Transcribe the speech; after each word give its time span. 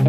Hey, 0.00 0.06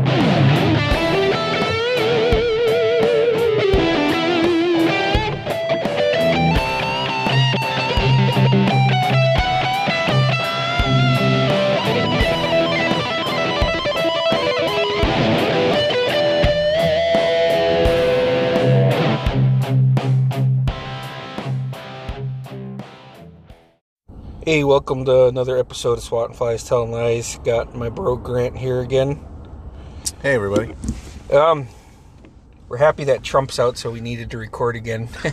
welcome 24.63 25.03
to 25.03 25.27
another 25.27 25.57
episode 25.57 25.97
of 25.97 26.03
SWAT 26.03 26.29
and 26.29 26.37
Flies 26.37 26.63
Telling 26.63 26.91
Lies. 26.91 27.37
Got 27.43 27.75
my 27.75 27.89
bro 27.89 28.15
Grant 28.15 28.57
here 28.57 28.79
again. 28.79 29.19
Hey, 30.21 30.35
everybody. 30.35 30.75
Um, 31.33 31.67
we're 32.69 32.77
happy 32.77 33.05
that 33.05 33.23
Trump's 33.23 33.57
out, 33.57 33.75
so 33.79 33.89
we 33.89 34.01
needed 34.01 34.29
to 34.29 34.37
record 34.37 34.75
again. 34.75 35.09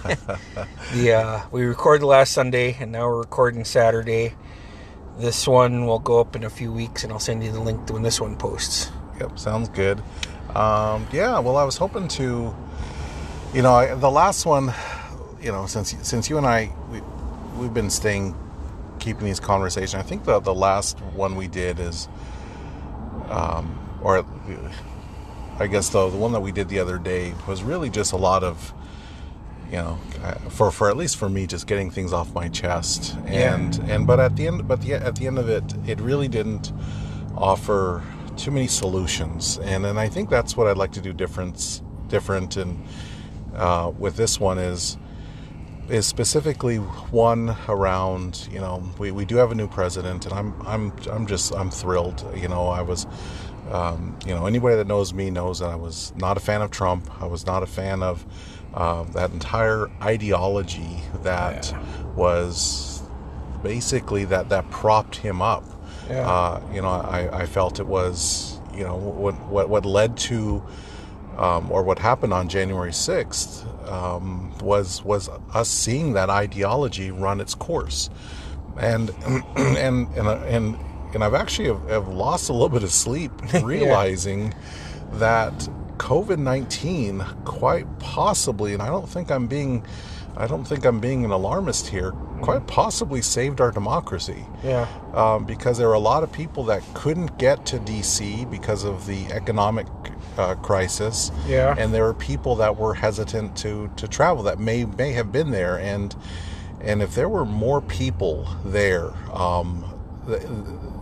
the 0.94 1.12
uh, 1.12 1.42
we 1.50 1.64
recorded 1.64 2.06
last 2.06 2.32
Sunday, 2.32 2.74
and 2.80 2.90
now 2.90 3.06
we're 3.06 3.18
recording 3.18 3.66
Saturday. 3.66 4.34
This 5.18 5.46
one 5.46 5.84
will 5.84 5.98
go 5.98 6.20
up 6.20 6.34
in 6.36 6.44
a 6.44 6.48
few 6.48 6.72
weeks, 6.72 7.04
and 7.04 7.12
I'll 7.12 7.18
send 7.18 7.44
you 7.44 7.52
the 7.52 7.60
link 7.60 7.86
to 7.88 7.92
when 7.92 8.02
this 8.02 8.18
one 8.18 8.34
posts. 8.34 8.90
Yep, 9.20 9.38
sounds 9.38 9.68
good. 9.68 9.98
Um, 10.54 11.06
yeah, 11.12 11.38
well, 11.38 11.58
I 11.58 11.64
was 11.64 11.76
hoping 11.76 12.08
to, 12.08 12.56
you 13.52 13.60
know, 13.60 13.74
I, 13.74 13.94
the 13.94 14.10
last 14.10 14.46
one, 14.46 14.72
you 15.42 15.52
know, 15.52 15.66
since 15.66 15.94
since 16.00 16.30
you 16.30 16.38
and 16.38 16.46
I 16.46 16.72
we 16.90 17.02
we've 17.58 17.74
been 17.74 17.90
staying 17.90 18.34
keeping 19.00 19.26
these 19.26 19.38
conversations. 19.38 19.96
I 19.96 20.02
think 20.02 20.24
the 20.24 20.40
the 20.40 20.54
last 20.54 20.98
one 21.12 21.36
we 21.36 21.46
did 21.46 21.78
is, 21.78 22.08
um, 23.28 23.87
or 24.02 24.24
I 25.58 25.66
guess 25.66 25.88
the 25.88 26.08
the 26.08 26.16
one 26.16 26.32
that 26.32 26.40
we 26.40 26.52
did 26.52 26.68
the 26.68 26.78
other 26.78 26.98
day 26.98 27.34
was 27.46 27.62
really 27.62 27.90
just 27.90 28.12
a 28.12 28.16
lot 28.16 28.44
of, 28.44 28.72
you 29.70 29.76
know, 29.76 29.98
for 30.50 30.70
for 30.70 30.88
at 30.88 30.96
least 30.96 31.16
for 31.16 31.28
me, 31.28 31.46
just 31.46 31.66
getting 31.66 31.90
things 31.90 32.12
off 32.12 32.32
my 32.34 32.48
chest. 32.48 33.16
And 33.26 33.76
Yeah. 33.76 33.94
and 33.94 34.06
but 34.06 34.20
at 34.20 34.36
the 34.36 34.46
end, 34.46 34.68
but 34.68 34.82
the, 34.82 34.94
at 34.94 35.16
the 35.16 35.26
end 35.26 35.38
of 35.38 35.48
it, 35.48 35.64
it 35.86 36.00
really 36.00 36.28
didn't 36.28 36.72
offer 37.36 38.02
too 38.36 38.50
many 38.50 38.68
solutions. 38.68 39.58
And 39.58 39.84
and 39.84 39.98
I 39.98 40.08
think 40.08 40.30
that's 40.30 40.56
what 40.56 40.68
I'd 40.68 40.78
like 40.78 40.92
to 40.92 41.00
do 41.00 41.12
different 41.12 41.82
different 42.08 42.56
and 42.56 42.82
uh, 43.54 43.90
with 43.98 44.16
this 44.16 44.38
one 44.38 44.58
is 44.58 44.96
is 45.88 46.06
specifically 46.06 46.76
one 46.76 47.56
around 47.68 48.46
you 48.50 48.58
know 48.58 48.82
we, 48.98 49.10
we 49.10 49.24
do 49.24 49.36
have 49.36 49.50
a 49.50 49.54
new 49.54 49.68
president 49.68 50.26
and 50.26 50.34
I'm 50.34 50.66
I'm 50.66 50.92
I'm 51.10 51.26
just 51.26 51.54
I'm 51.54 51.70
thrilled. 51.70 52.24
You 52.36 52.48
know 52.48 52.68
I 52.68 52.82
was 52.82 53.06
um, 53.70 54.16
you 54.26 54.34
know 54.34 54.46
anybody 54.46 54.76
that 54.76 54.86
knows 54.86 55.12
me 55.14 55.30
knows 55.30 55.60
that 55.60 55.70
I 55.70 55.76
was 55.76 56.12
not 56.16 56.36
a 56.36 56.40
fan 56.40 56.62
of 56.62 56.70
Trump. 56.70 57.10
I 57.22 57.26
was 57.26 57.46
not 57.46 57.62
a 57.62 57.66
fan 57.66 58.02
of 58.02 58.24
uh, 58.74 59.04
that 59.04 59.30
entire 59.32 59.90
ideology 60.02 61.00
that 61.22 61.74
was 62.14 63.02
basically 63.62 64.24
that 64.26 64.50
that 64.50 64.70
propped 64.70 65.16
him 65.16 65.40
up. 65.42 65.64
Yeah. 66.08 66.28
uh, 66.28 66.62
you 66.72 66.82
know 66.82 66.88
I, 66.88 67.42
I 67.42 67.46
felt 67.46 67.80
it 67.80 67.86
was 67.86 68.60
you 68.74 68.84
know 68.84 68.96
what 68.96 69.38
what 69.46 69.68
what 69.68 69.84
led 69.86 70.16
to 70.18 70.62
um, 71.36 71.70
or 71.70 71.82
what 71.82 71.98
happened 71.98 72.32
on 72.32 72.48
January 72.48 72.90
6th 72.90 73.64
um, 73.88 74.56
was 74.58 75.02
was 75.04 75.28
us 75.54 75.68
seeing 75.68 76.12
that 76.12 76.30
ideology 76.30 77.10
run 77.10 77.40
its 77.40 77.54
course, 77.54 78.10
and 78.78 79.10
and 79.56 80.08
and 80.16 80.28
and 80.28 80.78
and 81.14 81.24
I've 81.24 81.34
actually 81.34 81.68
have, 81.68 81.88
have 81.88 82.08
lost 82.08 82.48
a 82.48 82.52
little 82.52 82.68
bit 82.68 82.82
of 82.82 82.90
sleep 82.90 83.32
realizing 83.62 84.54
that 85.12 85.54
COVID 85.96 86.38
19 86.38 87.24
quite 87.44 87.86
possibly, 87.98 88.72
and 88.72 88.82
I 88.82 88.86
don't 88.86 89.08
think 89.08 89.30
I'm 89.30 89.46
being. 89.46 89.84
I 90.36 90.46
don't 90.46 90.64
think 90.64 90.84
I'm 90.84 91.00
being 91.00 91.24
an 91.24 91.32
alarmist 91.32 91.88
here. 91.88 92.12
Quite 92.42 92.68
possibly 92.68 93.20
saved 93.22 93.60
our 93.60 93.72
democracy 93.72 94.44
Yeah, 94.62 94.86
um, 95.12 95.44
because 95.44 95.78
there 95.78 95.88
were 95.88 95.94
a 95.94 95.98
lot 95.98 96.22
of 96.22 96.30
people 96.30 96.62
that 96.64 96.84
couldn't 96.94 97.38
get 97.38 97.66
to 97.66 97.78
DC 97.78 98.48
because 98.48 98.84
of 98.84 99.06
the 99.06 99.26
economic 99.32 99.88
uh, 100.38 100.54
crisis. 100.56 101.30
Yeah. 101.46 101.74
and 101.76 101.92
there 101.92 102.04
were 102.04 102.14
people 102.14 102.54
that 102.56 102.76
were 102.76 102.94
hesitant 102.94 103.56
to 103.58 103.90
to 103.96 104.08
travel 104.08 104.42
that 104.44 104.58
may 104.58 104.84
may 104.84 105.12
have 105.12 105.30
been 105.32 105.50
there, 105.50 105.78
and 105.78 106.14
and 106.80 107.02
if 107.02 107.14
there 107.14 107.28
were 107.28 107.44
more 107.44 107.80
people 107.82 108.46
there, 108.64 109.10
um, 109.32 109.84
th- 110.26 110.42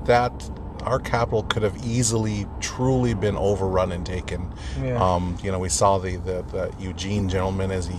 that 0.07 0.51
our 0.83 0.99
capital 0.99 1.43
could 1.43 1.63
have 1.63 1.77
easily 1.85 2.47
truly 2.61 3.13
been 3.13 3.37
overrun 3.37 3.93
and 3.93 4.07
taken. 4.07 4.53
Yeah. 4.83 5.03
Um, 5.03 5.37
you 5.43 5.51
know, 5.51 5.59
we 5.59 5.69
saw 5.69 5.99
the, 5.99 6.17
the 6.17 6.43
the 6.51 6.73
Eugene 6.79 7.29
gentleman 7.29 7.71
as 7.71 7.87
he. 7.87 7.99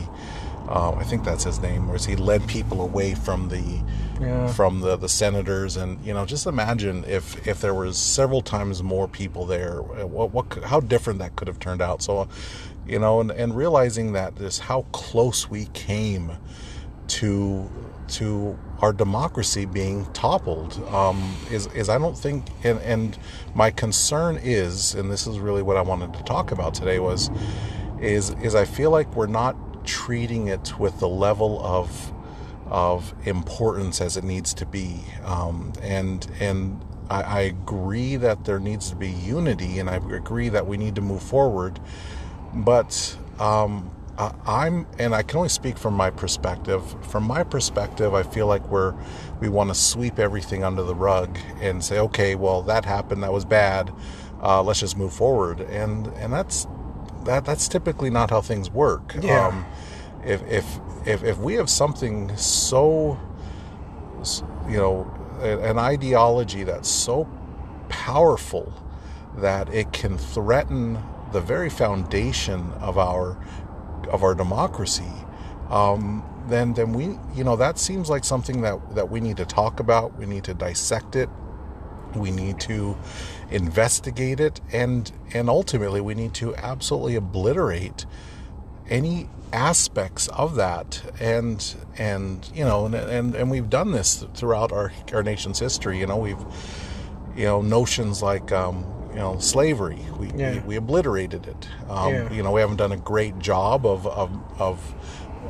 Uh, 0.70 0.92
I 0.92 1.04
think 1.06 1.24
that's 1.24 1.46
his 1.46 1.62
name, 1.62 1.88
whereas 1.88 2.04
he 2.04 2.18
led 2.18 2.46
people 2.46 2.82
away 2.82 3.16
from 3.16 3.48
the 3.48 3.64
Yeah. 4.20 4.48
from 4.48 4.80
the, 4.80 4.96
the 4.96 5.10
senators 5.10 5.78
and 5.78 6.04
you 6.04 6.14
know 6.14 6.26
just 6.26 6.48
imagine 6.48 7.04
if 7.06 7.48
if 7.48 7.62
there 7.62 7.74
was 7.74 7.98
several 7.98 8.42
times 8.42 8.82
more 8.82 9.08
people 9.08 9.46
there 9.46 9.82
what, 9.82 10.32
what 10.32 10.64
how 10.64 10.80
different 10.80 11.20
that 11.20 11.36
could 11.36 11.48
have 11.48 11.60
turned 11.60 11.82
out 11.82 12.02
so 12.02 12.28
you 12.88 12.98
know 12.98 13.20
and, 13.22 13.30
and 13.32 13.56
realizing 13.56 14.14
that 14.14 14.36
just 14.38 14.62
how 14.62 14.84
close 14.92 15.50
we 15.50 15.66
came 15.74 16.32
to 17.08 17.70
to 18.08 18.58
our 18.80 18.94
democracy 18.94 19.66
being 19.66 20.06
toppled 20.14 20.82
um, 20.94 21.36
is 21.52 21.68
is 21.68 21.90
I 21.90 21.98
don't 21.98 22.18
think 22.18 22.46
and 22.64 22.80
and 22.82 23.18
my 23.54 23.72
concern 23.72 24.40
is 24.42 24.94
and 24.94 25.12
this 25.12 25.28
is 25.28 25.40
really 25.40 25.62
what 25.64 25.78
I 25.78 25.82
wanted 25.82 26.14
to 26.14 26.24
talk 26.24 26.52
about 26.52 26.74
today 26.74 27.00
was 27.00 27.30
is 28.00 28.32
is 28.42 28.56
I 28.56 28.66
feel 28.66 28.92
like 28.92 29.14
we're 29.16 29.28
not 29.28 29.86
treating 29.86 30.48
it 30.48 30.78
with 30.80 31.00
the 31.00 31.08
level 31.08 31.60
of 31.66 32.14
of 32.70 33.14
importance 33.26 34.02
as 34.02 34.18
it 34.18 34.24
needs 34.24 34.54
to 34.54 34.66
be 34.66 35.02
um, 35.24 35.74
and 35.82 36.28
and 36.40 36.84
I, 37.10 37.22
I 37.22 37.40
agree 37.42 38.16
that 38.18 38.46
there 38.46 38.60
needs 38.60 38.90
to 38.90 38.96
be 38.96 39.10
unity 39.10 39.80
and 39.80 39.90
I 39.90 39.96
agree 39.96 40.50
that 40.50 40.68
we 40.68 40.78
need 40.78 40.96
to 40.96 41.02
move 41.02 41.24
forward 41.24 41.80
but 42.54 43.18
um, 43.40 43.92
I, 44.18 44.34
I'm, 44.46 44.88
and 44.98 45.14
I 45.14 45.24
can 45.24 45.38
only 45.38 45.50
speak 45.50 45.78
from 45.78 45.94
my 45.94 46.10
perspective. 46.10 46.84
From 47.06 47.24
my 47.24 47.44
perspective, 47.44 48.14
I 48.14 48.24
feel 48.24 48.48
like 48.48 48.68
we're 48.70 48.96
we 49.40 49.50
want 49.50 49.70
to 49.70 49.76
sweep 49.76 50.18
everything 50.18 50.64
under 50.64 50.84
the 50.84 50.96
rug 50.96 51.38
and 51.62 51.84
say, 51.84 52.00
okay, 52.00 52.36
well 52.36 52.62
that 52.64 52.86
happened, 52.86 53.24
that 53.24 53.34
was 53.34 53.46
bad. 53.46 53.94
Uh, 54.42 54.62
let's 54.62 54.80
just 54.80 54.98
move 54.98 55.14
forward, 55.14 55.62
and 55.62 56.08
and 56.08 56.32
that's 56.34 56.68
that 57.26 57.46
that's 57.46 57.68
typically 57.68 58.10
not 58.10 58.30
how 58.30 58.42
things 58.42 58.70
work. 58.70 59.16
Yeah. 59.22 59.48
Um, 59.48 59.66
if 60.28 60.44
if 60.52 60.80
if 61.08 61.24
if 61.24 61.40
we 61.40 61.56
have 61.56 61.70
something 61.70 62.36
so 62.38 63.20
you 64.70 64.78
know 64.78 65.12
an 65.42 65.80
ideology 65.80 66.64
that's 66.64 66.90
so 66.90 67.30
powerful 67.90 68.74
that 69.38 69.74
it 69.74 69.94
can 69.94 70.18
threaten 70.18 71.00
the 71.34 71.42
very 71.42 71.70
foundation 71.70 72.72
of 72.82 72.98
our 72.98 73.38
of 74.12 74.24
our 74.24 74.36
democracy 74.36 75.12
um, 75.70 76.24
then 76.48 76.74
then 76.74 76.94
we 76.94 77.20
you 77.36 77.44
know 77.44 77.56
that 77.56 77.78
seems 77.80 78.10
like 78.10 78.24
something 78.24 78.62
that 78.62 78.96
that 78.96 79.10
we 79.10 79.20
need 79.20 79.38
to 79.38 79.46
talk 79.46 79.80
about. 79.80 80.18
We 80.18 80.26
need 80.26 80.44
to 80.46 80.54
dissect 80.54 81.16
it. 81.16 81.30
We 82.16 82.32
need 82.32 82.60
to 82.62 82.98
investigate 83.52 84.40
it. 84.40 84.62
And 84.72 85.12
and 85.34 85.50
ultimately 85.50 86.02
we 86.02 86.16
need 86.16 86.34
to 86.36 86.56
absolutely 86.56 87.16
obliterate 87.16 88.06
any 88.90 89.30
aspects 89.54 90.28
of 90.30 90.56
that. 90.56 91.02
And 91.20 91.64
and 91.98 92.50
you 92.54 92.64
know 92.66 92.86
and 92.86 92.96
and, 92.96 93.36
and 93.36 93.52
we've 93.52 93.70
done 93.70 93.92
this 93.92 94.26
throughout 94.34 94.72
our 94.72 94.92
our 95.14 95.24
nation's 95.24 95.60
history. 95.60 96.00
You 96.00 96.08
know 96.08 96.18
we've 96.18 96.44
you 97.36 97.46
know 97.46 97.62
notions 97.62 98.22
like 98.22 98.52
um 98.52 98.86
you 99.12 99.18
know 99.20 99.38
slavery. 99.40 100.00
We 100.20 100.28
Yeah. 100.36 100.54
we, 100.54 100.60
we 100.60 100.76
obliterated 100.78 101.48
it. 101.48 101.68
Um 101.90 102.14
Yeah. 102.14 102.32
you 102.34 102.44
know 102.44 102.52
we 102.52 102.62
haven't 102.62 102.78
done 102.78 102.92
a 102.92 102.98
great 102.98 103.40
job 103.40 103.86
of 103.86 104.06
of 104.08 104.30
of 104.60 104.94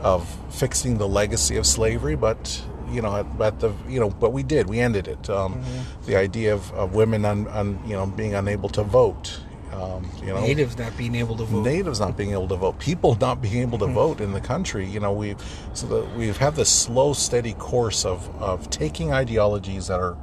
of 0.04 0.28
fixing 0.50 0.98
the 1.00 1.08
legacy 1.08 1.58
of 1.58 1.66
slavery 1.66 2.16
but 2.16 2.62
you 2.92 3.02
know 3.02 3.16
at, 3.16 3.26
at 3.42 3.60
the 3.60 3.72
you 3.90 4.00
know 4.00 4.10
but 4.10 4.32
we 4.32 4.44
did. 4.44 4.68
We 4.70 4.80
ended 4.80 5.08
it. 5.08 5.30
Um 5.30 5.56
Mm-hmm. 5.56 6.06
the 6.06 6.16
idea 6.16 6.54
of, 6.54 6.72
of 6.74 6.94
women 6.96 7.26
un, 7.26 7.48
un, 7.48 7.80
you 7.86 7.96
know 7.98 8.06
being 8.06 8.36
unable 8.36 8.70
to 8.70 8.84
vote 8.84 9.40
um 9.74 10.10
you 10.22 10.28
know 10.28 10.40
natives 10.42 10.78
not 10.78 10.96
being 10.98 11.16
able 11.16 11.36
to 11.36 11.44
vote. 11.46 11.64
natives 11.64 12.00
not 12.00 12.18
being 12.18 12.32
able 12.32 12.48
to 12.48 12.56
vote, 12.56 12.80
people 12.80 13.16
not 13.16 13.42
being 13.42 13.62
able 13.62 13.78
to 13.78 13.88
vote 13.88 14.22
in 14.22 14.34
the 14.34 14.42
country. 14.42 14.86
You 14.86 15.00
know, 15.00 15.14
we've 15.14 15.38
so 15.74 15.88
that 15.88 16.16
we've 16.16 16.38
had 16.38 16.56
this 16.56 16.70
slow, 16.70 17.14
steady 17.14 17.54
course 17.54 18.06
of 18.06 18.30
of 18.42 18.70
taking 18.70 19.12
ideologies 19.12 19.88
that 19.88 20.00
are 20.00 20.18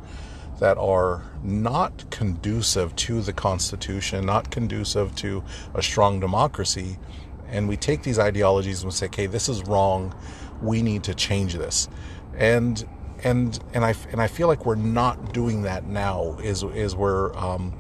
that 0.61 0.79
are 0.79 1.23
not 1.43 2.09
conducive 2.11 2.95
to 2.97 3.21
the 3.21 3.33
Constitution, 3.33 4.25
not 4.25 4.51
conducive 4.51 5.15
to 5.17 5.43
a 5.75 5.83
strong 5.83 6.21
democracy, 6.21 6.99
and 7.49 7.69
we 7.69 7.77
take 7.77 8.03
these 8.03 8.19
ideologies 8.19 8.81
and 8.81 8.87
we 8.87 8.93
say, 8.93 9.07
"Okay, 9.07 9.27
this 9.27 9.49
is 9.49 9.63
wrong. 9.65 10.15
We 10.63 10.83
need 10.83 11.03
to 11.05 11.15
change 11.15 11.55
this," 11.55 11.89
and 12.37 12.87
and 13.23 13.59
and 13.73 13.85
I 13.85 13.95
and 14.13 14.21
I 14.21 14.29
feel 14.29 14.49
like 14.49 14.65
we're 14.67 14.75
not 14.77 15.33
doing 15.33 15.63
that 15.63 15.87
now. 15.87 16.37
Is 16.43 16.63
is 16.63 16.95
where 16.95 17.37
um, 17.37 17.73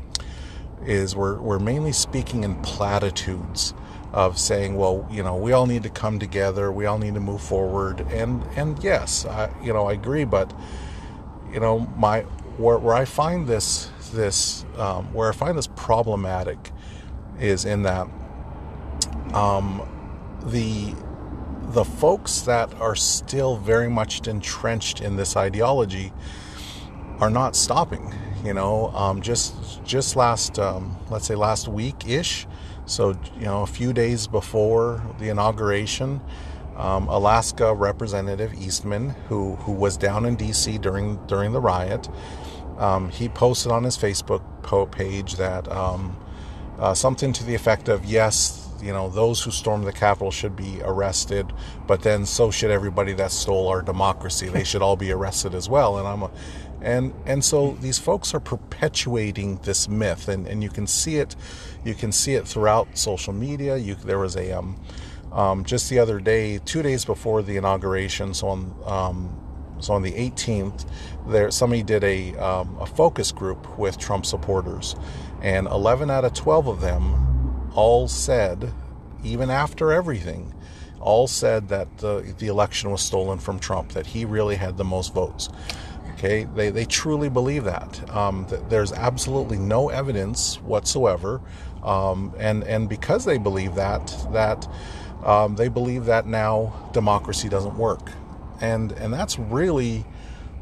is 0.87 1.17
we're 1.17 1.41
we're 1.41 1.59
mainly 1.59 1.93
speaking 1.93 2.45
in 2.45 2.57
platitudes 2.63 3.75
of 4.13 4.39
saying, 4.39 4.77
well, 4.77 5.07
you 5.11 5.23
know, 5.23 5.35
we 5.35 5.53
all 5.53 5.67
need 5.67 5.83
to 5.83 5.91
come 5.91 6.19
together, 6.21 6.71
we 6.71 6.87
all 6.87 6.99
need 6.99 7.15
to 7.15 7.21
move 7.21 7.41
forward, 7.41 8.01
and 8.11 8.45
and 8.57 8.83
yes, 8.83 9.27
I, 9.27 9.51
you 9.63 9.73
know, 9.73 9.87
I 9.87 9.93
agree, 9.95 10.25
but 10.25 10.53
you 11.53 11.61
know, 11.61 11.81
my 11.97 12.21
where, 12.57 12.79
where 12.79 12.95
I 12.95 13.05
find 13.05 13.47
this 13.47 13.91
this 14.13 14.65
um, 14.77 15.13
where 15.13 15.29
I 15.29 15.33
find 15.33 15.59
this 15.59 15.67
problematic 15.67 16.71
is 17.41 17.65
in 17.65 17.83
that 17.83 18.07
um, 19.33 19.83
the 20.47 20.95
the 21.73 21.85
folks 21.85 22.43
that 22.43 22.73
are 22.75 22.95
still 22.95 23.57
very 23.57 23.91
much 23.91 24.29
entrenched 24.29 25.01
in 25.01 25.17
this 25.17 25.37
ideology 25.37 26.13
are 27.21 27.31
not 27.31 27.57
stopping. 27.57 28.15
You 28.45 28.53
know, 28.53 28.89
um, 28.89 29.23
just 29.23 29.83
just 29.85 30.17
last 30.17 30.59
um, 30.59 30.99
let's 31.09 31.27
say 31.27 31.35
last 31.35 31.67
week 31.67 32.07
ish, 32.07 32.47
so 32.85 33.17
you 33.39 33.47
know 33.47 33.63
a 33.63 33.67
few 33.67 33.95
days 33.95 34.27
before 34.27 35.03
the 35.19 35.31
inauguration, 35.31 36.21
um, 36.77 37.09
Alaska 37.09 37.73
Representative 37.73 38.53
Eastman, 38.53 39.11
who 39.29 39.55
who 39.57 39.73
was 39.73 39.97
down 39.97 40.27
in 40.27 40.37
D.C. 40.37 40.77
during 40.77 41.17
during 41.27 41.53
the 41.53 41.61
riot, 41.61 42.11
um, 42.77 43.09
he 43.09 43.31
posted 43.31 43.73
on 43.73 43.83
his 43.83 43.97
Facebook 43.97 44.43
page 44.93 45.37
that 45.37 45.71
um, 45.73 46.15
uh, 46.79 46.93
something 46.93 47.33
to 47.33 47.45
the 47.45 47.55
effect 47.55 47.89
of 47.89 48.05
yes 48.05 48.64
you 48.85 48.93
know, 48.93 49.09
those 49.09 49.43
who 49.43 49.51
stormed 49.51 49.87
the 49.87 49.93
Capitol 49.93 50.31
should 50.31 50.55
be 50.55 50.81
arrested, 50.85 51.51
but 51.87 52.03
then 52.03 52.27
so 52.27 52.51
should 52.51 52.71
everybody 52.71 53.15
that 53.15 53.31
stole 53.31 53.69
our 53.69 53.81
democracy. 53.81 54.49
They 54.49 54.65
should 54.65 54.83
all 54.83 54.97
be 54.97 55.11
arrested 55.11 55.55
as 55.55 55.71
well. 55.71 55.99
And 55.99 56.07
I'm 56.07 56.23
a, 56.23 56.31
and 56.83 57.15
and 57.25 57.43
so 57.43 57.79
these 57.81 57.99
folks 57.99 58.35
are 58.35 58.41
perpetuating 58.41 59.57
this 59.63 59.89
myth, 59.89 60.29
and, 60.29 60.47
and 60.47 60.63
you 60.63 60.69
can 60.69 60.87
see 60.87 61.17
it, 61.17 61.35
you 61.83 61.95
can 61.95 62.13
see 62.13 62.35
it 62.35 62.47
throughout 62.47 62.99
social 62.99 63.33
media. 63.33 63.79
You 63.79 63.95
there 63.95 64.19
was 64.19 64.37
a 64.37 64.53
um, 64.53 64.79
um 65.33 65.65
just 65.65 65.89
the 65.89 65.99
other 65.99 66.21
day, 66.21 66.59
two 66.59 66.83
days 66.83 67.07
before 67.07 67.43
the 67.43 67.57
inauguration, 67.57 68.35
so 68.35 68.49
on 68.49 68.75
um, 68.85 69.41
so 69.81 69.95
on 69.95 70.03
the 70.03 70.13
18th, 70.13 70.87
there 71.27 71.51
somebody 71.51 71.83
did 71.83 72.05
a 72.05 72.35
um, 72.37 72.77
a 72.79 72.87
focus 72.87 73.33
group 73.33 73.79
with 73.79 73.97
Trump 73.97 74.27
supporters, 74.27 74.95
and 75.41 75.67
11 75.69 76.11
out 76.11 76.27
of 76.27 76.35
12 76.35 76.67
of 76.69 76.81
them 76.83 77.34
all 77.75 78.09
said, 78.09 78.73
even 79.23 79.51
after 79.51 79.93
everything, 79.93 80.55
all 81.01 81.27
said 81.27 81.69
that 81.69 81.99
the, 81.99 82.35
the 82.39 82.47
election 82.47 82.91
was 82.91 83.03
stolen 83.03 83.39
from 83.39 83.59
Trump, 83.59 83.93
that 83.93 84.07
he 84.07 84.25
really 84.25 84.57
had 84.57 84.77
the 84.77 84.85
most 84.85 85.13
votes. 85.13 85.49
Okay, 86.15 86.45
they, 86.55 86.71
they 86.71 86.85
truly 86.85 87.29
believe 87.29 87.65
that. 87.65 88.09
Um, 88.11 88.47
that 88.49 88.71
there's 88.71 88.93
absolutely 88.93 89.59
no 89.59 89.91
evidence 89.91 90.57
whatsoever, 90.63 91.41
um, 91.83 92.33
and 92.39 92.63
and 92.65 92.89
because 92.89 93.25
they 93.25 93.37
believe 93.37 93.75
that, 93.75 94.15
that 94.33 94.67
um, 95.25 95.57
they 95.57 95.69
believe 95.69 96.07
that 96.07 96.27
now 96.27 96.91
democracy 96.93 97.49
doesn't 97.49 97.77
work, 97.77 98.13
and 98.61 98.93
and 98.93 99.13
that's 99.13 99.39
really 99.39 100.07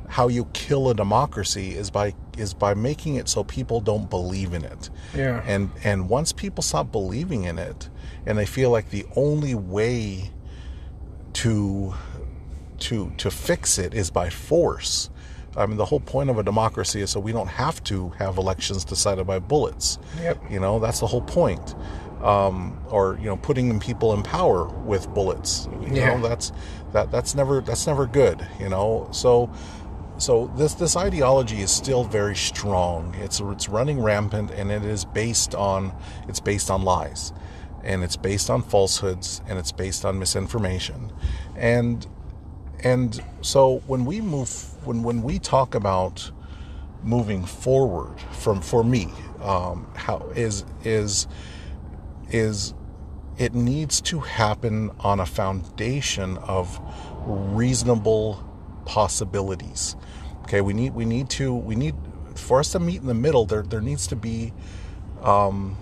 how 0.09 0.29
you 0.29 0.47
kill 0.53 0.89
a 0.89 0.95
democracy 0.95 1.75
is 1.75 1.91
by 1.91 2.15
is 2.39 2.55
by 2.55 2.75
making 2.75 3.17
it 3.17 3.29
so 3.29 3.45
people 3.45 3.81
don't 3.81 4.09
believe 4.09 4.53
in 4.53 4.65
it. 4.65 4.91
Yeah. 5.15 5.43
And 5.47 5.71
and 5.85 6.09
once 6.09 6.33
people 6.33 6.63
stop 6.63 6.91
believing 6.91 7.45
in 7.45 7.59
it 7.59 7.89
and 8.27 8.39
they 8.39 8.47
feel 8.47 8.71
like 8.71 8.91
the 8.91 9.07
only 9.17 9.55
way 9.55 10.31
to 11.35 11.95
to 12.79 13.13
to 13.17 13.31
fix 13.31 13.79
it 13.79 13.95
is 13.95 14.11
by 14.11 14.31
force. 14.31 15.11
I 15.57 15.67
mean, 15.67 15.77
the 15.77 15.85
whole 15.85 16.01
point 16.01 16.31
of 16.31 16.39
a 16.39 16.43
democracy 16.43 17.03
is 17.03 17.11
so 17.11 17.21
we 17.21 17.33
don't 17.33 17.49
have 17.49 17.83
to 17.85 18.09
have 18.19 18.39
elections 18.39 18.85
decided 18.85 19.27
by 19.27 19.39
bullets. 19.39 19.99
Yep. 20.21 20.51
You 20.51 20.61
know, 20.61 20.79
that's 20.79 21.01
the 21.01 21.07
whole 21.07 21.21
point. 21.21 21.75
Um, 22.23 22.81
or 22.89 23.19
you 23.19 23.27
know, 23.27 23.37
putting 23.37 23.79
people 23.81 24.15
in 24.15 24.23
power 24.23 24.67
with 24.85 25.13
bullets. 25.13 25.69
You 25.83 25.97
yeah. 25.97 26.15
know, 26.15 26.29
that's 26.29 26.53
that 26.93 27.11
that's 27.11 27.35
never 27.35 27.61
that's 27.61 27.87
never 27.87 28.07
good. 28.07 28.47
You 28.61 28.69
know, 28.69 29.09
so 29.11 29.51
so 30.23 30.47
this 30.57 30.75
this 30.75 30.97
ideology 30.97 31.63
is 31.63 31.73
still 31.73 32.05
very 32.05 32.37
strong. 32.37 33.13
It's 33.17 33.41
it's 33.41 33.69
running 33.69 34.01
rampant, 34.01 34.53
and 34.53 34.71
it 34.71 34.85
is 34.85 35.05
based 35.05 35.53
on 35.57 35.93
it's 36.29 36.39
based 36.39 36.71
on 36.71 36.83
lies, 36.83 37.33
and 37.83 38.05
it's 38.05 38.15
based 38.15 38.49
on 38.49 38.63
falsehoods, 38.63 39.43
and 39.49 39.59
it's 39.59 39.73
based 39.73 40.05
on 40.05 40.21
misinformation, 40.21 41.13
and 41.57 42.07
and 42.85 43.21
so 43.41 43.83
when 43.89 44.05
we 44.05 44.21
move 44.21 44.49
when 44.87 45.03
when 45.03 45.25
we 45.25 45.41
talk 45.41 45.75
about 45.75 46.31
moving 47.03 47.45
forward 47.45 48.17
from 48.31 48.61
for 48.61 48.85
me 48.85 49.09
um, 49.41 49.91
how 49.97 50.21
is 50.37 50.65
is 50.85 51.27
is 52.31 52.75
it 53.39 53.55
needs 53.55 54.01
to 54.01 54.21
happen 54.21 54.93
on 55.01 55.19
a 55.19 55.27
foundation 55.27 56.39
of 56.39 56.81
reasonable 57.27 58.52
possibilities 58.85 59.97
Okay, 60.45 60.61
we 60.61 60.75
need 60.75 60.95
we 60.95 61.05
need 61.05 61.31
to 61.31 61.55
we 61.55 61.75
need 61.75 61.95
for 62.35 62.61
us 62.61 62.73
to 62.73 62.81
meet 62.81 63.01
in 63.01 63.07
the 63.07 63.15
middle. 63.15 63.47
There 63.47 63.63
there 63.63 63.81
needs 63.81 64.07
to 64.09 64.17
be 64.17 64.53
um, 65.23 65.77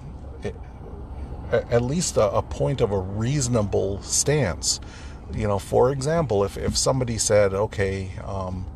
at 1.50 1.82
least 1.82 2.16
a, 2.16 2.30
a 2.30 2.42
point 2.42 2.80
of 2.80 2.92
a 2.92 2.98
reasonable 2.98 4.00
stance. 4.02 4.80
You 5.34 5.48
know, 5.48 5.58
for 5.58 5.90
example, 5.90 6.44
if 6.44 6.56
if 6.56 6.76
somebody 6.76 7.18
said, 7.18 7.54
okay, 7.54 8.10
um, 8.24 8.66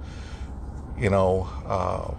you 0.98 1.10
know, 1.10 1.48
uh, 1.66 2.14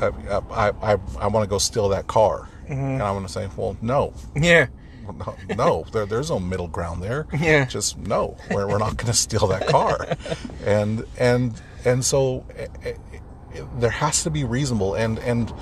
I, 0.00 0.42
I, 0.50 0.92
I, 0.92 0.96
I 1.18 1.26
want 1.28 1.44
to 1.44 1.48
go 1.48 1.58
steal 1.58 1.88
that 1.88 2.06
car. 2.06 2.48
Mm-hmm. 2.64 2.72
And 2.74 3.02
I'm 3.02 3.14
going 3.14 3.26
to 3.26 3.32
say, 3.32 3.48
well, 3.56 3.76
no. 3.80 4.12
Yeah. 4.36 4.66
No, 5.16 5.36
no 5.56 5.84
there, 5.92 6.06
there's 6.06 6.30
no 6.30 6.38
middle 6.38 6.68
ground 6.68 7.02
there. 7.02 7.26
Yeah. 7.38 7.64
Just 7.64 7.98
no. 7.98 8.36
We're, 8.50 8.66
we're 8.66 8.78
not 8.78 8.96
going 8.96 9.10
to 9.12 9.18
steal 9.18 9.46
that 9.48 9.66
car. 9.68 10.16
and, 10.64 11.04
and 11.18 11.60
and 11.84 12.04
so 12.04 12.44
it, 12.50 12.70
it, 12.82 13.00
eh, 13.54 13.62
there 13.78 13.90
has 13.90 14.22
to 14.24 14.30
be 14.30 14.44
reasonable 14.44 14.94
and 14.94 15.18
and 15.20 15.52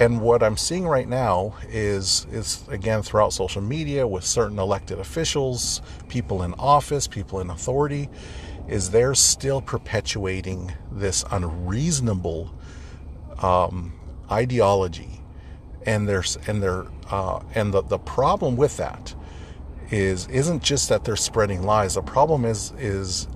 and 0.00 0.22
what 0.22 0.42
I'm 0.42 0.56
seeing 0.56 0.86
right 0.86 1.06
now 1.06 1.54
is 1.68 2.26
is 2.32 2.64
again 2.68 3.02
throughout 3.02 3.34
social 3.34 3.60
media 3.60 4.06
with 4.06 4.24
certain 4.24 4.58
elected 4.58 4.98
officials, 4.98 5.82
people 6.08 6.42
in 6.42 6.54
office, 6.54 7.06
people 7.06 7.40
in 7.40 7.50
authority, 7.50 8.08
is 8.66 8.90
they're 8.90 9.14
still 9.14 9.60
perpetuating 9.60 10.72
this 10.90 11.22
unreasonable 11.30 12.54
um, 13.42 13.92
ideology, 14.30 15.19
and 15.86 16.08
there's 16.08 16.36
and 16.46 16.62
they're 16.62 16.86
uh, 17.10 17.40
and 17.54 17.72
the 17.72 17.82
the 17.82 17.98
problem 17.98 18.56
with 18.56 18.76
that 18.76 19.14
is 19.90 20.26
isn't 20.28 20.62
just 20.62 20.88
that 20.88 21.04
they're 21.04 21.16
spreading 21.16 21.62
lies. 21.62 21.94
The 21.94 22.02
problem 22.02 22.44
is 22.44 22.72
is 22.78 23.26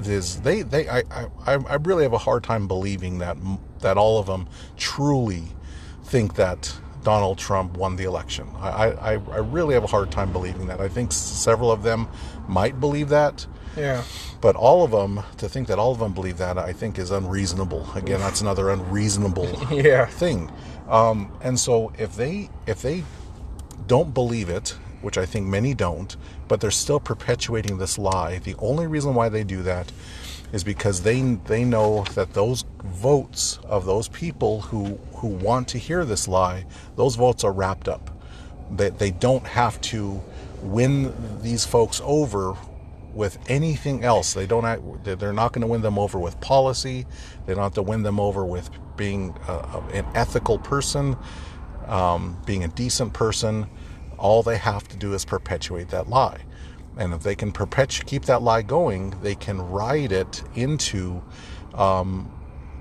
is 0.00 0.40
they 0.42 0.62
they 0.62 0.88
I, 0.88 1.02
I 1.10 1.54
I 1.54 1.74
really 1.76 2.04
have 2.04 2.12
a 2.12 2.18
hard 2.18 2.44
time 2.44 2.68
believing 2.68 3.18
that 3.18 3.36
that 3.80 3.96
all 3.96 4.18
of 4.18 4.26
them 4.26 4.48
truly 4.76 5.44
think 6.04 6.34
that 6.34 6.74
Donald 7.02 7.38
Trump 7.38 7.76
won 7.76 7.96
the 7.96 8.04
election. 8.04 8.46
I, 8.58 8.90
I, 8.90 9.12
I 9.12 9.38
really 9.38 9.74
have 9.74 9.84
a 9.84 9.88
hard 9.88 10.10
time 10.10 10.32
believing 10.32 10.66
that. 10.66 10.80
I 10.80 10.88
think 10.88 11.12
several 11.12 11.72
of 11.72 11.82
them 11.82 12.08
might 12.46 12.78
believe 12.78 13.08
that. 13.08 13.46
Yeah. 13.76 14.02
But 14.40 14.56
all 14.56 14.84
of 14.84 14.90
them, 14.90 15.22
to 15.36 15.48
think 15.48 15.68
that 15.68 15.78
all 15.78 15.92
of 15.92 15.98
them 15.98 16.14
believe 16.14 16.38
that, 16.38 16.56
I 16.56 16.72
think 16.72 16.98
is 16.98 17.10
unreasonable. 17.10 17.90
Again, 17.94 18.20
that's 18.20 18.40
another 18.40 18.70
unreasonable 18.70 19.48
yeah. 19.70 20.06
thing. 20.06 20.50
Um, 20.88 21.32
and 21.42 21.58
so 21.58 21.92
if 21.98 22.16
they 22.16 22.50
if 22.66 22.82
they 22.82 23.04
don't 23.86 24.14
believe 24.14 24.48
it, 24.48 24.76
which 25.02 25.18
I 25.18 25.26
think 25.26 25.46
many 25.46 25.74
don't, 25.74 26.16
but 26.48 26.60
they're 26.60 26.70
still 26.70 27.00
perpetuating 27.00 27.78
this 27.78 27.98
lie. 27.98 28.38
The 28.38 28.54
only 28.58 28.86
reason 28.86 29.14
why 29.14 29.28
they 29.28 29.44
do 29.44 29.62
that 29.62 29.92
is 30.52 30.64
because 30.64 31.02
they 31.02 31.20
they 31.46 31.64
know 31.64 32.04
that 32.14 32.34
those 32.34 32.64
votes 32.84 33.58
of 33.64 33.84
those 33.86 34.08
people 34.08 34.62
who 34.62 34.98
who 35.16 35.28
want 35.28 35.68
to 35.68 35.78
hear 35.78 36.04
this 36.04 36.26
lie, 36.26 36.64
those 36.96 37.16
votes 37.16 37.44
are 37.44 37.52
wrapped 37.52 37.88
up. 37.88 38.10
They 38.70 38.90
they 38.90 39.10
don't 39.10 39.46
have 39.46 39.80
to 39.82 40.22
win 40.62 41.14
these 41.42 41.64
folks 41.64 42.00
over 42.04 42.54
with 43.14 43.38
anything 43.48 44.04
else. 44.04 44.34
They 44.34 44.46
don't. 44.46 45.04
They're 45.04 45.32
not 45.32 45.52
going 45.52 45.62
to 45.62 45.66
win 45.66 45.82
them 45.82 45.98
over 45.98 46.18
with 46.18 46.40
policy. 46.40 47.06
They 47.46 47.54
don't 47.54 47.62
have 47.62 47.74
to 47.74 47.82
win 47.82 48.02
them 48.02 48.20
over 48.20 48.44
with 48.44 48.70
being 48.96 49.34
an 49.48 50.06
ethical 50.14 50.58
person, 50.58 51.16
um, 51.86 52.40
being 52.46 52.64
a 52.64 52.68
decent 52.68 53.12
person. 53.12 53.66
All 54.18 54.42
they 54.42 54.58
have 54.58 54.86
to 54.88 54.96
do 54.96 55.14
is 55.14 55.24
perpetuate 55.24 55.88
that 55.88 56.08
lie. 56.08 56.40
And 56.98 57.14
if 57.14 57.22
they 57.22 57.34
can 57.34 57.52
perpetuate, 57.52 58.06
keep 58.06 58.24
that 58.26 58.42
lie 58.42 58.62
going, 58.62 59.14
they 59.22 59.34
can 59.34 59.60
ride 59.60 60.12
it 60.12 60.42
into, 60.54 61.22
um, 61.74 62.30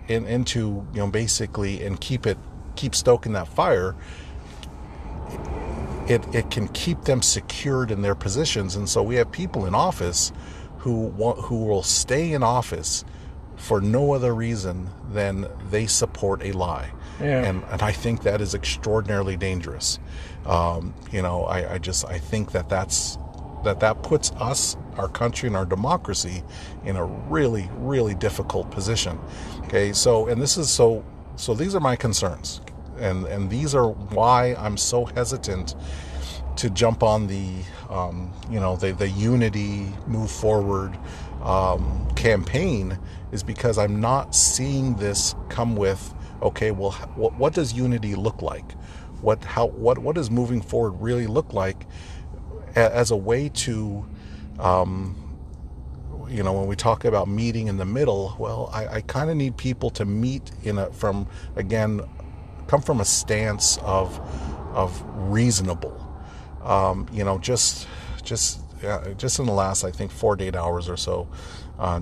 in, 0.07 0.25
into 0.25 0.85
you 0.93 0.99
know 0.99 1.07
basically 1.07 1.83
and 1.83 2.01
keep 2.01 2.27
it 2.27 2.37
keep 2.75 2.95
stoking 2.95 3.33
that 3.33 3.47
fire. 3.47 3.95
It 6.09 6.23
it 6.33 6.49
can 6.49 6.67
keep 6.69 7.03
them 7.03 7.21
secured 7.21 7.91
in 7.91 8.01
their 8.01 8.15
positions, 8.15 8.75
and 8.75 8.89
so 8.89 9.03
we 9.03 9.15
have 9.15 9.31
people 9.31 9.65
in 9.65 9.75
office 9.75 10.31
who 10.79 11.07
want, 11.07 11.39
who 11.39 11.65
will 11.65 11.83
stay 11.83 12.33
in 12.33 12.43
office 12.43 13.05
for 13.55 13.81
no 13.81 14.13
other 14.13 14.33
reason 14.33 14.89
than 15.11 15.47
they 15.69 15.85
support 15.85 16.41
a 16.43 16.53
lie. 16.53 16.91
Yeah. 17.19 17.43
And, 17.43 17.63
and 17.65 17.81
I 17.81 17.91
think 17.91 18.23
that 18.23 18.39
is 18.39 18.55
extraordinarily 18.55 19.35
dangerous. 19.35 19.99
Um, 20.45 20.93
you 21.11 21.21
know, 21.21 21.43
I, 21.43 21.73
I 21.73 21.77
just 21.77 22.05
I 22.05 22.17
think 22.17 22.53
that 22.53 22.69
that's 22.69 23.17
that 23.65 23.81
that 23.81 24.01
puts 24.03 24.31
us, 24.31 24.77
our 24.95 25.09
country, 25.09 25.47
and 25.47 25.55
our 25.57 25.65
democracy 25.65 26.43
in 26.85 26.95
a 26.95 27.03
really 27.03 27.69
really 27.75 28.15
difficult 28.15 28.71
position. 28.71 29.19
Okay, 29.65 29.91
so 29.91 30.27
and 30.27 30.41
this 30.41 30.57
is 30.57 30.69
so 30.69 31.03
so 31.35 31.53
these 31.53 31.75
are 31.75 31.81
my 31.81 31.97
concerns, 31.97 32.61
and 32.99 33.25
and 33.25 33.49
these 33.49 33.73
are 33.75 33.89
why 33.89 34.55
I'm 34.55 34.77
so 34.77 35.05
hesitant 35.05 35.75
to 36.57 36.69
jump 36.69 37.03
on 37.03 37.27
the 37.27 37.63
um, 37.89 38.33
you 38.49 38.59
know 38.59 38.75
the 38.75 38.91
the 38.91 39.09
unity 39.09 39.87
move 40.07 40.29
forward 40.29 40.97
um, 41.41 42.07
campaign 42.15 42.99
is 43.31 43.43
because 43.43 43.77
I'm 43.77 44.01
not 44.01 44.35
seeing 44.35 44.95
this 44.95 45.35
come 45.49 45.75
with 45.75 46.13
okay 46.41 46.71
well 46.71 46.91
what, 47.15 47.33
what 47.35 47.53
does 47.53 47.73
unity 47.73 48.15
look 48.15 48.41
like? 48.41 48.73
What 49.21 49.43
how 49.43 49.67
what 49.67 49.99
what 49.99 50.15
does 50.15 50.29
moving 50.29 50.61
forward 50.61 51.01
really 51.01 51.27
look 51.27 51.53
like 51.53 51.85
as 52.75 53.11
a 53.11 53.17
way 53.17 53.49
to 53.49 54.05
um, 54.59 55.15
you 56.29 56.43
know 56.43 56.53
when 56.53 56.67
we 56.67 56.75
talk 56.75 57.05
about 57.05 57.27
meeting 57.27 57.67
in 57.67 57.77
the 57.77 57.85
middle 57.85 58.35
well 58.37 58.69
I, 58.71 58.87
I 58.87 59.01
kind 59.01 59.29
of 59.29 59.37
need 59.37 59.57
people 59.57 59.89
to 59.91 60.05
meet 60.05 60.51
in 60.63 60.77
a 60.77 60.91
from 60.91 61.27
again 61.55 62.01
come 62.69 62.81
from 62.81 63.01
a 63.01 63.05
stance 63.05 63.77
of 63.77 64.19
of 64.73 65.03
reasonable. 65.15 66.05
Um, 66.63 67.07
you 67.11 67.23
know 67.23 67.39
just 67.39 67.87
just 68.23 68.61
uh, 68.83 69.09
just 69.13 69.39
in 69.39 69.45
the 69.45 69.53
last 69.53 69.83
I 69.83 69.91
think 69.91 70.11
four 70.11 70.35
to 70.35 70.43
eight 70.43 70.55
hours 70.55 70.87
or 70.87 70.97
so 70.97 71.27
uh, 71.79 72.01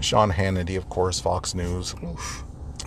Sean 0.00 0.32
Hannity 0.32 0.76
of 0.76 0.88
course 0.88 1.20
Fox 1.20 1.54
News 1.54 1.94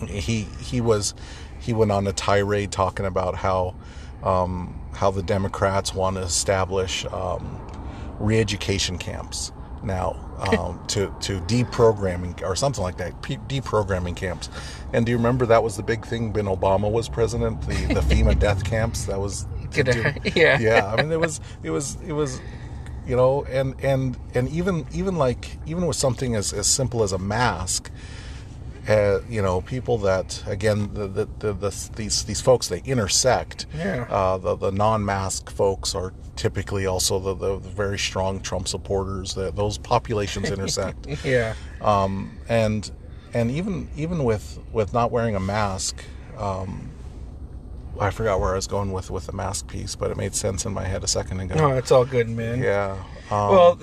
he 0.06 0.42
he 0.60 0.80
was 0.80 1.14
he 1.60 1.72
went 1.72 1.90
on 1.90 2.06
a 2.06 2.12
tirade 2.12 2.70
talking 2.70 3.06
about 3.06 3.34
how 3.36 3.74
um, 4.22 4.78
how 4.94 5.10
the 5.10 5.22
Democrats 5.22 5.94
want 5.94 6.16
to 6.16 6.22
establish 6.22 7.06
um, 7.06 7.60
re-education 8.18 8.98
camps 8.98 9.52
now 9.82 10.16
um, 10.38 10.80
to 10.88 11.14
to 11.20 11.40
deprogramming 11.42 12.42
or 12.42 12.56
something 12.56 12.82
like 12.82 12.96
that, 12.98 13.20
deprogramming 13.22 14.16
camps. 14.16 14.48
And 14.92 15.04
do 15.04 15.12
you 15.12 15.18
remember 15.18 15.46
that 15.46 15.62
was 15.62 15.76
the 15.76 15.82
big 15.82 16.06
thing 16.06 16.32
when 16.32 16.46
Obama 16.46 16.90
was 16.90 17.08
president? 17.08 17.60
The 17.62 17.94
the 17.94 18.00
FEMA 18.00 18.38
death 18.46 18.64
camps. 18.64 19.04
That 19.06 19.20
was 19.20 19.46
I- 19.76 20.16
yeah. 20.34 20.58
yeah. 20.58 20.94
I 20.94 21.02
mean, 21.02 21.12
it 21.12 21.20
was 21.20 21.40
it 21.62 21.70
was 21.70 21.96
it 22.06 22.12
was 22.12 22.40
you 23.06 23.16
know 23.16 23.44
and 23.44 23.74
and 23.82 24.16
and 24.34 24.48
even 24.50 24.86
even 24.92 25.16
like 25.16 25.58
even 25.66 25.86
with 25.86 25.96
something 25.96 26.34
as, 26.34 26.52
as 26.52 26.66
simple 26.66 27.02
as 27.02 27.12
a 27.12 27.18
mask 27.18 27.90
uh, 28.88 29.20
you 29.28 29.42
know 29.42 29.60
people 29.60 29.98
that 29.98 30.42
again 30.46 30.92
the, 30.94 31.06
the, 31.06 31.28
the, 31.38 31.52
the 31.52 31.90
these 31.96 32.24
these 32.24 32.40
folks 32.40 32.68
they 32.68 32.80
intersect 32.84 33.66
Yeah. 33.76 34.06
uh, 34.08 34.38
the 34.38 34.56
the 34.56 34.70
non-mask 34.72 35.50
folks 35.50 35.94
are 35.94 36.12
typically 36.36 36.86
also 36.86 37.18
the, 37.18 37.34
the, 37.34 37.58
the 37.58 37.68
very 37.68 37.98
strong 37.98 38.40
Trump 38.40 38.68
supporters 38.68 39.34
that 39.34 39.56
those 39.56 39.76
populations 39.78 40.50
intersect 40.50 41.06
Yeah. 41.24 41.54
um, 41.80 42.38
and 42.48 42.90
and 43.34 43.50
even 43.50 43.88
even 43.96 44.24
with 44.24 44.58
with 44.72 44.92
not 44.92 45.10
wearing 45.10 45.34
a 45.36 45.40
mask 45.40 46.02
um, 46.38 46.90
I 48.00 48.10
forgot 48.10 48.38
where 48.40 48.52
I 48.52 48.54
was 48.54 48.68
going 48.68 48.92
with 48.92 49.10
with 49.10 49.26
the 49.26 49.32
mask 49.32 49.66
piece 49.66 49.96
but 49.96 50.10
it 50.10 50.16
made 50.16 50.34
sense 50.34 50.64
in 50.64 50.72
my 50.72 50.84
head 50.84 51.02
a 51.04 51.08
second 51.08 51.40
ago 51.40 51.56
No, 51.56 51.76
it's 51.76 51.90
all 51.90 52.04
good, 52.04 52.28
man. 52.28 52.62
yeah 52.62 52.92
um, 53.30 53.48
Well, 53.50 53.78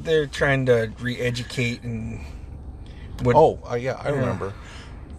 they're 0.00 0.26
trying 0.26 0.66
to 0.66 0.90
re-educate 1.00 1.82
and. 1.82 2.24
Oh, 3.36 3.58
uh, 3.70 3.74
yeah, 3.74 4.00
I 4.02 4.10
remember. 4.10 4.52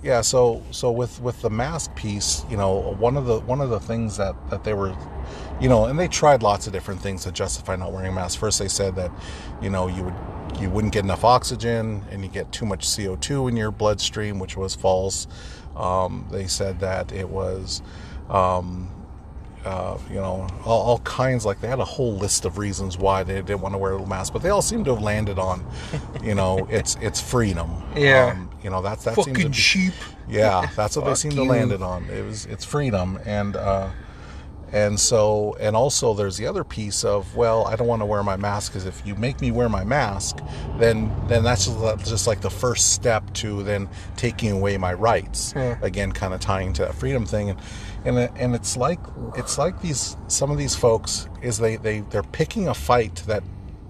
Yeah, 0.01 0.21
so 0.21 0.63
so 0.71 0.91
with 0.91 1.19
with 1.21 1.41
the 1.41 1.49
mask 1.49 1.93
piece, 1.95 2.45
you 2.49 2.55
know, 2.55 2.95
one 2.99 3.17
of 3.17 3.25
the 3.25 3.41
one 3.41 3.59
of 3.59 3.69
the 3.69 3.79
things 3.81 4.15
that 4.15 4.33
that 4.49 4.63
they 4.63 4.73
were, 4.73 4.95
you 5.59 5.67
know, 5.67 5.85
and 5.85 5.99
they 5.99 6.07
tried 6.07 6.41
lots 6.41 6.67
of 6.67 6.73
different 6.73 7.01
things 7.01 7.23
to 7.25 7.31
justify 7.33 7.75
not 7.75 7.91
wearing 7.91 8.11
a 8.11 8.15
mask. 8.15 8.39
First, 8.39 8.59
they 8.59 8.69
said 8.69 8.95
that, 8.95 9.11
you 9.61 9.69
know, 9.69 9.87
you 9.87 10.03
would 10.03 10.15
you 10.61 10.69
wouldn't 10.69 10.93
get 10.93 11.03
enough 11.03 11.25
oxygen 11.25 12.03
and 12.11 12.23
you 12.23 12.29
get 12.29 12.51
too 12.53 12.65
much 12.65 12.95
CO 12.95 13.17
two 13.17 13.49
in 13.49 13.57
your 13.57 13.71
bloodstream, 13.71 14.39
which 14.39 14.55
was 14.55 14.73
false. 14.73 15.27
Um, 15.75 16.27
they 16.31 16.47
said 16.47 16.79
that 16.79 17.11
it 17.11 17.29
was. 17.29 17.81
Um, 18.29 18.89
uh, 19.65 19.97
you 20.09 20.15
know, 20.15 20.47
all, 20.65 20.81
all 20.81 20.99
kinds. 20.99 21.45
Like 21.45 21.61
they 21.61 21.67
had 21.67 21.79
a 21.79 21.85
whole 21.85 22.15
list 22.15 22.45
of 22.45 22.57
reasons 22.57 22.97
why 22.97 23.23
they 23.23 23.35
didn't 23.35 23.61
want 23.61 23.73
to 23.73 23.77
wear 23.77 23.93
a 23.93 24.05
mask, 24.05 24.33
but 24.33 24.41
they 24.41 24.49
all 24.49 24.61
seem 24.61 24.83
to 24.85 24.93
have 24.93 25.03
landed 25.03 25.37
on, 25.37 25.65
you 26.23 26.35
know, 26.35 26.65
it's 26.69 26.95
it's 27.01 27.19
freedom. 27.19 27.69
Yeah. 27.95 28.35
Um, 28.35 28.49
you 28.63 28.69
know, 28.69 28.81
that's 28.81 29.03
that 29.05 29.15
seems 29.15 29.27
to 29.27 29.33
fucking 29.33 29.51
be, 29.51 29.57
sheep. 29.57 29.93
yeah, 30.27 30.69
that's 30.75 30.95
what 30.95 31.05
they 31.05 31.15
seem 31.15 31.31
to 31.31 31.43
land 31.43 31.71
it 31.71 31.81
on. 31.81 32.09
It 32.09 32.23
was 32.23 32.45
it's 32.45 32.65
freedom 32.65 33.19
and 33.25 33.55
uh, 33.55 33.89
and 34.71 34.99
so 34.99 35.55
and 35.59 35.75
also 35.75 36.13
there's 36.13 36.37
the 36.37 36.47
other 36.47 36.63
piece 36.63 37.03
of 37.03 37.35
well, 37.35 37.65
I 37.67 37.75
don't 37.75 37.87
want 37.87 38.01
to 38.01 38.05
wear 38.05 38.23
my 38.23 38.37
mask 38.37 38.71
because 38.71 38.85
if 38.85 39.05
you 39.05 39.15
make 39.15 39.41
me 39.41 39.51
wear 39.51 39.69
my 39.69 39.83
mask, 39.83 40.39
then 40.77 41.13
then 41.27 41.43
that's 41.43 41.65
just, 41.65 42.05
just 42.05 42.27
like 42.27 42.41
the 42.41 42.49
first 42.49 42.93
step 42.93 43.33
to 43.35 43.63
then 43.63 43.89
taking 44.15 44.51
away 44.51 44.77
my 44.77 44.93
rights. 44.93 45.53
Yeah. 45.55 45.77
Again, 45.81 46.11
kind 46.11 46.33
of 46.33 46.39
tying 46.39 46.73
to 46.73 46.83
that 46.83 46.95
freedom 46.95 47.25
thing 47.25 47.49
and. 47.49 47.59
And, 48.05 48.17
it- 48.17 48.31
and 48.37 48.55
it's 48.55 48.77
like 48.77 48.99
it's 49.35 49.57
like 49.57 49.81
these 49.81 50.15
some 50.27 50.51
of 50.51 50.57
these 50.57 50.75
folks 50.75 51.27
is 51.41 51.57
they 51.57 51.75
they 51.75 51.99
they're 52.01 52.23
picking 52.23 52.67
a 52.67 52.73
fight 52.73 53.15
that 53.27 53.43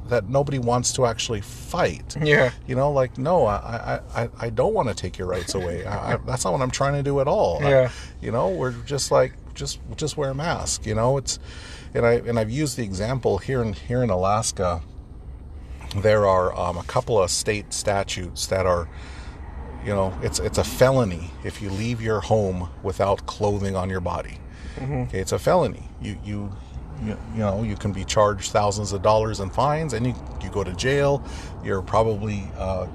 that 0.08 0.28
nobody 0.28 0.58
wants 0.58 0.92
to 0.94 1.06
actually 1.06 1.42
fight. 1.42 2.16
Yeah. 2.22 2.52
you 2.66 2.76
know 2.76 2.92
like 2.92 3.18
no 3.20 3.46
i 3.46 4.00
i 4.16 4.24
i, 4.24 4.30
I 4.40 4.50
don't 4.50 4.74
want 4.74 4.90
to 4.90 4.96
take 4.96 5.18
your 5.20 5.28
rights 5.28 5.54
away. 5.54 5.86
I, 5.86 6.14
I, 6.14 6.18
that's 6.26 6.44
not 6.46 6.54
what 6.54 6.62
i'm 6.64 6.72
trying 6.72 6.94
to 6.94 7.04
do 7.04 7.20
at 7.20 7.28
all. 7.28 7.64
I- 7.64 7.70
Yeah. 7.70 7.92
you 8.22 8.32
know 8.32 8.50
we're 8.50 8.72
just 8.72 9.12
like 9.12 9.34
just 9.54 9.80
just 9.96 10.18
wear 10.18 10.32
a 10.32 10.36
mask 10.36 10.86
you 10.88 10.96
know? 10.96 11.18
It's 11.18 11.38
and 11.94 12.06
i 12.06 12.14
and 12.14 12.40
i've 12.40 12.50
used 12.52 12.78
the 12.78 12.84
example 12.84 13.38
here 13.38 13.62
in 13.62 13.74
here 13.74 14.02
in 14.04 14.10
alaska. 14.10 14.82
There 15.96 16.28
are 16.28 16.56
um, 16.58 16.78
a 16.78 16.84
couple 16.84 17.22
of 17.22 17.32
state 17.32 17.74
statutes 17.74 18.46
that 18.48 18.66
are 18.68 18.88
you 19.90 19.96
know 19.96 20.14
it's 20.22 20.38
it's 20.38 20.60
a 20.60 20.64
felony 20.64 21.32
if 21.44 21.64
you 21.64 21.72
leave 21.72 22.00
your 22.00 22.20
home 22.22 22.70
without 22.84 23.26
clothing 23.26 23.76
on 23.76 23.90
your 23.90 24.02
body. 24.02 24.38
Okay 24.80 25.20
it's 25.20 25.32
a 25.32 25.40
felony. 25.40 25.90
You 26.00 26.16
you 26.24 26.56
you, 27.04 27.18
you 27.34 27.40
know 27.40 27.64
you 27.64 27.76
can 27.76 27.92
be 27.92 28.06
charged 28.06 28.52
thousands 28.52 28.94
of 28.94 29.02
dollars 29.02 29.40
in 29.40 29.50
fines 29.50 29.94
and 29.94 30.06
you, 30.06 30.14
you 30.44 30.52
go 30.52 30.64
to 30.64 30.74
jail. 30.74 31.24
You're 31.64 31.82
probably 31.82 32.48
uh, 32.56 32.86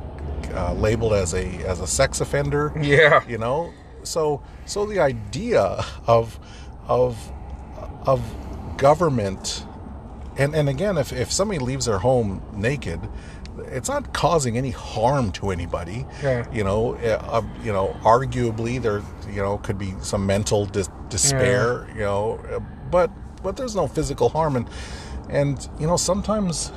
uh, 0.52 0.74
labeled 0.74 1.14
as 1.14 1.34
a 1.34 1.44
as 1.66 1.80
a 1.80 1.86
sex 1.88 2.20
offender. 2.20 2.72
Yeah. 2.80 3.26
you 3.26 3.38
know? 3.38 3.72
So 4.04 4.40
so 4.64 4.86
the 4.86 5.00
idea 5.00 5.84
of 6.06 6.38
of 6.86 7.18
of 8.06 8.22
government 8.76 9.66
and 10.36 10.54
and 10.54 10.68
again 10.68 10.96
if, 10.96 11.12
if 11.12 11.32
somebody 11.32 11.58
leaves 11.58 11.86
their 11.86 11.98
home 11.98 12.40
naked 12.54 13.00
it's 13.66 13.88
not 13.88 14.12
causing 14.12 14.56
any 14.58 14.70
harm 14.70 15.30
to 15.32 15.50
anybody 15.50 16.04
Yeah. 16.22 16.44
you 16.52 16.64
know 16.64 16.94
uh, 16.96 17.18
uh, 17.38 17.42
you 17.62 17.72
know 17.72 17.96
arguably 18.02 18.80
there 18.80 19.02
you 19.30 19.42
know 19.42 19.58
could 19.58 19.78
be 19.78 19.94
some 20.00 20.26
mental 20.26 20.66
dis- 20.66 20.88
despair 21.08 21.86
you 21.94 22.00
know 22.00 22.40
but 22.90 23.10
but 23.42 23.56
there's 23.56 23.76
no 23.76 23.86
physical 23.86 24.28
harm 24.28 24.56
and 24.56 24.68
and 25.28 25.68
you 25.78 25.86
know 25.86 25.96
sometimes 25.96 26.72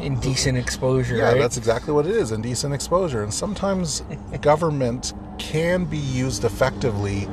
Indecent 0.00 0.58
exposure. 0.58 1.14
yeah, 1.16 1.24
right? 1.30 1.38
that's 1.38 1.56
exactly 1.56 1.92
what 1.94 2.04
it 2.04 2.16
is 2.16 2.32
indecent 2.32 2.74
exposure. 2.74 3.22
And 3.22 3.32
sometimes 3.32 4.02
government 4.40 5.12
can 5.38 5.84
be 5.84 5.98
used 5.98 6.44
effectively 6.44 7.28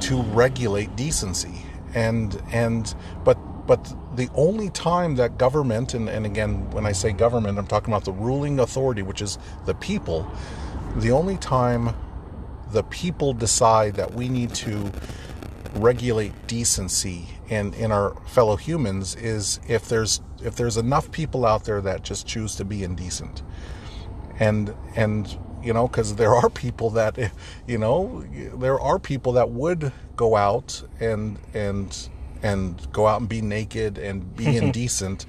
to 0.00 0.20
regulate 0.22 0.94
decency. 0.96 1.62
And 1.94 2.40
and 2.52 2.92
but 3.24 3.38
but 3.70 3.94
the 4.16 4.28
only 4.34 4.68
time 4.70 5.14
that 5.14 5.38
government 5.38 5.94
and, 5.94 6.08
and 6.08 6.26
again 6.26 6.68
when 6.72 6.84
I 6.84 6.90
say 6.90 7.12
government 7.12 7.56
I'm 7.56 7.68
talking 7.68 7.94
about 7.94 8.04
the 8.04 8.10
ruling 8.10 8.58
authority, 8.58 9.02
which 9.02 9.22
is 9.22 9.38
the 9.64 9.74
people, 9.74 10.28
the 10.96 11.12
only 11.12 11.36
time 11.36 11.94
the 12.72 12.82
people 12.82 13.32
decide 13.32 13.94
that 13.94 14.12
we 14.12 14.28
need 14.28 14.52
to 14.66 14.90
regulate 15.76 16.48
decency 16.48 17.28
in 17.48 17.72
in 17.74 17.92
our 17.92 18.16
fellow 18.26 18.56
humans 18.56 19.14
is 19.14 19.60
if 19.68 19.88
there's 19.88 20.20
if 20.42 20.56
there's 20.56 20.76
enough 20.76 21.12
people 21.12 21.46
out 21.46 21.62
there 21.62 21.80
that 21.80 22.02
just 22.02 22.26
choose 22.26 22.56
to 22.56 22.64
be 22.64 22.82
indecent. 22.82 23.44
And 24.40 24.74
and 24.96 25.38
you 25.62 25.72
know 25.72 25.86
because 25.86 26.16
there 26.16 26.34
are 26.34 26.50
people 26.50 26.90
that 26.90 27.16
you 27.68 27.78
know 27.78 28.24
there 28.52 28.80
are 28.80 28.98
people 28.98 29.34
that 29.34 29.50
would 29.50 29.92
go 30.16 30.34
out 30.34 30.82
and 30.98 31.38
and 31.54 32.10
and 32.42 32.90
go 32.92 33.06
out 33.06 33.20
and 33.20 33.28
be 33.28 33.40
naked 33.40 33.98
and 33.98 34.34
be 34.36 34.56
indecent. 34.56 35.26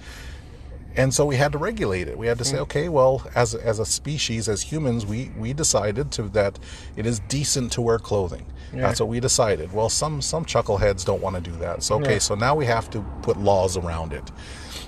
And 0.96 1.13
so 1.13 1.25
we 1.25 1.38
had 1.38 1.53
to 1.53 1.58
regulate 1.58 2.10
it. 2.10 2.18
We 2.18 2.27
had 2.27 2.38
to 2.39 2.46
say 2.46 2.58
mm. 2.58 2.62
okay 2.62 2.89
well 2.89 3.25
as 3.34 3.56
as 3.56 3.80
a 3.80 3.86
species 3.86 4.50
as 4.50 4.62
humans 4.62 5.06
we 5.06 5.32
we 5.38 5.53
decided 5.53 6.12
to 6.13 6.24
that 6.30 6.60
it 6.96 7.06
is 7.06 7.20
decent 7.27 7.72
to 7.74 7.82
wear 7.82 7.98
clothing. 8.00 8.46
That's 8.74 9.00
what 9.01 9.10
we 9.10 9.20
decided. 9.20 9.74
Well 9.74 9.89
some 9.89 10.22
some 10.22 10.46
chuckleheads 10.46 11.06
don't 11.06 11.22
want 11.22 11.36
to 11.38 11.41
do 11.41 11.56
that. 11.58 11.84
So 11.84 11.96
okay 11.96 12.13
Yeah. 12.13 12.20
so 12.20 12.36
now 12.36 12.56
we 12.56 12.65
have 12.65 12.89
to 12.91 13.01
put 13.22 13.38
laws 13.38 13.77
around 13.77 14.13
it. 14.13 14.32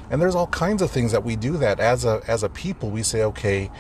And 0.10 0.22
there's 0.22 0.36
all 0.36 0.48
kinds 0.48 0.82
of 0.82 0.92
things 0.92 1.12
that 1.14 1.24
we 1.24 1.36
do 1.38 1.58
that 1.58 1.80
as 1.80 2.04
a 2.04 2.22
as 2.28 2.44
a 2.44 2.50
people 2.50 2.90
we 2.90 3.04
say 3.04 3.24
okay 3.24 3.72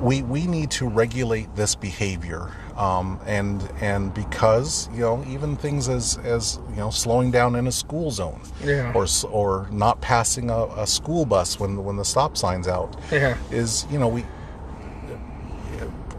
we 0.00 0.22
we 0.22 0.46
need 0.46 0.70
to 0.72 0.88
regulate 0.88 1.54
this 1.56 1.74
behavior 1.74 2.52
um, 2.76 3.18
and 3.26 3.62
and 3.80 4.12
because 4.12 4.88
you 4.92 5.00
know 5.00 5.24
even 5.28 5.56
things 5.56 5.88
as 5.88 6.18
as 6.24 6.58
you 6.70 6.76
know 6.76 6.90
slowing 6.90 7.30
down 7.30 7.54
in 7.56 7.66
a 7.66 7.72
school 7.72 8.10
zone 8.10 8.40
Yeah. 8.64 8.92
or 8.94 9.06
or 9.30 9.68
not 9.72 10.00
passing 10.00 10.50
a, 10.50 10.64
a 10.76 10.86
school 10.86 11.24
bus 11.24 11.58
when 11.58 11.82
when 11.84 11.96
the 11.96 12.04
stop 12.04 12.36
sign's 12.36 12.68
out 12.68 12.96
Yeah. 13.10 13.36
is 13.50 13.86
you 13.90 13.98
know 13.98 14.08
we 14.08 14.24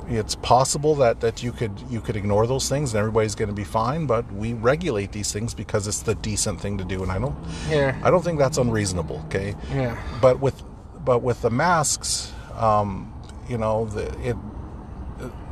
it's 0.10 0.36
possible 0.36 0.96
that 0.96 1.20
that 1.20 1.44
you 1.44 1.52
could 1.52 1.74
you 1.90 2.00
could 2.00 2.16
ignore 2.16 2.48
those 2.48 2.70
things 2.70 2.94
and 2.94 3.00
everybody's 3.00 3.36
going 3.36 3.50
to 3.50 3.54
be 3.54 3.66
fine 3.66 4.06
but 4.06 4.30
we 4.32 4.54
regulate 4.54 5.12
these 5.12 5.34
things 5.34 5.54
because 5.54 5.86
it's 5.86 6.04
the 6.04 6.16
decent 6.16 6.62
thing 6.62 6.78
to 6.78 6.86
do 6.86 7.04
and 7.04 7.12
i 7.12 7.20
don't 7.20 7.36
Yeah. 7.70 7.94
i 8.04 8.10
don't 8.10 8.24
think 8.24 8.40
that's 8.40 8.58
unreasonable 8.58 9.22
okay 9.26 9.54
Yeah. 9.74 9.98
but 10.22 10.40
with 10.40 10.64
but 11.04 11.22
with 11.24 11.42
the 11.42 11.50
masks 11.50 12.32
um 12.56 13.12
you 13.50 13.58
know 13.58 13.86
the, 13.86 14.04
it 14.26 14.38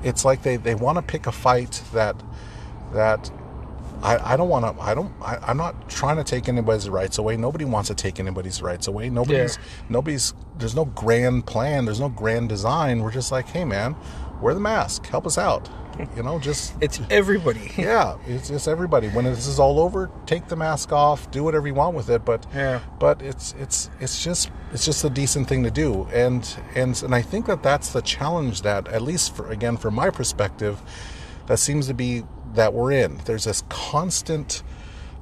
it's 0.04 0.26
like 0.26 0.44
they 0.44 0.58
they 0.58 0.76
want 0.76 0.98
to 0.98 1.02
pick 1.02 1.28
a 1.28 1.32
fight 1.32 1.82
that 1.94 2.22
that 2.94 3.32
I, 4.02 4.34
I 4.34 4.38
don't 4.38 4.50
want 4.50 4.66
to. 4.66 4.82
I 4.82 4.94
don't. 4.94 5.12
I, 5.22 5.38
I'm 5.42 5.58
not 5.58 5.90
trying 5.90 6.18
to 6.18 6.24
take 6.24 6.48
anybody's 6.48 6.90
rights 6.90 7.18
away. 7.18 7.38
Nobody 7.38 7.66
wants 7.66 7.88
to 7.90 7.96
take 7.96 8.20
anybody's 8.20 8.62
rights 8.62 8.88
away. 8.88 9.10
Nobody's. 9.10 9.58
Nobody's. 9.90 10.34
There's 10.58 10.76
no 10.76 10.86
grand 10.86 11.48
plan. 11.48 11.86
There's 11.86 12.00
no 12.00 12.10
grand 12.10 12.50
design. 12.50 13.02
We're 13.02 13.12
just 13.12 13.32
like, 13.32 13.48
hey, 13.48 13.66
man, 13.66 13.96
wear 14.42 14.54
the 14.54 14.60
mask. 14.60 15.08
Help 15.08 15.26
us 15.26 15.38
out. 15.38 15.70
You 16.16 16.24
know, 16.24 16.40
just 16.40 16.76
It's 16.82 17.00
everybody. 17.10 17.72
yeah. 17.78 18.18
It's 18.28 18.50
just 18.50 18.68
everybody. 18.68 19.08
When 19.10 19.26
this 19.26 19.48
is 19.48 19.60
all 19.60 19.80
over, 19.80 20.10
take 20.26 20.48
the 20.48 20.56
mask 20.56 20.92
off. 20.92 21.30
Do 21.32 21.44
whatever 21.44 21.68
you 21.68 21.74
want 21.74 21.96
with 21.96 22.10
it. 22.10 22.26
But 22.26 22.46
Yeah. 22.54 22.80
but 23.00 23.22
it's 23.22 23.54
it's 23.60 23.90
it's 24.00 24.24
just 24.24 24.50
it's 24.74 24.86
just 24.86 25.04
a 25.04 25.10
decent 25.10 25.48
thing 25.48 25.64
to 25.64 25.72
do. 25.72 26.08
And 26.14 26.48
and 26.76 27.02
and 27.04 27.16
I 27.16 27.22
think 27.22 27.46
that 27.48 27.64
that's 27.64 27.94
the 27.94 28.02
challenge 28.02 28.62
that 28.64 28.88
at 28.90 29.02
least 29.02 29.36
for 29.36 29.50
again 29.50 29.78
from 29.78 29.96
my 29.96 30.10
perspective, 30.10 30.82
that 31.48 31.58
seems 31.60 31.88
to 31.88 31.94
be 31.94 32.24
that 32.54 32.74
we're 32.74 32.92
in. 32.92 33.18
There's 33.26 33.46
this 33.46 33.64
constant 33.70 34.64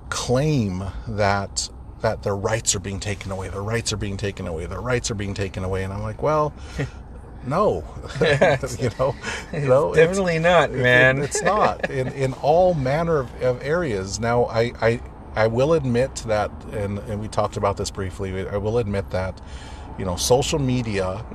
claim 0.09 0.83
that 1.07 1.69
that 2.01 2.21
their 2.23 2.35
rights 2.35 2.75
are 2.75 2.79
being 2.79 2.99
taken 2.99 3.31
away. 3.31 3.47
Their 3.47 3.63
rights 3.63 3.93
are 3.93 3.97
being 3.97 4.17
taken 4.17 4.45
away. 4.45 4.65
Their 4.65 4.81
rights 4.81 5.09
are 5.09 5.15
being 5.15 5.33
taken 5.33 5.63
away. 5.63 5.83
And 5.85 5.93
I'm 5.93 6.01
like, 6.01 6.21
well, 6.21 6.53
no, 7.45 7.83
you 8.21 8.89
know, 8.99 9.15
you 9.53 9.59
know, 9.67 9.91
it's- 9.93 9.95
Definitely 10.07 10.39
not, 10.39 10.71
man. 10.71 11.21
it's 11.21 11.41
not 11.41 11.89
in, 11.89 12.07
in 12.09 12.33
all 12.33 12.73
manner 12.73 13.19
of, 13.19 13.41
of 13.41 13.61
areas. 13.63 14.19
Now, 14.19 14.45
I, 14.45 14.71
I 14.81 15.01
I 15.35 15.47
will 15.47 15.73
admit 15.73 16.15
that, 16.27 16.51
and, 16.73 16.99
and 16.99 17.19
we 17.19 17.27
talked 17.27 17.57
about 17.57 17.75
this 17.77 17.89
briefly. 17.89 18.47
I 18.47 18.57
will 18.57 18.77
admit 18.77 19.09
that, 19.09 19.41
you 19.97 20.05
know, 20.05 20.15
social 20.15 20.59
media 20.59 21.25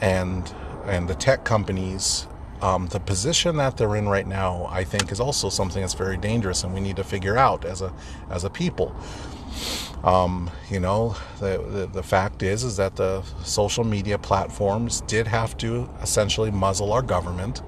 and 0.00 0.54
and 0.86 1.08
the 1.08 1.14
tech 1.16 1.44
companies, 1.44 2.26
um, 2.60 2.86
the 2.88 3.00
position 3.00 3.56
that 3.56 3.76
they're 3.76 3.96
in 3.96 4.08
right 4.08 4.26
now, 4.26 4.68
I 4.70 4.84
think, 4.84 5.10
is 5.10 5.18
also 5.20 5.48
something 5.48 5.80
that's 5.80 5.94
very 5.94 6.16
dangerous, 6.16 6.62
and 6.64 6.72
we 6.72 6.80
need 6.80 6.96
to 6.96 7.04
figure 7.04 7.36
out 7.36 7.64
as 7.64 7.82
a 7.82 7.92
as 8.30 8.44
a 8.44 8.50
people. 8.50 8.94
Um, 10.04 10.50
you 10.68 10.80
know, 10.80 11.14
the, 11.38 11.58
the 11.68 11.86
the 11.86 12.02
fact 12.02 12.42
is 12.42 12.64
is 12.64 12.76
that 12.76 12.96
the 12.96 13.22
social 13.44 13.84
media 13.84 14.18
platforms 14.18 15.00
did 15.02 15.26
have 15.28 15.56
to 15.58 15.88
essentially 16.02 16.50
muzzle 16.50 16.92
our 16.92 17.02
government, 17.02 17.62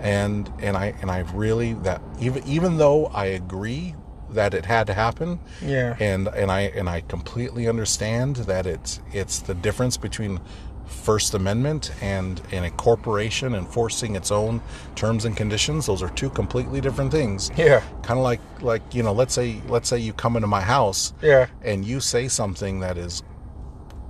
and 0.00 0.50
and 0.58 0.76
I 0.76 0.94
and 1.00 1.10
I 1.10 1.20
really 1.32 1.74
that 1.74 2.02
even 2.18 2.42
even 2.46 2.78
though 2.78 3.06
I 3.06 3.26
agree 3.26 3.94
that 4.30 4.54
it 4.54 4.64
had 4.64 4.86
to 4.88 4.94
happen, 4.94 5.38
Yeah. 5.62 5.96
and 6.00 6.26
and 6.28 6.50
I 6.50 6.62
and 6.62 6.88
I 6.88 7.02
completely 7.02 7.68
understand 7.68 8.36
that 8.36 8.66
it's 8.66 9.00
it's 9.12 9.38
the 9.38 9.54
difference 9.54 9.96
between 9.96 10.40
First 10.90 11.34
Amendment 11.34 11.92
and 12.02 12.40
and 12.52 12.64
a 12.66 12.70
corporation 12.70 13.54
enforcing 13.54 14.16
its 14.16 14.30
own 14.30 14.60
terms 14.94 15.24
and 15.24 15.36
conditions. 15.36 15.86
Those 15.86 16.02
are 16.02 16.10
two 16.10 16.30
completely 16.30 16.80
different 16.80 17.10
things 17.10 17.50
Yeah. 17.56 17.80
kind 18.02 18.18
of 18.18 18.24
like 18.24 18.40
like 18.60 18.82
you 18.94 19.02
know 19.02 19.12
let's 19.12 19.32
say 19.34 19.60
let's 19.68 19.88
say 19.88 19.98
you 19.98 20.12
come 20.12 20.36
into 20.36 20.46
my 20.48 20.60
house 20.60 21.14
Yeah. 21.22 21.46
and 21.62 21.84
you 21.84 22.00
say 22.00 22.28
something 22.28 22.80
that 22.80 22.98
is 22.98 23.22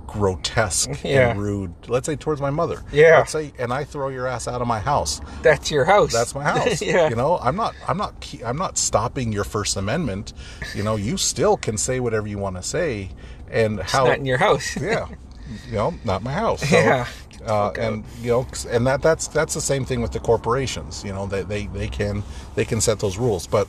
grotesque 0.07 1.03
Yeah. 1.05 1.29
and 1.29 1.41
rude 1.41 1.73
let's 1.87 2.05
say 2.05 2.17
towards 2.17 2.41
my 2.41 2.49
mother 2.49 2.83
Yeah. 2.91 3.19
let's 3.19 3.31
say 3.31 3.53
and 3.57 3.71
i 3.71 3.85
throw 3.85 4.09
your 4.09 4.27
ass 4.27 4.45
out 4.45 4.61
of 4.61 4.67
my 4.67 4.79
house 4.79 5.21
That's 5.41 5.71
your 5.71 5.85
house. 5.85 6.11
that's 6.11 6.35
my 6.35 6.43
house 6.43 6.81
yeah. 6.81 7.07
you 7.07 7.15
know 7.15 7.37
i'm 7.41 7.55
not 7.55 7.73
i'm 7.87 7.97
not 7.97 8.13
i'm 8.45 8.57
not 8.57 8.77
stopping 8.77 9.31
your 9.31 9.45
first 9.45 9.77
amendment 9.77 10.33
you 10.75 10.83
know 10.83 10.97
you 10.97 11.15
still 11.15 11.55
can 11.55 11.77
say 11.77 12.01
whatever 12.01 12.27
you 12.27 12.37
want 12.37 12.57
to 12.57 12.63
say 12.63 13.09
and 13.49 13.79
how 13.79 14.05
Not 14.05 14.17
in 14.17 14.25
your 14.25 14.37
house. 14.37 14.75
yeah 14.75 15.07
you 15.67 15.73
know 15.75 15.93
not 16.03 16.23
my 16.23 16.33
house 16.33 16.61
so, 16.67 16.75
Yeah. 16.79 17.07
uh, 17.45 17.71
and 17.79 18.03
you 18.21 18.31
know 18.31 18.47
and 18.69 18.85
that 18.87 19.01
that's 19.01 19.27
that's 19.27 19.53
the 19.53 19.61
same 19.61 19.85
thing 19.85 20.01
with 20.01 20.11
the 20.11 20.19
corporations 20.19 21.03
you 21.03 21.11
know 21.13 21.25
they, 21.27 21.43
they 21.43 21.65
they 21.67 21.87
can 21.87 22.23
they 22.55 22.65
can 22.65 22.81
set 22.81 22.99
those 22.99 23.17
rules 23.17 23.47
but 23.47 23.67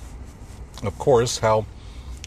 of 0.84 0.98
course 0.98 1.38
how 1.38 1.64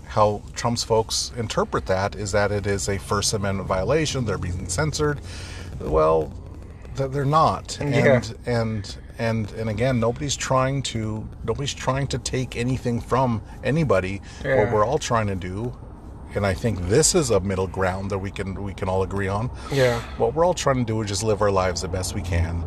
how 0.07 0.41
Trump's 0.53 0.83
folks 0.83 1.31
interpret 1.35 1.87
that 1.87 2.15
is 2.15 2.31
that 2.31 2.51
it 2.51 2.65
is 2.67 2.87
a 2.87 2.97
First 2.97 3.33
Amendment 3.33 3.67
violation. 3.67 4.23
They're 4.23 4.37
being 4.37 4.69
censored. 4.69 5.19
Well, 5.81 6.31
they're 6.95 7.25
not. 7.25 7.77
Yeah. 7.81 7.87
And 8.15 8.37
and 8.45 8.97
and 9.17 9.51
and 9.51 9.69
again, 9.69 9.99
nobody's 9.99 10.35
trying 10.37 10.83
to 10.83 11.27
nobody's 11.43 11.73
trying 11.73 12.07
to 12.07 12.17
take 12.19 12.55
anything 12.55 13.01
from 13.01 13.41
anybody. 13.63 14.21
Yeah. 14.43 14.63
What 14.63 14.73
we're 14.73 14.85
all 14.85 14.99
trying 14.99 15.27
to 15.27 15.35
do, 15.35 15.75
and 16.35 16.45
I 16.45 16.53
think 16.53 16.79
this 16.87 17.15
is 17.15 17.29
a 17.31 17.39
middle 17.39 17.67
ground 17.67 18.11
that 18.11 18.19
we 18.19 18.31
can 18.31 18.63
we 18.63 18.73
can 18.73 18.89
all 18.89 19.03
agree 19.03 19.27
on. 19.27 19.49
Yeah. 19.71 19.99
What 20.17 20.33
we're 20.33 20.45
all 20.45 20.53
trying 20.53 20.77
to 20.77 20.83
do 20.85 21.01
is 21.01 21.07
just 21.09 21.23
live 21.23 21.41
our 21.41 21.51
lives 21.51 21.81
the 21.81 21.87
best 21.87 22.13
we 22.15 22.21
can. 22.21 22.63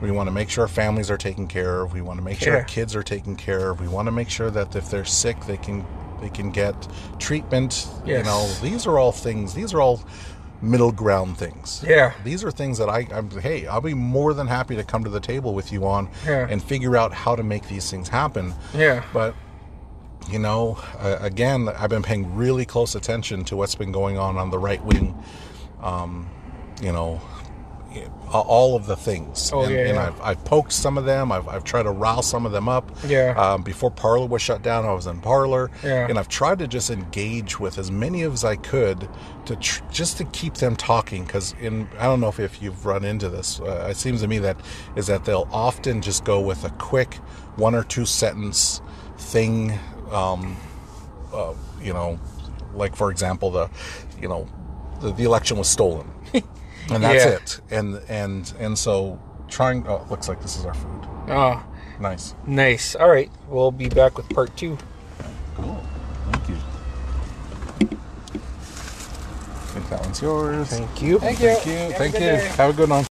We 0.00 0.10
want 0.10 0.28
to 0.28 0.30
make 0.32 0.48
sure 0.48 0.62
our 0.62 0.68
families 0.68 1.10
are 1.10 1.18
taken 1.18 1.46
care 1.46 1.82
of. 1.82 1.92
We 1.92 2.00
want 2.00 2.18
to 2.18 2.24
make 2.24 2.38
sure 2.38 2.52
Yeah. 2.54 2.60
our 2.60 2.64
kids 2.64 2.96
are 2.96 3.02
taken 3.02 3.36
care 3.36 3.70
of. 3.70 3.80
We 3.80 3.88
want 3.88 4.06
to 4.06 4.12
make 4.12 4.30
sure 4.30 4.50
that 4.50 4.74
if 4.74 4.90
they're 4.90 5.04
sick, 5.04 5.38
they 5.46 5.56
can 5.58 5.84
they 6.22 6.30
can 6.30 6.50
get 6.50 6.74
treatment. 7.18 7.86
You 8.06 8.22
know, 8.22 8.48
these 8.62 8.86
are 8.86 8.98
all 8.98 9.12
things. 9.12 9.54
These 9.54 9.72
are 9.74 9.80
all 9.80 10.02
middle 10.62 10.92
ground 10.92 11.38
things. 11.38 11.82
Yeah. 11.86 12.12
These 12.24 12.44
are 12.44 12.50
things 12.50 12.76
that 12.78 12.88
I, 12.90 13.06
I'm. 13.12 13.30
Hey, 13.40 13.66
I'll 13.66 13.80
be 13.80 13.94
more 13.94 14.34
than 14.34 14.46
happy 14.46 14.76
to 14.76 14.84
come 14.84 15.04
to 15.04 15.10
the 15.10 15.20
table 15.20 15.54
with 15.54 15.72
you 15.72 15.86
on 15.86 16.08
Yeah. 16.26 16.46
and 16.50 16.62
figure 16.62 16.96
out 16.96 17.12
how 17.14 17.34
to 17.36 17.42
make 17.42 17.68
these 17.68 17.90
things 17.90 18.08
happen. 18.08 18.52
Yeah. 18.74 19.02
But 19.12 19.34
you 20.28 20.38
know, 20.38 20.78
uh, 20.98 21.18
again, 21.20 21.68
I've 21.68 21.90
been 21.90 22.02
paying 22.02 22.34
really 22.36 22.64
close 22.64 22.94
attention 22.94 23.44
to 23.46 23.56
what's 23.56 23.74
been 23.74 23.92
going 23.92 24.18
on 24.18 24.36
on 24.36 24.50
the 24.50 24.58
right 24.58 24.82
wing. 24.84 25.20
Um, 25.82 26.28
you 26.82 26.92
know, 26.92 27.20
all 28.32 28.76
of 28.76 28.86
the 28.86 28.96
things. 28.96 29.50
Oh, 29.52 29.62
and, 29.62 29.72
yeah, 29.72 29.78
and 29.80 29.96
yeah. 29.96 30.06
I've, 30.06 30.20
I've 30.20 30.44
poked 30.44 30.72
some 30.72 30.96
of 30.96 31.04
them. 31.04 31.32
I've, 31.32 31.48
I've 31.48 31.64
tried 31.64 31.82
to 31.84 31.90
rile 31.90 32.22
some 32.22 32.46
of 32.46 32.52
them 32.52 32.68
up. 32.68 32.90
Yeah. 33.06 33.34
Um, 33.36 33.62
before 33.62 33.90
Parler 33.90 34.26
was 34.26 34.40
shut 34.40 34.62
down, 34.62 34.84
I 34.84 34.92
was 34.92 35.06
in 35.06 35.20
Parler. 35.20 35.70
Yeah. 35.82 36.06
And 36.08 36.18
I've 36.18 36.28
tried 36.28 36.60
to 36.60 36.68
just 36.68 36.90
engage 36.90 37.58
with 37.58 37.78
as 37.78 37.90
many 37.90 38.22
of 38.22 38.32
as 38.32 38.44
I 38.44 38.56
could 38.56 39.08
to 39.46 39.56
tr- 39.56 39.82
just 39.90 40.18
to 40.18 40.24
keep 40.26 40.54
them 40.54 40.76
talking. 40.76 41.24
Because 41.24 41.54
in 41.60 41.88
I 41.98 42.04
don't 42.04 42.20
know 42.20 42.28
if, 42.28 42.38
if 42.38 42.62
you've 42.62 42.86
run 42.86 43.04
into 43.04 43.28
this. 43.28 43.60
Uh, 43.60 43.88
it 43.90 43.96
seems 43.96 44.20
to 44.20 44.28
me 44.28 44.38
that 44.38 44.60
is 44.94 45.08
that 45.08 45.24
they'll 45.24 45.48
often 45.50 46.00
just 46.00 46.24
go 46.24 46.40
with 46.40 46.64
a 46.64 46.70
quick 46.70 47.14
one 47.56 47.74
or 47.74 47.82
two 47.82 48.06
sentence 48.06 48.80
thing. 49.18 49.78
Um, 50.10 50.56
uh, 51.32 51.54
you 51.80 51.92
know, 51.92 52.18
like 52.74 52.96
for 52.96 53.10
example, 53.10 53.50
the 53.50 53.68
you 54.20 54.28
know 54.28 54.48
the, 55.00 55.12
the 55.12 55.24
election 55.24 55.56
was 55.56 55.68
stolen, 55.68 56.10
and 56.34 57.02
that's 57.02 57.24
Yeah. 57.24 57.30
it. 57.36 57.60
And 57.70 58.00
and 58.08 58.52
and 58.58 58.78
so 58.78 59.20
trying. 59.48 59.86
Oh, 59.86 60.06
looks 60.10 60.28
like 60.28 60.40
this 60.42 60.56
is 60.56 60.64
our 60.64 60.74
food. 60.74 61.06
Oh, 61.28 61.62
Nice. 62.00 62.34
nice. 62.46 62.94
All 62.96 63.08
right. 63.10 63.30
We'll 63.48 63.70
be 63.70 63.88
back 63.88 64.16
with 64.16 64.28
part 64.30 64.56
two. 64.56 64.78
Cool. 65.54 65.80
Thank 66.32 66.48
you. 66.48 66.56
I 69.52 69.72
think 69.72 69.88
that 69.90 70.00
one's 70.00 70.20
yours. 70.22 70.68
Thank 70.68 71.02
you. 71.02 71.18
Thank 71.18 71.40
you. 71.40 71.48
Have 71.48 71.90
a 71.90 71.94
Thank 71.94 72.14
you. 72.14 72.20
Have 72.56 72.70
a 72.70 72.72
good 72.72 72.88
one. 72.90 73.04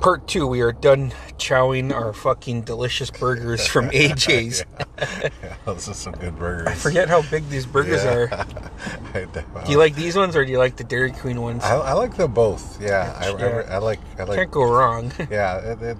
Part 0.00 0.28
two. 0.28 0.46
We 0.46 0.60
are 0.60 0.72
done 0.72 1.10
chowing 1.38 1.92
our 1.92 2.12
fucking 2.12 2.62
delicious 2.62 3.10
burgers 3.10 3.66
from 3.66 3.88
AJ's. 3.90 4.64
Yeah, 4.98 5.54
those 5.64 5.88
are 5.88 5.94
some 5.94 6.12
good 6.14 6.38
burgers. 6.38 6.68
I 6.68 6.74
forget 6.74 7.08
how 7.08 7.22
big 7.30 7.48
these 7.48 7.66
burgers 7.66 8.04
Yeah. 8.04 8.14
are. 8.14 9.26
Do 9.64 9.72
you 9.72 9.78
like 9.78 9.94
these 9.94 10.16
ones 10.16 10.36
or 10.36 10.44
do 10.44 10.50
you 10.52 10.58
like 10.58 10.76
the 10.76 10.84
Dairy 10.84 11.10
Queen 11.12 11.40
ones? 11.42 11.64
I, 11.64 11.74
I 11.76 11.92
like 11.94 12.16
them 12.16 12.32
both. 12.32 12.80
Yeah, 12.80 13.14
I, 13.18 13.30
Yeah. 13.30 13.64
I, 13.68 13.74
I 13.74 13.78
like. 13.78 13.98
I 14.18 14.22
like. 14.24 14.36
Can't 14.38 14.50
go 14.50 14.70
wrong. 14.70 15.12
yeah, 15.30 15.58
it, 15.58 15.82
it, 15.82 15.98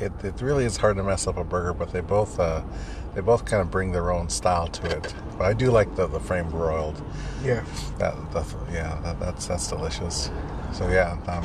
it, 0.00 0.12
it 0.24 0.40
really 0.42 0.64
is 0.64 0.76
hard 0.76 0.96
to 0.96 1.02
mess 1.02 1.26
up 1.26 1.36
a 1.36 1.44
burger, 1.44 1.72
but 1.74 1.92
they 1.92 2.00
both 2.00 2.38
uh, 2.38 2.62
they 3.14 3.20
both 3.20 3.44
kind 3.44 3.60
of 3.60 3.70
bring 3.70 3.90
their 3.92 4.12
own 4.12 4.28
style 4.28 4.68
to 4.68 4.96
it. 4.96 5.14
But 5.36 5.44
I 5.44 5.52
do 5.54 5.70
like 5.70 5.94
the, 5.96 6.06
the 6.06 6.20
flame 6.20 6.48
broiled. 6.50 7.02
yeah. 7.44 7.64
That, 7.98 8.14
that 8.32 8.46
yeah, 8.72 8.98
that, 9.02 9.18
that's 9.18 9.46
that's 9.46 9.66
delicious. 9.68 10.30
So 10.72 10.88
yeah, 10.88 11.18
um, 11.26 11.44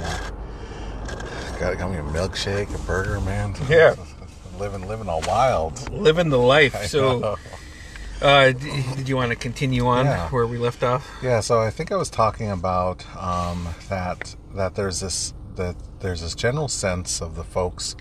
got 1.60 1.78
got 1.78 1.92
me 1.92 1.98
a 1.98 2.04
milkshake, 2.04 2.74
a 2.74 2.78
burger, 2.86 3.20
man. 3.22 3.56
Yeah. 3.70 3.96
living 4.60 4.88
living 4.88 5.10
all 5.10 5.22
wild. 5.28 5.90
Living 5.92 6.30
the 6.30 6.40
life. 6.40 6.76
I 6.84 6.86
So, 6.86 7.20
know. 7.20 7.36
uh, 8.22 8.52
d- 8.52 8.84
did 8.96 9.10
you 9.10 9.16
want 9.18 9.32
to 9.32 9.36
continue 9.36 9.86
on 9.88 10.06
Yeah. 10.06 10.30
where 10.30 10.48
we 10.48 10.58
left 10.58 10.84
off? 10.84 11.06
Yeah, 11.22 11.42
so 11.42 11.60
I 11.62 11.70
think 11.72 11.92
I 11.92 11.96
was 11.98 12.10
talking 12.10 12.50
about 12.52 13.06
um, 13.18 13.68
that 13.90 14.36
that 14.56 14.76
there's 14.76 15.00
this 15.02 15.34
that 15.56 15.76
there's 16.00 16.22
this 16.22 16.36
general 16.36 16.68
sense 16.68 17.22
of 17.22 17.36
the 17.36 17.44
folks 17.44 17.96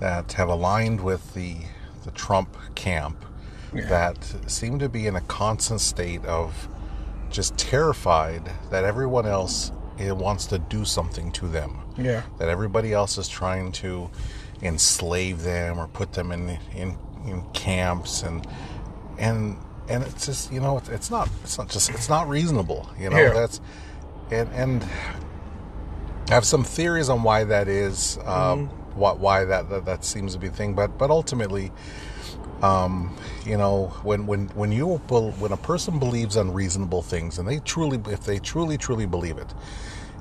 that 0.00 0.32
have 0.32 0.48
aligned 0.48 1.00
with 1.00 1.34
the 1.34 1.56
the 2.04 2.10
Trump 2.12 2.56
camp 2.74 3.24
Yeah. 3.74 3.86
that 3.88 4.34
seem 4.50 4.78
to 4.78 4.88
be 4.88 5.06
in 5.06 5.14
a 5.16 5.20
constant 5.22 5.80
state 5.80 6.24
of 6.24 6.68
just 7.30 7.56
terrified 7.58 8.50
that 8.70 8.84
everyone 8.84 9.26
else 9.26 9.70
eh, 9.98 10.10
wants 10.12 10.46
to 10.46 10.58
do 10.58 10.84
something 10.84 11.30
to 11.32 11.46
them 11.48 11.78
Yeah. 11.98 12.22
that 12.38 12.48
everybody 12.48 12.92
else 12.92 13.18
is 13.18 13.28
trying 13.28 13.72
to 13.72 14.10
enslave 14.62 15.42
them 15.42 15.78
or 15.78 15.86
put 15.88 16.12
them 16.12 16.32
in 16.32 16.58
in, 16.74 16.96
in 17.26 17.42
camps 17.52 18.22
and 18.22 18.46
and 19.18 19.56
and 19.88 20.02
it's 20.04 20.26
just 20.26 20.52
you 20.52 20.60
know 20.60 20.78
it's, 20.78 20.88
it's 20.88 21.10
not 21.10 21.28
it's 21.42 21.58
not 21.58 21.68
just 21.68 21.90
it's 21.90 22.08
not 22.08 22.28
reasonable 22.28 22.88
you 22.98 23.10
know 23.10 23.16
Yeah. 23.18 23.32
that's 23.32 23.60
and 24.30 24.48
and 24.52 24.82
I 26.30 26.34
have 26.34 26.44
some 26.44 26.64
theories 26.64 27.08
on 27.08 27.22
why 27.22 27.44
that 27.44 27.68
is 27.68 28.18
um 28.24 28.68
what 28.94 29.18
why 29.20 29.44
that, 29.44 29.70
that 29.70 29.84
that 29.86 30.04
seems 30.04 30.32
to 30.34 30.38
be 30.38 30.48
the 30.48 30.56
thing 30.56 30.74
but 30.74 30.98
but 30.98 31.10
ultimately 31.10 31.70
um, 32.60 33.16
you 33.46 33.56
know, 33.56 33.86
when 34.02 34.26
when 34.26 34.48
when 34.48 34.72
you 34.72 34.96
when 34.96 35.52
a 35.52 35.56
person 35.56 36.00
believes 36.00 36.34
unreasonable 36.34 37.02
things, 37.02 37.38
and 37.38 37.46
they 37.46 37.60
truly, 37.60 38.00
if 38.12 38.24
they 38.24 38.40
truly 38.40 38.76
truly 38.76 39.06
believe 39.06 39.38
it, 39.38 39.54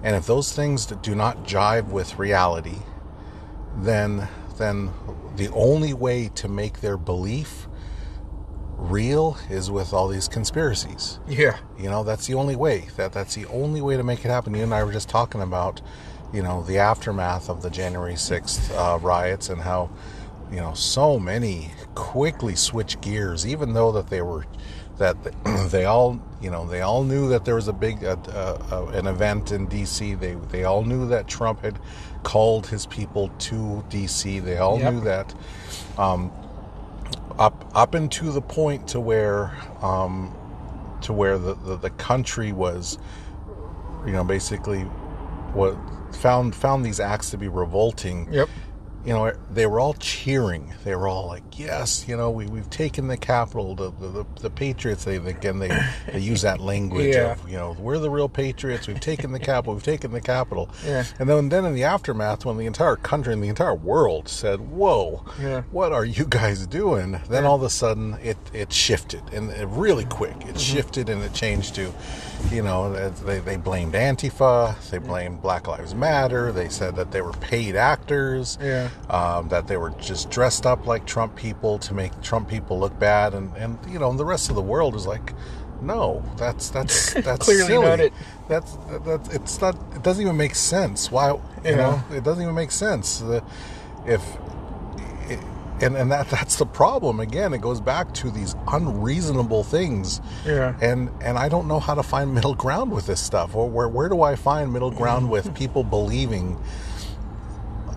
and 0.04 0.16
if 0.16 0.26
those 0.26 0.54
things 0.54 0.86
do 0.86 1.16
not 1.16 1.44
jive 1.44 1.90
with 1.90 2.18
reality, 2.20 2.78
then 3.76 4.28
then 4.58 4.92
the 5.36 5.50
only 5.50 5.94
way 5.94 6.30
to 6.34 6.48
make 6.48 6.82
their 6.82 6.98
belief 6.98 7.68
real 8.78 9.38
is 9.50 9.70
with 9.70 9.94
all 9.94 10.08
these 10.08 10.28
conspiracies. 10.28 11.20
Yeah. 11.28 11.58
You 11.78 11.90
know, 11.90 12.04
that's 12.04 12.28
the 12.28 12.34
only 12.36 12.56
way. 12.56 12.88
That 12.96 13.12
that's 13.12 13.36
the 13.36 13.46
only 13.48 13.82
way 13.82 13.98
to 13.98 14.04
make 14.04 14.24
it 14.26 14.30
happen. 14.30 14.54
You 14.56 14.64
and 14.64 14.74
I 14.74 14.84
were 14.84 14.92
just 14.92 15.10
talking 15.10 15.42
about, 15.42 15.82
you 16.34 16.42
know, 16.42 16.64
the 16.64 16.78
aftermath 16.78 17.50
of 17.50 17.62
the 17.62 17.70
January 17.70 18.16
sixth 18.16 18.72
uh, 18.74 19.00
riots 19.02 19.50
and 19.50 19.62
how, 19.62 19.90
you 20.52 20.58
know, 20.58 20.74
so 20.74 21.20
many 21.20 21.72
quickly 21.96 22.56
switch 22.56 23.00
gears, 23.02 23.46
even 23.46 23.74
though 23.74 23.92
that 23.92 24.10
they 24.10 24.22
were, 24.22 24.46
that 24.98 25.18
they 25.72 25.86
all, 25.86 26.20
you 26.42 26.50
know, 26.50 26.66
they 26.66 26.82
all 26.82 27.04
knew 27.04 27.30
that 27.30 27.46
there 27.46 27.56
was 27.56 27.68
a 27.68 27.74
big 27.74 28.04
uh, 28.04 28.16
uh, 28.30 28.58
uh, 28.72 28.86
an 28.94 29.08
event 29.08 29.52
in 29.52 29.68
D.C. 29.68 30.14
They 30.16 30.36
they 30.52 30.64
all 30.64 30.84
knew 30.84 31.08
that 31.08 31.28
Trump 31.28 31.62
had 31.64 31.80
called 32.24 32.68
his 32.68 32.86
people 32.86 33.30
to 33.40 33.84
D.C. 33.90 34.40
They 34.40 34.58
all 34.58 34.80
Yep. 34.80 34.94
knew 34.94 35.02
that. 35.02 35.34
Um, 35.98 36.32
up 37.40 37.70
up 37.76 37.94
into 37.96 38.32
the 38.32 38.42
point 38.42 38.88
to 38.90 39.00
where 39.00 39.52
um, 39.82 40.34
to 41.02 41.14
where 41.14 41.38
the, 41.38 41.54
the, 41.56 41.76
the 41.78 41.90
country 41.92 42.52
was, 42.52 42.98
you 44.06 44.12
know, 44.12 44.24
basically 44.24 44.82
what 45.54 45.76
found 46.16 46.56
found 46.56 46.86
these 46.86 47.00
acts 47.00 47.30
to 47.32 47.38
be 47.38 47.48
revolting. 47.48 48.32
Yep. 48.32 48.50
You 49.08 49.13
know, 49.13 49.32
they 49.50 49.65
were 49.65 49.80
all 49.80 49.93
cheering. 49.93 50.74
They 50.84 50.93
were 50.93 51.08
all 51.08 51.28
like, 51.28 51.58
"Yes, 51.58 52.06
you 52.10 52.17
know, 52.17 52.30
we 52.30 52.46
we've 52.46 52.70
taken 52.70 53.08
the 53.08 53.15
capital." 53.15 53.74
The 53.74 53.89
the, 53.91 54.08
the, 54.10 54.26
the 54.41 54.50
patriots. 54.50 55.06
They 55.06 55.15
again 55.15 55.60
they 55.60 55.70
they 56.12 56.20
use 56.20 56.41
that 56.41 56.60
language 56.60 57.15
Yeah. 57.15 57.32
of 57.32 57.50
you 57.50 57.56
know 57.56 57.74
we're 57.80 58.00
the 58.00 58.10
real 58.10 58.28
patriots. 58.28 58.86
We've 58.86 59.00
taken 59.00 59.32
the 59.32 59.39
capital. 59.39 59.76
We've 59.76 59.84
taken 59.84 60.12
the 60.12 60.20
capital. 60.20 60.70
Yeah. 60.86 61.06
And 61.20 61.30
then 61.30 61.48
then 61.48 61.63
in 61.63 61.74
the 61.74 61.86
aftermath, 61.86 62.43
when 62.43 62.58
the 62.58 62.65
entire 62.65 62.98
country 62.98 63.32
and 63.32 63.41
the 63.41 63.48
entire 63.48 63.74
world 63.76 64.28
said, 64.28 64.60
"Whoa, 64.72 65.24
Yeah. 65.41 65.62
what 65.72 65.93
are 65.93 66.04
you 66.04 66.26
guys 66.26 66.67
doing?" 66.67 67.22
Then 67.30 67.46
all 67.46 67.56
of 67.56 67.63
a 67.63 67.70
sudden 67.70 68.17
it 68.22 68.38
it 68.54 68.74
shifted 68.74 69.22
and 69.32 69.52
it 69.52 69.70
really 69.70 70.04
quick. 70.04 70.36
It 70.41 70.48
Mm-hmm. 70.48 70.58
shifted 70.58 71.08
and 71.08 71.24
it 71.24 71.32
changed 71.34 71.76
to, 71.76 71.93
you 72.52 72.62
know, 72.62 72.93
they 73.10 73.39
they 73.39 73.58
blamed 73.58 73.93
Antifa, 73.93 74.76
they 74.89 74.97
blamed 75.00 75.41
Black 75.41 75.67
Lives 75.67 75.93
Matter. 75.95 76.52
They 76.52 76.69
said 76.69 76.95
that 76.95 77.12
they 77.12 77.21
were 77.21 77.34
paid 77.34 77.76
actors, 77.76 78.58
Yeah. 78.62 78.89
um, 79.10 79.50
that 79.50 79.67
they 79.67 79.78
were 79.78 79.89
just 80.00 80.30
dressed 80.30 80.65
up 80.65 80.86
like 80.88 81.06
Trump 81.06 81.36
people 81.36 81.78
to 81.80 81.93
make 81.93 82.19
Trump 82.21 82.47
people 82.47 82.80
look 82.80 82.97
bad, 83.00 83.34
and 83.34 83.56
and 83.58 83.78
you 83.89 84.00
know, 84.00 84.10
and 84.10 84.19
the 84.19 84.26
rest 84.26 84.50
of 84.50 84.56
the 84.56 84.62
world 84.62 84.95
is 84.95 85.06
like. 85.08 85.34
No, 85.80 86.23
that's 86.38 86.69
that's 86.69 87.13
that's 87.21 87.45
Clearly 87.45 87.67
silly. 87.67 87.86
not 87.86 88.00
it. 88.00 88.13
That's 88.47 88.76
that's 89.06 89.30
it's 89.30 89.62
not. 89.62 89.76
It 89.95 90.02
doesn't 90.02 90.23
even 90.23 90.36
make 90.36 90.56
sense. 90.56 91.12
Why 91.12 91.30
you 91.34 91.41
Yeah. 91.63 91.76
know? 91.76 92.04
It 92.10 92.23
doesn't 92.23 92.41
even 92.41 92.56
make 92.56 92.71
sense. 92.71 93.19
The, 93.19 93.43
if 94.08 94.23
and 95.82 95.96
and 95.96 96.12
that 96.12 96.30
that's 96.30 96.58
the 96.58 96.66
problem. 96.66 97.20
Again, 97.20 97.54
it 97.54 97.62
goes 97.62 97.80
back 97.80 98.13
to 98.16 98.32
these 98.32 98.56
unreasonable 98.68 99.63
things. 99.63 100.22
Yeah. 100.46 100.78
And 100.82 101.10
and 101.22 101.38
I 101.38 101.50
don't 101.50 101.68
know 101.68 101.80
how 101.80 101.96
to 101.96 102.04
find 102.04 102.34
middle 102.34 102.56
ground 102.56 102.92
with 102.92 103.06
this 103.08 103.20
stuff. 103.20 103.56
Or 103.56 103.70
where 103.70 103.88
where 103.88 104.10
do 104.10 104.22
I 104.22 104.36
find 104.36 104.74
middle 104.74 104.92
ground 104.92 105.24
mm-hmm. 105.24 105.32
with 105.34 105.56
people 105.56 105.84
believing 105.84 106.58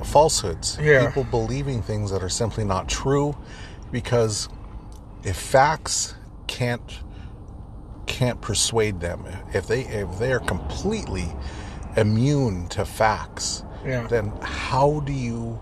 falsehoods? 0.05 0.79
Yeah. 0.81 1.07
People 1.07 1.25
believing 1.25 1.83
things 1.83 2.11
that 2.11 2.23
are 2.23 2.29
simply 2.29 2.65
not 2.65 2.89
true, 2.89 3.37
because 3.91 4.49
if 5.25 5.37
facts 5.37 6.15
can't 6.47 7.01
can't 8.07 8.41
persuade 8.41 9.01
them, 9.01 9.25
if 9.55 9.67
they 9.67 9.83
if 9.83 10.19
they 10.19 10.33
are 10.33 10.41
completely 10.41 11.29
immune 11.97 12.69
to 12.69 12.85
facts, 12.85 13.65
Yeah. 13.85 14.07
then 14.07 14.33
how 14.43 15.01
do 15.01 15.13
you 15.13 15.59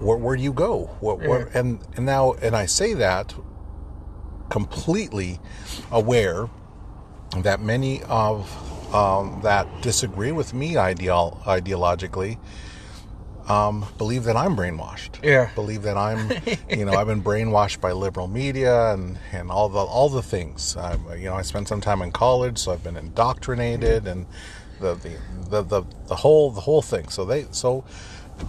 where, 0.00 0.16
where 0.16 0.36
do 0.36 0.42
you 0.42 0.52
go? 0.52 0.86
What, 1.00 1.18
where, 1.20 1.48
Yeah. 1.48 1.58
and 1.60 1.78
and 1.96 2.06
now 2.06 2.32
and 2.34 2.54
i 2.56 2.66
say 2.66 2.94
that 2.94 3.34
completely 4.50 5.38
aware 5.90 6.48
that 7.38 7.60
many 7.60 8.02
of 8.04 8.94
um, 8.94 9.40
that 9.42 9.66
disagree 9.82 10.32
with 10.32 10.54
me 10.54 10.76
ideal 10.78 11.40
ideologically 11.44 12.38
um, 13.48 13.86
believe 13.98 14.24
that 14.24 14.36
i'm 14.36 14.56
brainwashed. 14.56 15.22
Yeah. 15.22 15.50
believe 15.54 15.82
that 15.82 15.96
i'm 15.96 16.30
you 16.70 16.84
know 16.84 16.92
i've 16.92 17.06
been 17.06 17.22
brainwashed 17.22 17.80
by 17.80 17.92
liberal 17.92 18.28
media 18.28 18.92
and 18.94 19.18
and 19.32 19.50
all 19.50 19.68
the 19.68 19.78
all 19.78 20.08
the 20.08 20.22
things. 20.22 20.76
I 20.76 20.96
you 21.16 21.24
know 21.24 21.34
i 21.34 21.42
spent 21.42 21.68
some 21.68 21.80
time 21.80 22.00
in 22.02 22.12
college 22.12 22.58
so 22.58 22.72
i've 22.72 22.82
been 22.84 22.96
indoctrinated 22.96 24.06
and 24.06 24.26
the 24.80 24.94
the, 24.94 25.12
the 25.50 25.62
the 25.62 25.82
the 26.06 26.16
whole 26.16 26.50
the 26.50 26.60
whole 26.60 26.82
thing. 26.82 27.08
So 27.08 27.24
they 27.24 27.46
so 27.50 27.84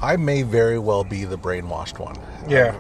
i 0.02 0.16
may 0.16 0.42
very 0.44 0.80
well 0.80 1.04
be 1.04 1.26
the 1.26 1.38
brainwashed 1.38 2.00
one 2.00 2.16
Yeah. 2.48 2.76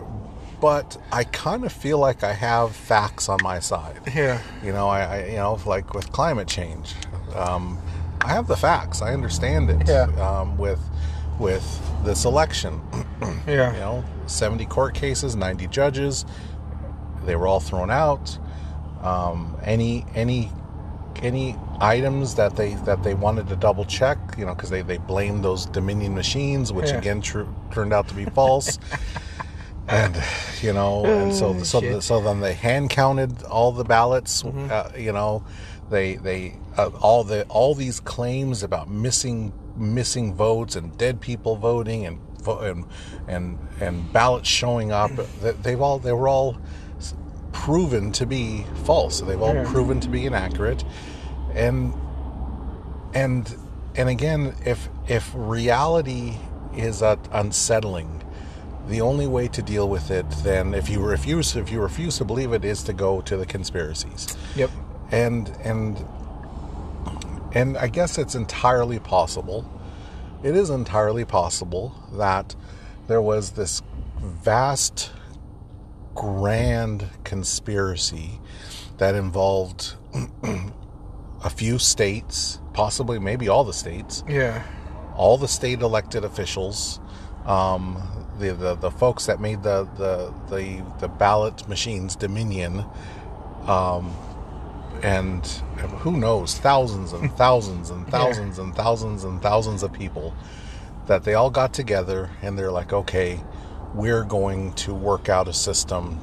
but 0.62 0.98
i 1.12 1.24
kind 1.24 1.65
of 1.65 1.72
feel 1.74 1.98
like 2.00 2.24
i 2.24 2.34
have 2.34 2.76
facts 2.76 3.30
on 3.30 3.39
my 3.43 3.60
side 3.60 4.00
Yeah. 4.13 4.41
you 4.63 4.72
know 4.72 4.88
i, 4.88 5.02
I 5.02 5.26
you 5.28 5.36
know 5.38 5.60
like 5.65 5.93
with 5.93 6.12
climate 6.12 6.48
change 6.48 6.93
um, 7.36 7.78
i 8.22 8.30
have 8.30 8.48
the 8.48 8.58
facts 8.58 9.02
i 9.02 9.13
understand 9.13 9.69
it 9.69 9.88
Yeah. 9.88 10.04
um, 10.19 10.58
with 10.58 10.80
with 11.39 11.63
this 12.04 12.26
election 12.26 12.82
Yeah. 13.48 13.74
you 13.74 13.80
know 13.80 14.04
70 14.28 14.65
court 14.65 14.93
cases 14.93 15.36
90 15.36 15.67
judges 15.67 16.26
they 17.26 17.36
were 17.36 17.48
all 17.48 17.60
thrown 17.60 17.89
out 17.91 18.38
um, 19.02 19.58
any 19.63 20.06
any 20.15 20.52
any 21.22 21.56
items 21.82 22.36
that 22.36 22.56
they 22.56 22.74
that 22.86 23.04
they 23.04 23.13
wanted 23.13 23.48
to 23.50 23.56
double 23.56 23.86
check 23.86 24.17
you 24.38 24.45
know 24.45 24.54
because 24.56 24.69
they 24.69 24.82
they 24.82 24.98
blamed 24.98 25.43
those 25.43 25.65
dominion 25.67 26.13
machines 26.15 26.72
which 26.72 26.89
Yeah. 26.89 26.98
again 26.98 27.22
tr- 27.22 27.43
turned 27.72 27.93
out 27.93 28.08
to 28.10 28.13
be 28.13 28.26
false 28.26 28.80
and 29.88 30.15
you 30.62 30.74
know 30.74 31.06
and 31.06 31.34
so 31.34 31.48
Oh, 31.48 31.63
so 31.63 31.82
shit. 31.82 32.04
so 32.04 32.22
then 32.22 32.39
they 32.41 32.54
hand 32.54 32.89
counted 32.89 33.43
all 33.43 33.72
the 33.72 33.84
ballots 33.84 34.43
Mm-hmm. 34.43 34.67
uh, 34.72 34.98
you 34.98 35.12
know 35.12 35.43
they 35.89 36.15
they 36.15 36.56
uh, 36.78 36.89
all 37.02 37.24
the 37.24 37.43
all 37.50 37.74
these 37.76 38.00
claims 38.00 38.62
about 38.63 38.89
missing 38.89 39.52
missing 39.76 40.34
votes 40.36 40.76
and 40.76 40.98
dead 40.98 41.19
people 41.22 41.56
voting 41.56 42.06
and 42.06 42.19
and 42.48 42.86
and, 43.28 43.60
and 43.82 44.13
ballots 44.13 44.48
showing 44.48 44.91
up 44.91 45.12
they've 45.63 45.82
all 45.82 45.98
they 46.00 46.13
were 46.13 46.28
all 46.28 46.58
proven 47.65 48.12
to 48.12 48.26
be 48.26 48.65
false 48.86 49.19
they've 49.22 49.41
all 49.41 49.54
proven 49.65 50.00
to 50.00 50.10
be 50.10 50.26
inaccurate 50.26 50.84
and 51.54 51.93
and 53.13 53.56
and 53.95 54.08
again 54.10 54.54
if 54.65 54.88
if 55.08 55.32
reality 55.36 56.34
is 56.76 57.02
uh, 57.02 57.15
unsettling 57.32 58.24
the 58.88 59.02
only 59.02 59.28
way 59.28 59.48
to 59.48 59.62
deal 59.62 59.88
with 59.89 60.10
it 60.12 60.26
then 60.43 60.74
if 60.74 60.89
you 60.89 61.00
refuse 61.02 61.56
if 61.56 61.72
you 61.72 61.82
refuse 61.82 62.17
to 62.17 62.26
believe 62.26 62.54
it 62.54 62.63
is 62.63 62.82
to 62.84 62.93
go 62.93 63.22
to 63.22 63.36
the 63.38 63.45
conspiracies 63.45 64.36
Yep. 64.56 64.69
and 65.12 65.50
and 65.63 66.06
and 67.54 67.78
I 67.78 67.88
guess 67.88 68.19
it's 68.19 68.36
entirely 68.36 69.00
possible. 69.00 69.65
It 70.43 70.56
is 70.56 70.69
entirely 70.69 71.26
possible 71.26 71.95
that 72.13 72.56
there 73.08 73.24
was 73.24 73.52
this 73.54 73.82
vast, 74.19 75.10
grand 76.19 77.08
conspiracy 77.23 78.39
that 78.97 79.15
involved 79.15 79.95
a 81.43 81.49
few 81.49 81.79
states, 81.79 82.60
possibly 82.73 83.17
maybe 83.19 83.47
all 83.47 83.63
the 83.63 83.71
states, 83.73 84.23
Yeah. 84.27 84.62
all 85.15 85.38
the 85.38 85.47
state 85.47 85.79
elected 85.82 86.25
officials, 86.25 86.99
um, 87.45 88.01
the, 88.38 88.53
the 88.53 88.75
the 88.75 88.91
folks 88.91 89.25
that 89.27 89.39
made 89.39 89.63
the 89.63 89.88
the 89.97 90.34
the, 90.53 90.84
the 90.99 91.08
ballot 91.08 91.67
machines 91.69 92.15
Dominion, 92.17 92.84
um, 93.65 94.13
and 95.01 95.45
who 96.03 96.17
knows, 96.17 96.58
thousands 96.58 97.13
and 97.13 97.32
thousands 97.38 97.89
and 97.91 98.05
thousands 98.10 98.60
and 98.60 98.75
thousands 98.75 99.23
and 99.23 99.41
thousands 99.41 99.84
of 99.84 99.93
people 99.93 100.34
that 101.08 101.23
they 101.23 101.34
all 101.34 101.49
got 101.49 101.73
together 101.73 102.29
and 102.41 102.58
they're 102.60 102.71
like, 102.71 102.91
okay, 102.93 103.39
we're 103.93 104.23
going 104.23 104.73
to 104.73 104.93
work 104.93 105.30
out 105.30 105.47
a 105.47 105.54
system 105.54 106.19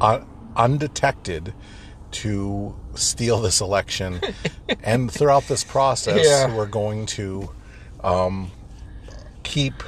un- 0.00 0.26
undetected 0.56 1.54
to 2.12 2.74
steal 2.94 3.40
this 3.40 3.60
election. 3.60 4.20
and 4.84 5.10
throughout 5.10 5.44
this 5.48 5.64
process, 5.64 6.24
Yeah. 6.24 6.54
we're 6.54 6.66
going 6.66 7.06
to 7.06 7.50
um, 8.02 8.50
keep 9.42 9.82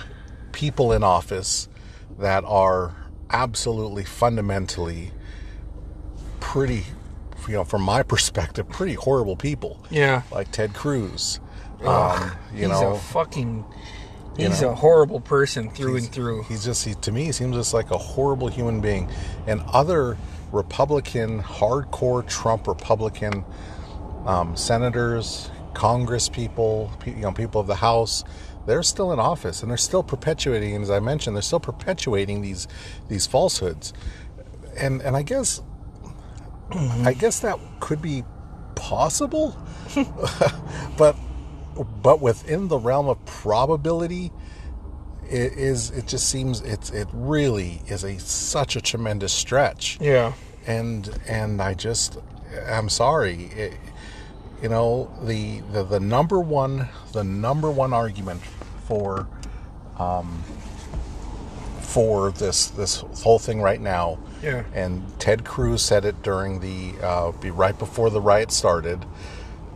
people 0.53 0.93
in 0.93 1.03
office 1.05 1.69
that 2.19 2.45
are 2.45 2.95
absolutely 3.31 4.05
fundamentally 4.05 5.13
pretty, 6.41 6.85
you 7.47 7.55
know, 7.55 7.65
from 7.65 7.83
my 7.83 8.03
perspective, 8.03 8.69
pretty 8.69 8.95
horrible 8.95 9.37
people. 9.37 9.85
Yeah. 9.91 10.23
Like 10.33 10.51
Ted 10.51 10.75
Cruz. 10.75 11.41
Um, 11.85 12.33
you 12.53 12.61
he's 12.61 12.69
know, 12.69 12.93
a 12.95 12.99
fucking. 12.99 13.65
He's 14.37 14.61
know, 14.63 14.71
a 14.71 14.75
horrible 14.75 15.21
person 15.21 15.71
through 15.71 15.95
he's- 15.95 16.05
and 16.07 16.15
through. 16.15 16.43
He's 16.45 16.65
just, 16.65 16.85
he, 16.85 16.95
to 16.95 17.13
me, 17.13 17.25
he 17.25 17.33
seems 17.33 17.57
just 17.57 17.73
like 17.75 17.91
a 17.91 17.99
horrible 17.99 18.49
human 18.49 18.81
being. 18.81 19.11
And 19.47 19.63
other 19.69 20.17
Republican, 20.53 21.43
hardcore 21.43 22.27
Trump 22.27 22.67
Republican 22.69 23.45
um, 24.27 24.57
senators, 24.57 25.51
Congress 25.75 26.29
people, 26.29 26.93
pe- 27.01 27.13
you 27.13 27.21
know, 27.23 27.33
people 27.33 27.61
of 27.61 27.67
the 27.67 27.77
House, 27.77 28.25
they're 28.67 28.83
still 28.83 29.13
in 29.13 29.21
office 29.21 29.63
and 29.63 29.71
they're 29.71 29.77
still 29.79 30.03
perpetuating. 30.03 30.75
And 30.75 30.83
as 30.83 30.91
I 30.91 31.01
mentioned, 31.01 31.37
they're 31.37 31.43
still 31.43 31.61
perpetuating 31.61 32.43
these 32.43 32.67
these 33.09 33.27
falsehoods. 33.27 33.93
And 34.77 35.01
and 35.03 35.17
I 35.17 35.23
guess, 35.23 35.63
I 36.71 37.15
guess 37.15 37.41
that 37.41 37.59
could 37.81 38.03
be 38.03 38.25
possible, 38.75 39.57
but 40.99 41.17
but 42.03 42.21
within 42.21 42.69
the 42.69 42.79
realm 42.79 43.09
of 43.09 43.25
probability 43.27 44.33
it 45.29 45.53
is 45.55 45.91
it 45.91 46.07
just 46.07 46.29
seems 46.29 46.61
it's 46.61 46.91
it 46.91 47.09
really 47.13 47.83
is 47.89 48.05
a 48.05 48.19
such 48.19 48.77
a 48.77 48.81
tremendous 48.81 49.33
stretch 49.33 49.99
Yeah. 50.01 50.33
and 50.67 51.09
and 51.27 51.61
i 51.61 51.75
just 51.75 52.19
i'm 52.69 52.89
sorry 52.89 53.45
it, 53.47 53.73
you 54.63 54.69
know 54.69 55.11
the, 55.25 55.61
the 55.73 55.83
the 55.85 56.01
number 56.01 56.39
one 56.41 56.89
the 57.13 57.25
number 57.25 57.71
one 57.71 57.93
argument 57.93 58.41
for 58.87 59.27
um 59.99 60.43
for 61.81 62.31
this 62.33 62.69
this 62.69 63.01
whole 63.23 63.39
thing 63.39 63.61
right 63.61 63.81
now 63.81 64.19
Yeah. 64.43 64.63
and 64.75 65.03
ted 65.19 65.45
cruz 65.45 65.83
said 65.83 66.05
it 66.05 66.23
during 66.23 66.61
the 66.61 66.95
uh 67.03 67.33
be 67.33 67.51
right 67.51 67.77
before 67.79 68.11
the 68.11 68.21
riot 68.21 68.53
started 68.53 69.05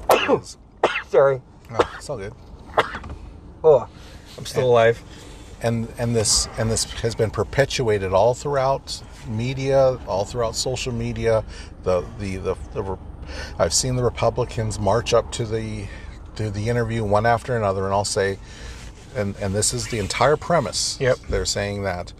Sorry. 1.08 1.42
Oh, 1.72 1.92
it's 1.96 2.08
all 2.10 2.18
good 2.18 2.32
Oh, 3.62 3.86
I'm 4.38 4.46
still 4.46 4.70
alive. 4.70 5.02
and 5.62 5.92
and 5.98 6.16
this 6.16 6.48
and 6.58 6.70
this 6.70 6.84
has 6.84 7.14
been 7.14 7.30
perpetuated 7.30 8.12
all 8.14 8.32
throughout 8.32 9.02
media, 9.28 9.98
all 10.06 10.24
throughout 10.24 10.56
social 10.56 10.92
media. 10.92 11.44
The 11.82 12.04
the 12.18 12.36
the, 12.38 12.54
the 12.72 12.98
I've 13.58 13.74
seen 13.74 13.96
the 13.96 14.02
Republicans 14.02 14.78
march 14.78 15.12
up 15.12 15.30
to 15.32 15.44
the 15.44 15.86
to 16.36 16.50
the 16.50 16.70
interview 16.70 17.04
one 17.04 17.26
after 17.26 17.54
another, 17.56 17.84
and 17.84 17.92
I'll 17.92 18.04
say, 18.06 18.38
and 19.14 19.36
and 19.36 19.54
this 19.54 19.74
is 19.74 19.88
the 19.88 19.98
entire 19.98 20.36
premise. 20.36 20.96
Yep. 21.00 21.18
they're 21.28 21.44
saying 21.44 21.82
that. 21.82 22.12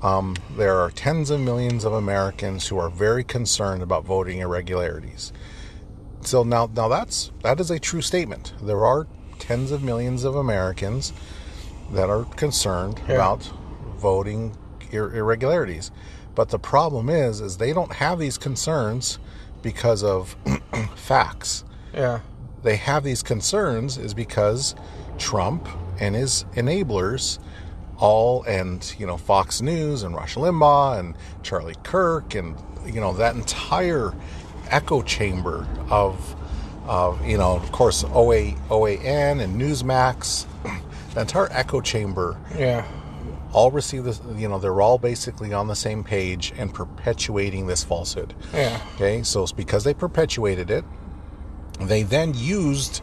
Um, 0.00 0.36
there 0.56 0.76
are 0.76 0.90
tens 0.92 1.28
of 1.30 1.40
millions 1.40 1.84
of 1.84 1.92
Americans 1.92 2.68
who 2.68 2.78
are 2.78 2.88
very 2.88 3.24
concerned 3.24 3.82
about 3.82 4.04
voting 4.04 4.38
irregularities. 4.38 5.32
So 6.22 6.42
now, 6.42 6.68
now 6.74 6.88
that's 6.88 7.30
that 7.42 7.60
is 7.60 7.70
a 7.70 7.78
true 7.78 8.02
statement. 8.02 8.52
There 8.62 8.84
are 8.84 9.06
tens 9.38 9.70
of 9.70 9.82
millions 9.82 10.24
of 10.24 10.34
Americans 10.36 11.12
that 11.92 12.10
are 12.10 12.24
concerned 12.24 13.00
Yeah. 13.08 13.14
about 13.16 13.50
voting 13.96 14.56
ir- 14.90 15.14
irregularities. 15.14 15.90
But 16.34 16.50
the 16.50 16.58
problem 16.58 17.08
is, 17.08 17.40
is 17.40 17.56
they 17.56 17.72
don't 17.72 17.94
have 17.94 18.18
these 18.18 18.36
concerns 18.38 19.18
because 19.62 20.02
of 20.04 20.36
facts. 20.96 21.64
Yeah. 21.94 22.20
They 22.62 22.76
have 22.76 23.04
these 23.04 23.22
concerns 23.22 23.96
is 23.96 24.14
because 24.14 24.74
Trump 25.18 25.68
and 26.00 26.14
his 26.14 26.44
enablers 26.54 27.38
all 27.98 28.44
and 28.44 28.94
you 28.98 29.06
know 29.06 29.16
Fox 29.16 29.60
News 29.60 30.02
and 30.04 30.14
Rush 30.14 30.36
Limbaugh 30.36 31.00
and 31.00 31.16
Charlie 31.42 31.74
Kirk 31.82 32.34
and 32.36 32.56
you 32.86 33.00
know 33.00 33.12
that 33.14 33.34
entire 33.34 34.12
echo 34.70 35.02
chamber 35.02 35.66
of 35.90 36.34
of 36.86 37.24
you 37.26 37.36
know 37.38 37.56
of 37.56 37.70
course 37.72 38.04
OA 38.04 38.52
OAN 38.70 39.40
and 39.42 39.60
Newsmax 39.60 40.46
the 41.14 41.20
entire 41.20 41.48
echo 41.52 41.80
chamber 41.80 42.36
Yeah. 42.56 42.86
all 43.52 43.70
receive 43.70 44.04
this 44.04 44.20
you 44.36 44.48
know 44.48 44.58
they're 44.58 44.80
all 44.80 44.98
basically 44.98 45.52
on 45.52 45.68
the 45.68 45.76
same 45.76 46.02
page 46.04 46.52
and 46.56 46.72
perpetuating 46.72 47.66
this 47.66 47.84
falsehood 47.84 48.34
Yeah. 48.54 48.80
okay 48.94 49.22
so 49.22 49.42
it's 49.42 49.52
because 49.52 49.84
they 49.84 49.94
perpetuated 49.94 50.70
it 50.70 50.84
they 51.80 52.02
then 52.02 52.34
used 52.34 53.02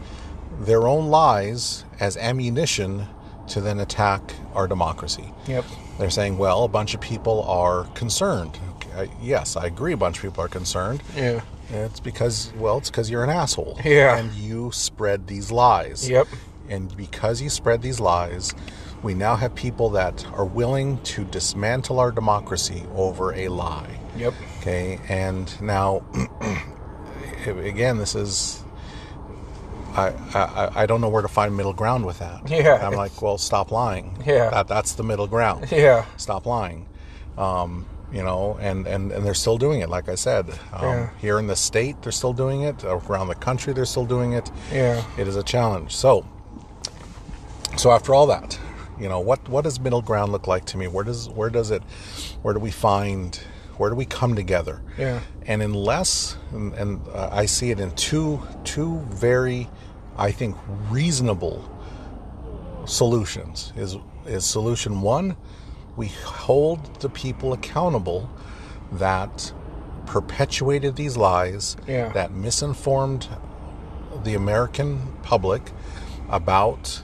their 0.61 0.87
own 0.87 1.07
lies 1.07 1.85
as 1.99 2.17
ammunition 2.17 3.07
to 3.47 3.61
then 3.61 3.79
attack 3.79 4.21
our 4.55 4.67
democracy 4.67 5.31
Yep. 5.47 5.65
they're 5.99 6.09
saying 6.09 6.37
well 6.39 6.63
a 6.63 6.67
bunch 6.67 6.93
of 6.95 7.01
people 7.01 7.43
are 7.43 7.83
concerned 7.93 8.57
okay, 8.77 9.11
yes 9.21 9.55
i 9.55 9.65
agree 9.67 9.93
a 9.93 9.97
bunch 9.97 10.17
of 10.17 10.23
people 10.23 10.43
are 10.43 10.47
concerned 10.47 11.03
Yeah. 11.15 11.41
It's 11.69 11.99
because 11.99 12.51
well 12.57 12.77
it's 12.77 12.89
because 12.89 13.09
you're 13.09 13.23
an 13.23 13.29
asshole 13.29 13.79
Yeah. 13.83 14.17
and 14.17 14.31
you 14.33 14.71
spread 14.71 15.27
these 15.27 15.51
lies 15.51 16.07
Yep. 16.09 16.27
and 16.69 16.95
because 16.95 17.41
you 17.41 17.49
spread 17.49 17.81
these 17.81 17.99
lies, 17.99 18.53
we 19.03 19.13
now 19.13 19.35
have 19.35 19.53
people 19.55 19.89
that 19.91 20.25
are 20.33 20.45
willing 20.45 20.99
to 21.03 21.23
dismantle 21.25 21.99
our 21.99 22.11
democracy 22.11 22.83
over 22.95 23.33
a 23.35 23.47
lie. 23.49 23.99
Yep. 24.17 24.33
Okay, 24.61 24.99
and 25.09 25.61
now, 25.61 26.01
again, 27.45 27.97
this 27.97 28.15
is. 28.15 28.63
I, 29.95 30.07
I, 30.33 30.71
I 30.81 30.85
don't 30.87 30.99
know 30.99 31.07
where 31.09 31.21
to 31.21 31.27
find 31.29 31.55
middle 31.55 31.71
ground 31.73 32.05
with 32.05 32.19
that. 32.19 32.49
Yeah. 32.49 32.85
I'm 32.85 32.95
like, 32.95 33.21
well, 33.21 33.37
stop 33.37 33.71
lying. 33.71 34.21
Yeah. 34.25 34.49
That, 34.49 34.67
that's 34.67 34.93
the 34.93 35.03
middle 35.03 35.27
ground. 35.27 35.71
Yeah. 35.71 36.03
Stop 36.17 36.45
lying. 36.45 36.85
Um, 37.37 37.85
you 38.11 38.23
know, 38.23 38.57
and, 38.61 38.87
and, 38.87 39.11
and 39.11 39.25
they're 39.25 39.33
still 39.33 39.57
doing 39.57 39.81
it, 39.81 39.89
like 39.89 40.07
I 40.09 40.15
said. 40.15 40.49
Um, 40.73 40.83
Yeah. 40.83 41.09
Here 41.19 41.39
in 41.39 41.47
the 41.47 41.55
state, 41.55 42.01
they're 42.01 42.11
still 42.11 42.33
doing 42.33 42.61
it. 42.61 42.83
Around 42.83 43.27
the 43.27 43.35
country, 43.35 43.73
they're 43.73 43.85
still 43.85 44.05
doing 44.05 44.33
it 44.33 44.49
Yeah. 44.71 45.03
it 45.17 45.27
is 45.27 45.35
a 45.35 45.43
challenge. 45.43 45.95
So, 45.95 46.25
so 47.77 47.91
after 47.91 48.13
all 48.13 48.27
that, 48.27 48.57
you 48.99 49.09
know, 49.09 49.19
what 49.19 49.47
what 49.49 49.63
does 49.65 49.79
middle 49.79 50.01
ground 50.01 50.31
look 50.31 50.47
like 50.47 50.65
to 50.65 50.77
me? 50.77 50.87
Where 50.87 51.03
does 51.03 51.29
where 51.29 51.49
does 51.49 51.69
it, 51.71 51.83
where 52.41 52.53
do 52.53 52.59
we 52.61 52.71
find, 52.71 53.35
where 53.77 53.89
do 53.89 53.95
we 53.97 54.05
come 54.05 54.35
together? 54.35 54.81
Yeah. 54.97 55.19
And 55.45 55.61
unless, 55.61 56.37
and, 56.51 56.73
and 56.75 57.01
uh, 57.09 57.29
I 57.31 57.45
see 57.47 57.71
it 57.71 57.79
in 57.81 57.91
two 57.95 58.41
two 58.63 58.99
very, 59.09 59.69
I 60.17 60.31
think 60.31 60.55
reasonable 60.89 61.69
solutions. 62.85 63.73
Is 63.75 63.97
is 64.25 64.45
solution 64.45 65.01
one, 65.01 65.35
we 65.95 66.07
hold 66.07 67.01
the 67.01 67.09
people 67.09 67.53
accountable 67.53 68.29
that 68.91 69.51
perpetuated 70.05 70.95
these 70.95 71.17
lies, 71.17 71.75
Yeah. 71.87 72.09
that 72.09 72.31
misinformed 72.31 73.27
the 74.23 74.35
American 74.35 74.99
public 75.23 75.71
about 76.29 77.01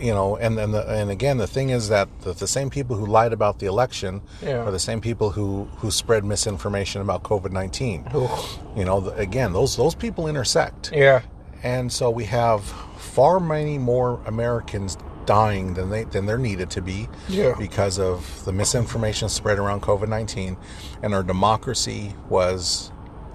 you 0.00 0.12
know 0.12 0.36
and 0.36 0.58
and, 0.58 0.72
the, 0.72 0.88
and 0.90 1.10
again 1.10 1.36
the 1.36 1.46
thing 1.46 1.68
is 1.70 1.88
that 1.90 2.08
the, 2.22 2.32
the 2.32 2.46
same 2.46 2.70
people 2.70 2.96
who 2.96 3.04
lied 3.04 3.32
about 3.32 3.58
the 3.58 3.66
election 3.66 4.22
Yeah. 4.42 4.58
are 4.64 4.70
the 4.70 4.78
same 4.78 5.00
people 5.00 5.30
who 5.30 5.64
who 5.78 5.90
spread 5.90 6.24
misinformation 6.24 7.00
about 7.02 7.22
COVID-19 7.24 8.14
Oof. 8.14 8.58
you 8.76 8.84
know 8.86 9.00
the, 9.00 9.12
again 9.16 9.52
those 9.52 9.76
those 9.76 9.94
people 9.94 10.28
intersect 10.28 10.92
Yeah. 10.92 11.22
and 11.62 11.92
so 11.92 12.10
we 12.10 12.24
have 12.24 12.62
far 12.96 13.38
many 13.38 13.76
more 13.78 14.20
Americans 14.26 14.96
dying 15.26 15.74
than 15.74 15.90
they 15.90 16.04
than 16.04 16.26
there 16.26 16.38
needed 16.38 16.70
to 16.70 16.80
be 16.82 17.08
Yeah. 17.28 17.54
because 17.58 17.98
of 17.98 18.44
the 18.44 18.52
misinformation 18.52 19.28
spread 19.28 19.58
around 19.58 19.82
COVID 19.82 20.08
nineteen, 20.08 20.56
and 21.02 21.14
our 21.14 21.22
democracy 21.22 22.14
was 22.28 22.90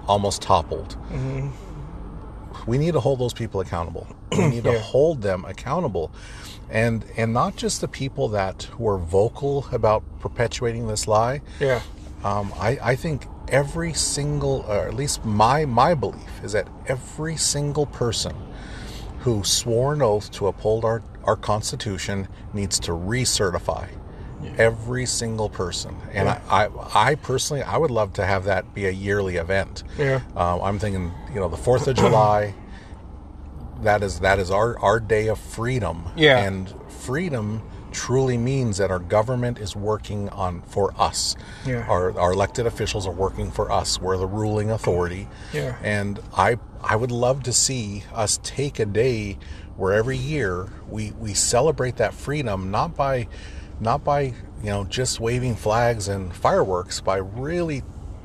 almost 0.08 0.42
toppled. 0.42 0.96
We 2.66 2.78
need 2.78 2.92
to 2.94 3.00
hold 3.00 3.18
those 3.18 3.32
people 3.34 3.60
accountable. 3.60 4.06
We 4.30 4.46
need 4.54 4.64
to 4.64 4.78
hold 4.78 5.22
them 5.22 5.44
accountable, 5.44 6.12
and 6.70 7.04
and 7.16 7.32
not 7.32 7.56
just 7.56 7.80
the 7.80 7.88
people 7.88 8.28
that 8.28 8.68
were 8.78 8.98
vocal 8.98 9.66
about 9.72 10.02
perpetuating 10.20 10.86
this 10.86 11.06
lie. 11.08 11.40
Yeah. 11.60 11.80
Um, 12.24 12.52
I, 12.56 12.78
I 12.80 12.94
think 12.96 13.26
every 13.48 13.92
single, 13.94 14.64
or 14.68 14.86
at 14.86 14.94
least 14.94 15.24
my 15.24 15.64
my 15.64 15.94
belief 15.94 16.30
is 16.44 16.52
that 16.52 16.68
every 16.86 17.36
single 17.36 17.84
person 17.86 18.36
who 19.20 19.42
swore 19.42 19.92
an 19.94 20.02
oath 20.02 20.30
to 20.32 20.46
uphold 20.46 20.84
our, 20.84 21.02
our 21.24 21.36
Constitution 21.36 22.28
needs 22.52 22.78
to 22.80 22.92
recertify, 22.92 23.88
every 24.58 25.06
single 25.06 25.48
person. 25.48 25.96
And 26.12 26.26
Yeah. 26.26 26.40
I, 26.50 26.66
I, 26.66 27.10
I 27.10 27.14
personally, 27.16 27.62
I 27.62 27.76
would 27.76 27.90
love 27.90 28.12
to 28.14 28.26
have 28.26 28.44
that 28.44 28.74
be 28.74 28.86
a 28.86 28.90
yearly 28.90 29.36
event. 29.36 29.82
Yeah. 29.98 30.20
Um, 30.36 30.60
I'm 30.62 30.78
thinking, 30.78 31.12
you 31.32 31.40
know, 31.40 31.48
the 31.48 31.56
Fourth 31.56 31.86
of 31.88 31.96
July. 31.96 32.54
That 33.82 34.02
is 34.04 34.20
that 34.20 34.38
is 34.38 34.50
our 34.50 34.78
our 34.78 35.00
day 35.00 35.26
of 35.26 35.38
freedom. 35.40 36.04
Yeah. 36.16 36.38
And 36.38 36.72
freedom 36.88 37.62
truly 37.92 38.38
means 38.38 38.78
that 38.78 38.90
our 38.90 38.98
government 38.98 39.58
is 39.58 39.76
working 39.76 40.28
on 40.30 40.62
for 40.62 40.94
us. 40.98 41.36
Yeah. 41.66 41.86
Our 41.88 42.18
our 42.18 42.32
elected 42.32 42.66
officials 42.66 43.06
are 43.06 43.12
working 43.12 43.50
for 43.50 43.70
us. 43.70 44.00
We're 44.00 44.16
the 44.16 44.26
ruling 44.26 44.70
authority. 44.70 45.28
Yeah. 45.52 45.76
And 45.82 46.20
I 46.36 46.58
I 46.82 46.96
would 46.96 47.10
love 47.10 47.42
to 47.44 47.52
see 47.52 48.04
us 48.14 48.38
take 48.42 48.78
a 48.78 48.86
day 48.86 49.38
where 49.76 49.92
every 49.92 50.16
year 50.16 50.68
we 50.88 51.12
we 51.12 51.34
celebrate 51.34 51.96
that 51.96 52.14
freedom 52.14 52.70
not 52.70 52.96
by 52.96 53.28
not 53.80 54.04
by 54.04 54.34
you 54.62 54.70
know 54.70 54.84
just 54.84 55.20
waving 55.20 55.56
flags 55.56 56.08
and 56.08 56.34
fireworks 56.34 57.00
by 57.00 57.16
really 57.16 57.82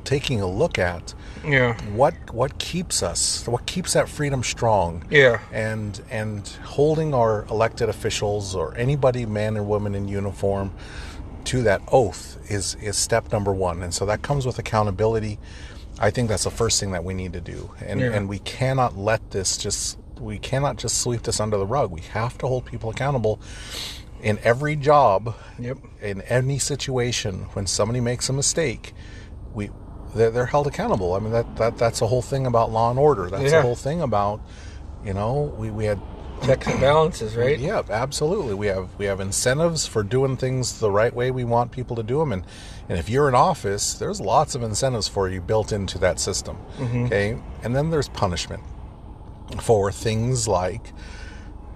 taking 0.08 0.40
a 0.40 0.46
look 0.46 0.78
at 0.78 1.12
Yeah. 1.44 1.74
what 1.92 2.14
what 2.32 2.58
keeps 2.58 3.02
us 3.02 3.46
what 3.46 3.66
keeps 3.66 3.92
that 3.92 4.08
freedom 4.08 4.42
strong 4.42 5.04
Yeah. 5.10 5.38
and 5.52 6.00
and 6.10 6.48
holding 6.64 7.12
our 7.12 7.44
elected 7.50 7.88
officials 7.90 8.54
or 8.54 8.74
anybody 8.76 9.26
man 9.26 9.58
or 9.58 9.62
woman 9.62 9.94
in 9.94 10.08
uniform 10.08 10.72
to 11.44 11.62
that 11.64 11.82
oath 11.92 12.38
is 12.50 12.74
is 12.80 12.96
step 12.96 13.30
number 13.32 13.52
one 13.52 13.82
and 13.82 13.92
so 13.92 14.06
that 14.06 14.22
comes 14.22 14.46
with 14.46 14.58
accountability 14.58 15.38
i 16.00 16.10
think 16.10 16.28
that's 16.30 16.44
the 16.44 16.50
first 16.62 16.80
thing 16.80 16.90
that 16.92 17.04
we 17.04 17.12
need 17.12 17.32
to 17.34 17.40
do 17.54 17.70
and 17.86 18.00
Yeah. 18.00 18.12
and 18.14 18.28
we 18.30 18.38
cannot 18.38 18.96
let 18.96 19.20
this 19.30 19.58
just 19.58 19.98
we 20.18 20.38
cannot 20.38 20.78
just 20.78 20.98
sweep 21.02 21.22
this 21.22 21.38
under 21.38 21.58
the 21.58 21.66
rug 21.66 21.90
we 21.90 22.00
have 22.18 22.38
to 22.38 22.46
hold 22.46 22.64
people 22.64 22.88
accountable 22.88 23.38
in 24.22 24.38
every 24.42 24.74
job 24.74 25.34
Yep. 25.58 25.78
in 26.00 26.22
any 26.22 26.58
situation 26.58 27.32
when 27.52 27.66
somebody 27.66 28.00
makes 28.00 28.28
a 28.30 28.32
mistake 28.32 28.94
we 29.54 29.70
they're, 30.18 30.30
they're 30.30 30.46
held 30.46 30.66
accountable. 30.66 31.14
I 31.14 31.18
mean 31.20 31.32
that, 31.32 31.56
that 31.56 31.78
that's 31.78 32.00
the 32.00 32.06
whole 32.06 32.22
thing 32.22 32.46
about 32.46 32.70
law 32.70 32.90
and 32.90 32.98
order. 32.98 33.30
That's 33.30 33.44
Yeah. 33.44 33.50
the 33.58 33.62
whole 33.62 33.76
thing 33.76 34.02
about 34.02 34.40
you 35.04 35.14
know 35.14 35.54
we, 35.56 35.70
we 35.70 35.84
had 35.86 36.00
Checks 36.44 36.68
and 36.68 36.80
balances, 36.80 37.34
right? 37.34 37.58
yeah 37.58 37.82
absolutely. 37.90 38.54
We 38.54 38.68
have 38.68 38.90
we 38.96 39.06
have 39.06 39.18
incentives 39.20 39.86
for 39.86 40.02
doing 40.04 40.36
things 40.36 40.78
the 40.78 40.90
right 40.90 41.12
way 41.12 41.30
we 41.32 41.42
want 41.42 41.72
people 41.72 41.96
to 41.96 42.02
do 42.04 42.18
them 42.20 42.32
and 42.32 42.44
and 42.88 42.96
if 42.98 43.08
you're 43.08 43.28
in 43.28 43.34
office 43.34 43.94
there's 43.94 44.20
lots 44.20 44.54
of 44.54 44.62
incentives 44.62 45.08
for 45.08 45.28
you 45.28 45.40
built 45.40 45.72
into 45.72 45.98
that 45.98 46.20
system 46.20 46.56
mm-hmm. 46.76 47.06
okay? 47.06 47.38
And 47.64 47.74
then 47.74 47.90
there's 47.90 48.08
punishment 48.08 48.62
for 49.60 49.90
things 49.90 50.46
like 50.46 50.92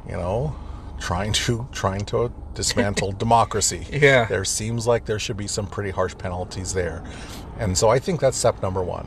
you 0.08 0.12
know 0.16 0.54
trying 1.00 1.32
to 1.32 1.66
trying 1.72 2.04
to 2.04 2.32
dismantle 2.54 3.10
democracy. 3.18 3.84
Yeah. 3.90 4.26
there 4.26 4.44
seems 4.44 4.86
like 4.86 5.06
there 5.06 5.18
should 5.18 5.36
be 5.36 5.48
some 5.48 5.66
pretty 5.66 5.90
harsh 5.90 6.14
penalties 6.16 6.72
there 6.74 7.02
and 7.58 7.76
so 7.76 7.88
i 7.88 7.98
think 7.98 8.20
that's 8.20 8.36
step 8.36 8.62
number 8.62 8.82
one. 8.82 9.06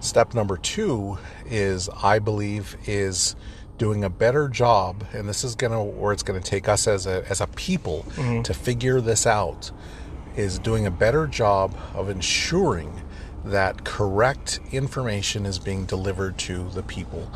Step 0.00 0.34
number 0.34 0.56
two 0.58 1.18
is 1.46 1.88
i 2.02 2.18
believe 2.18 2.76
is 2.86 3.36
doing 3.78 4.04
a 4.04 4.10
better 4.10 4.48
job 4.48 5.04
and 5.14 5.28
this 5.28 5.44
is 5.44 5.54
gonna 5.54 5.82
where 5.82 6.12
it's 6.12 6.22
gonna 6.22 6.40
take 6.40 6.68
us 6.68 6.86
as 6.86 7.06
a 7.06 7.24
as 7.30 7.40
a 7.40 7.46
people 7.48 8.04
to 8.42 8.52
figure 8.54 9.00
this 9.00 9.26
out 9.26 9.70
is 10.36 10.58
doing 10.58 10.86
a 10.86 10.90
better 10.90 11.26
job 11.26 11.74
of 11.94 12.08
ensuring 12.10 13.02
that 13.44 13.84
correct 13.84 14.60
information 14.72 15.46
is 15.46 15.58
being 15.58 15.84
delivered 15.84 16.36
to 16.38 16.68
the 16.70 16.82
people. 16.82 17.30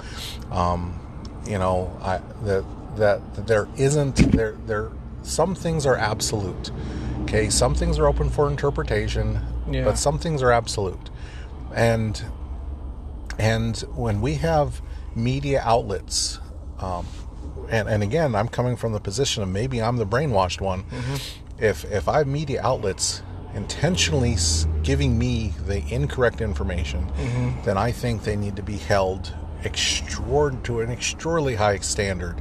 Um, 0.50 0.98
you 1.46 1.58
know 1.58 1.96
I, 2.02 2.20
that 2.44 2.64
that 2.96 3.46
there 3.46 3.68
isn't 3.76 4.16
there 4.32 4.56
there 4.66 4.90
some 5.22 5.54
things 5.54 5.86
are 5.86 5.96
absolute 5.96 6.70
okay? 7.22 7.48
Some 7.50 7.74
things 7.74 7.98
are 7.98 8.06
open 8.06 8.30
for 8.30 8.48
interpretation 8.50 9.40
Yeah. 9.70 9.84
but 9.84 9.98
some 9.98 10.18
things 10.18 10.42
are 10.42 10.52
absolute 10.52 11.10
and 11.74 12.22
and 13.38 13.76
when 13.94 14.20
we 14.20 14.34
have 14.34 14.80
media 15.14 15.60
outlets 15.64 16.38
um, 16.80 17.06
and, 17.70 17.88
and 17.88 18.02
again 18.02 18.34
i'm 18.34 18.48
coming 18.48 18.76
from 18.76 18.92
the 18.92 19.00
position 19.00 19.42
of 19.42 19.48
maybe 19.48 19.80
i'm 19.82 19.96
the 19.96 20.06
brainwashed 20.06 20.60
one 20.60 20.84
if 21.58 21.84
if 21.90 22.08
i 22.08 22.18
have 22.18 22.26
media 22.26 22.60
outlets 22.62 23.22
intentionally 23.54 24.36
giving 24.82 25.18
me 25.18 25.52
the 25.66 25.82
incorrect 25.92 26.40
information 26.40 27.06
then 27.64 27.76
i 27.78 27.90
think 27.90 28.22
they 28.24 28.36
need 28.36 28.56
to 28.56 28.62
be 28.62 28.76
held 28.76 29.34
extraord- 29.64 30.62
to 30.62 30.80
an 30.80 30.90
extraordinarily 30.90 31.56
high 31.56 31.78
standard 31.78 32.40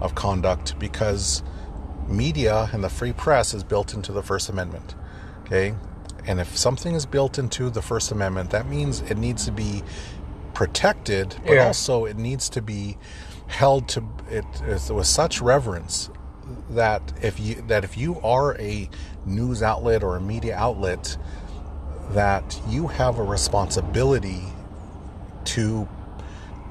of 0.00 0.14
conduct 0.14 0.78
because 0.78 1.42
media 2.08 2.68
and 2.72 2.82
the 2.84 2.88
free 2.88 3.12
press 3.12 3.54
is 3.54 3.62
built 3.64 3.94
into 3.94 4.12
the 4.12 4.22
First 4.22 4.48
Amendment. 4.50 4.94
Okay? 5.44 5.74
And 6.26 6.40
if 6.40 6.56
something 6.56 6.94
is 6.94 7.06
built 7.06 7.38
into 7.38 7.70
the 7.70 7.82
First 7.82 8.10
Amendment, 8.10 8.50
that 8.50 8.66
means 8.68 9.00
it 9.02 9.18
needs 9.18 9.44
to 9.44 9.52
be 9.52 9.82
protected, 10.54 11.36
but 11.46 11.54
Yeah. 11.54 11.66
also 11.66 12.04
it 12.04 12.16
needs 12.16 12.48
to 12.50 12.62
be 12.62 12.96
held 13.46 13.88
to 13.88 14.02
it 14.30 14.44
with 14.90 15.06
such 15.06 15.40
reverence 15.42 16.08
that 16.70 17.02
if 17.22 17.38
you 17.38 17.62
that 17.68 17.84
if 17.84 17.96
you 17.96 18.20
are 18.22 18.56
a 18.60 18.88
news 19.26 19.62
outlet 19.62 20.02
or 20.02 20.16
a 20.16 20.20
media 20.20 20.56
outlet 20.56 21.16
that 22.12 22.60
you 22.68 22.86
have 22.88 23.18
a 23.18 23.22
responsibility 23.22 24.42
to 25.44 25.86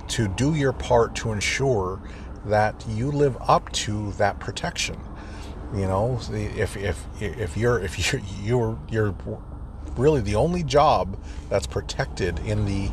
to 0.08 0.28
do 0.28 0.54
your 0.56 0.74
part 0.74 1.16
to 1.16 1.32
ensure 1.32 2.00
that 2.46 2.86
you 2.89 3.12
live 3.12 3.38
up 3.48 3.72
to 3.72 4.12
that 4.13 4.39
protection. 4.39 4.98
You 5.74 5.88
know, 5.88 6.20
if 6.32 6.78
if 6.78 7.06
if 7.22 7.58
you're 7.58 7.80
if 7.80 8.14
you're 8.14 8.22
you're 8.44 8.80
you're 8.90 9.16
really 9.98 10.22
the 10.22 10.36
only 10.36 10.64
job 10.64 11.18
that's 11.50 11.68
protected 11.68 12.40
in 12.40 12.66
the 12.66 12.92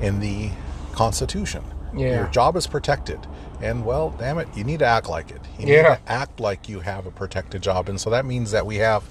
in 0.00 0.20
the 0.20 0.50
Constitution. 0.92 1.64
Yeah. 1.94 2.16
Your 2.20 2.26
job 2.28 2.56
is 2.56 2.66
protected. 2.66 3.18
And 3.60 3.84
well, 3.84 4.10
damn 4.18 4.38
it, 4.38 4.48
you 4.56 4.64
need 4.64 4.80
to 4.80 4.86
act 4.86 5.08
like 5.08 5.30
it. 5.30 5.40
You 5.58 5.66
need 5.66 5.74
Yeah. 5.74 5.96
to 5.96 6.00
act 6.10 6.40
like 6.40 6.68
you 6.68 6.80
have 6.80 7.06
a 7.06 7.10
protected 7.10 7.62
job. 7.62 7.88
And 7.88 8.00
so 8.00 8.10
that 8.10 8.24
means 8.26 8.50
that 8.50 8.66
we 8.66 8.76
have 8.76 9.04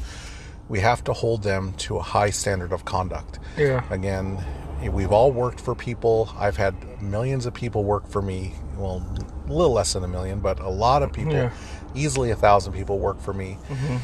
we 0.69 0.79
have 0.79 1.03
to 1.05 1.13
hold 1.13 1.43
them 1.43 1.73
to 1.73 1.97
a 1.97 2.01
high 2.01 2.29
standard 2.29 2.71
of 2.71 2.85
conduct. 2.85 3.39
Yeah. 3.57 3.83
Again, 3.89 4.43
we've 4.91 5.11
all 5.11 5.31
worked 5.31 5.59
for 5.59 5.75
people. 5.75 6.29
I've 6.37 6.55
had 6.57 7.01
millions 7.01 7.45
of 7.45 7.53
people 7.53 7.83
work 7.83 8.07
for 8.07 8.21
me. 8.21 8.53
Well, 8.77 9.03
a 9.47 9.51
little 9.51 9.73
less 9.73 9.93
than 9.93 10.03
a 10.03 10.07
million, 10.07 10.39
but 10.39 10.59
a 10.59 10.69
lot 10.69 11.03
of 11.03 11.11
people, 11.11 11.33
Yeah. 11.33 11.51
Easily 11.95 12.31
a 12.31 12.35
thousand 12.35 12.73
people 12.73 12.99
work 12.99 13.19
for 13.19 13.33
me. 13.33 13.57
Mm-hmm. 13.69 13.97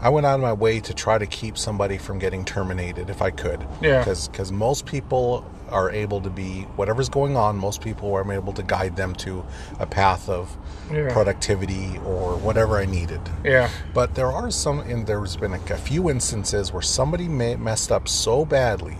I 0.00 0.10
went 0.10 0.26
out 0.26 0.36
of 0.36 0.40
my 0.40 0.52
way 0.52 0.78
to 0.80 0.94
try 0.94 1.18
to 1.18 1.26
keep 1.26 1.58
somebody 1.58 1.98
from 1.98 2.20
getting 2.20 2.44
terminated 2.44 3.10
if 3.10 3.20
I 3.20 3.30
could. 3.30 3.66
Yeah. 3.80 3.98
Because 4.04 4.52
most 4.52 4.86
people 4.86 5.44
are 5.70 5.90
able 5.90 6.20
to 6.20 6.30
be, 6.30 6.62
whatever's 6.76 7.08
going 7.08 7.36
on, 7.36 7.56
most 7.56 7.80
people 7.82 8.14
are 8.14 8.32
able 8.32 8.52
to 8.52 8.62
guide 8.62 8.94
them 8.96 9.14
to 9.16 9.44
a 9.80 9.86
path 9.86 10.28
of 10.28 10.56
Yeah. 10.90 11.12
productivity 11.12 11.98
or 12.06 12.36
whatever 12.36 12.78
I 12.78 12.86
needed. 12.86 13.20
Yeah. 13.44 13.68
But 13.92 14.14
there 14.14 14.30
are 14.32 14.50
some, 14.52 14.78
and 14.80 15.06
there's 15.06 15.36
been 15.36 15.52
a, 15.54 15.60
a 15.70 15.76
few 15.76 16.08
instances 16.08 16.72
where 16.72 16.80
somebody 16.80 17.26
may, 17.28 17.56
messed 17.56 17.90
up 17.90 18.06
so 18.08 18.44
badly 18.44 18.96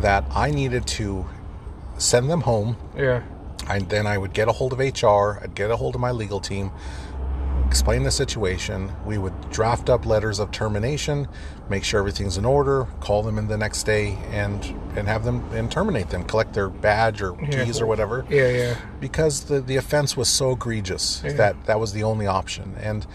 that 0.00 0.24
I 0.34 0.50
needed 0.50 0.86
to 0.98 1.26
send 1.96 2.28
them 2.28 2.40
home. 2.42 2.76
Yeah. 2.96 3.22
And 3.68 3.88
then 3.88 4.06
I 4.06 4.16
would 4.18 4.32
get 4.32 4.48
a 4.48 4.52
hold 4.52 4.72
of 4.72 4.78
HR, 4.78 5.38
I'd 5.42 5.54
get 5.54 5.70
a 5.70 5.76
hold 5.76 5.94
of 5.94 6.00
my 6.00 6.10
legal 6.10 6.40
team, 6.40 6.70
explain 7.66 8.02
the 8.02 8.10
situation. 8.10 8.90
We 9.04 9.18
would 9.18 9.50
draft 9.50 9.90
up 9.90 10.06
letters 10.06 10.38
of 10.38 10.50
termination, 10.52 11.28
make 11.68 11.84
sure 11.84 12.00
everything's 12.00 12.38
in 12.38 12.46
order, 12.46 12.86
call 13.00 13.22
them 13.22 13.36
in 13.36 13.48
the 13.48 13.58
next 13.58 13.82
day, 13.84 14.16
and 14.30 14.64
and 14.96 15.06
have 15.06 15.22
them 15.24 15.44
and 15.52 15.70
terminate 15.70 16.08
them, 16.08 16.24
collect 16.24 16.54
their 16.54 16.68
badge 16.70 17.20
or 17.20 17.36
Yeah. 17.42 17.64
keys 17.64 17.80
or 17.80 17.86
whatever 17.86 18.24
Yeah. 18.30 18.48
Yeah. 18.48 18.76
because 19.00 19.44
the, 19.44 19.60
the 19.60 19.76
offense 19.76 20.16
was 20.16 20.28
so 20.28 20.52
egregious 20.52 21.20
Yeah. 21.24 21.32
that 21.34 21.66
that 21.66 21.78
was 21.78 21.92
the 21.92 22.04
only 22.04 22.26
option 22.26 22.74
and 22.80 23.06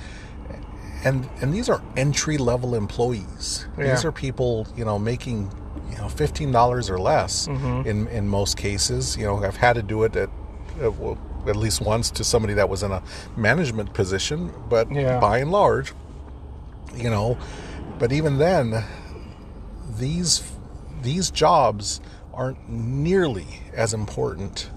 and 1.04 1.28
and 1.42 1.54
these 1.54 1.68
are 1.68 1.82
entry 1.98 2.38
level 2.38 2.76
employees 2.76 3.66
these 3.78 4.06
are 4.06 4.12
people 4.12 4.68
you 4.78 4.86
know 4.86 4.98
making 4.98 5.52
you 5.90 5.98
know 5.98 6.06
$15 6.06 6.90
or 6.90 6.98
less 7.00 7.48
Mm-hmm. 7.48 7.88
in 7.90 8.08
in 8.08 8.28
most 8.30 8.56
cases 8.56 9.18
you 9.18 9.26
know 9.26 9.44
I've 9.44 9.58
had 9.58 9.74
to 9.74 9.82
do 9.84 10.04
it 10.04 10.16
at 10.16 10.30
Uh, 10.82 11.16
at 11.48 11.56
least 11.56 11.82
once 11.82 12.10
to 12.12 12.24
somebody 12.24 12.54
that 12.54 12.70
was 12.70 12.84
in 12.84 12.92
a 12.92 13.02
management 13.36 13.94
position 13.94 14.52
but 14.70 14.90
Yeah. 14.92 15.20
by 15.20 15.40
and 15.40 15.52
large 15.52 15.94
you 16.96 17.10
know 17.10 17.38
but 18.00 18.12
even 18.12 18.38
then 18.38 18.84
these 19.98 20.42
these 21.02 21.30
jobs 21.32 22.00
aren't 22.34 22.70
nearly 22.70 23.46
as 23.74 23.94
important 23.94 24.70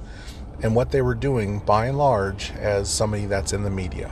and 0.63 0.75
what 0.75 0.91
they 0.91 1.03
were 1.03 1.15
doing 1.15 1.59
by 1.61 1.87
and 1.87 1.99
large 1.99 2.51
as 2.53 2.89
somebody 2.89 3.27
that's 3.27 3.53
in 3.53 3.63
the 3.63 3.71
media. 3.71 4.11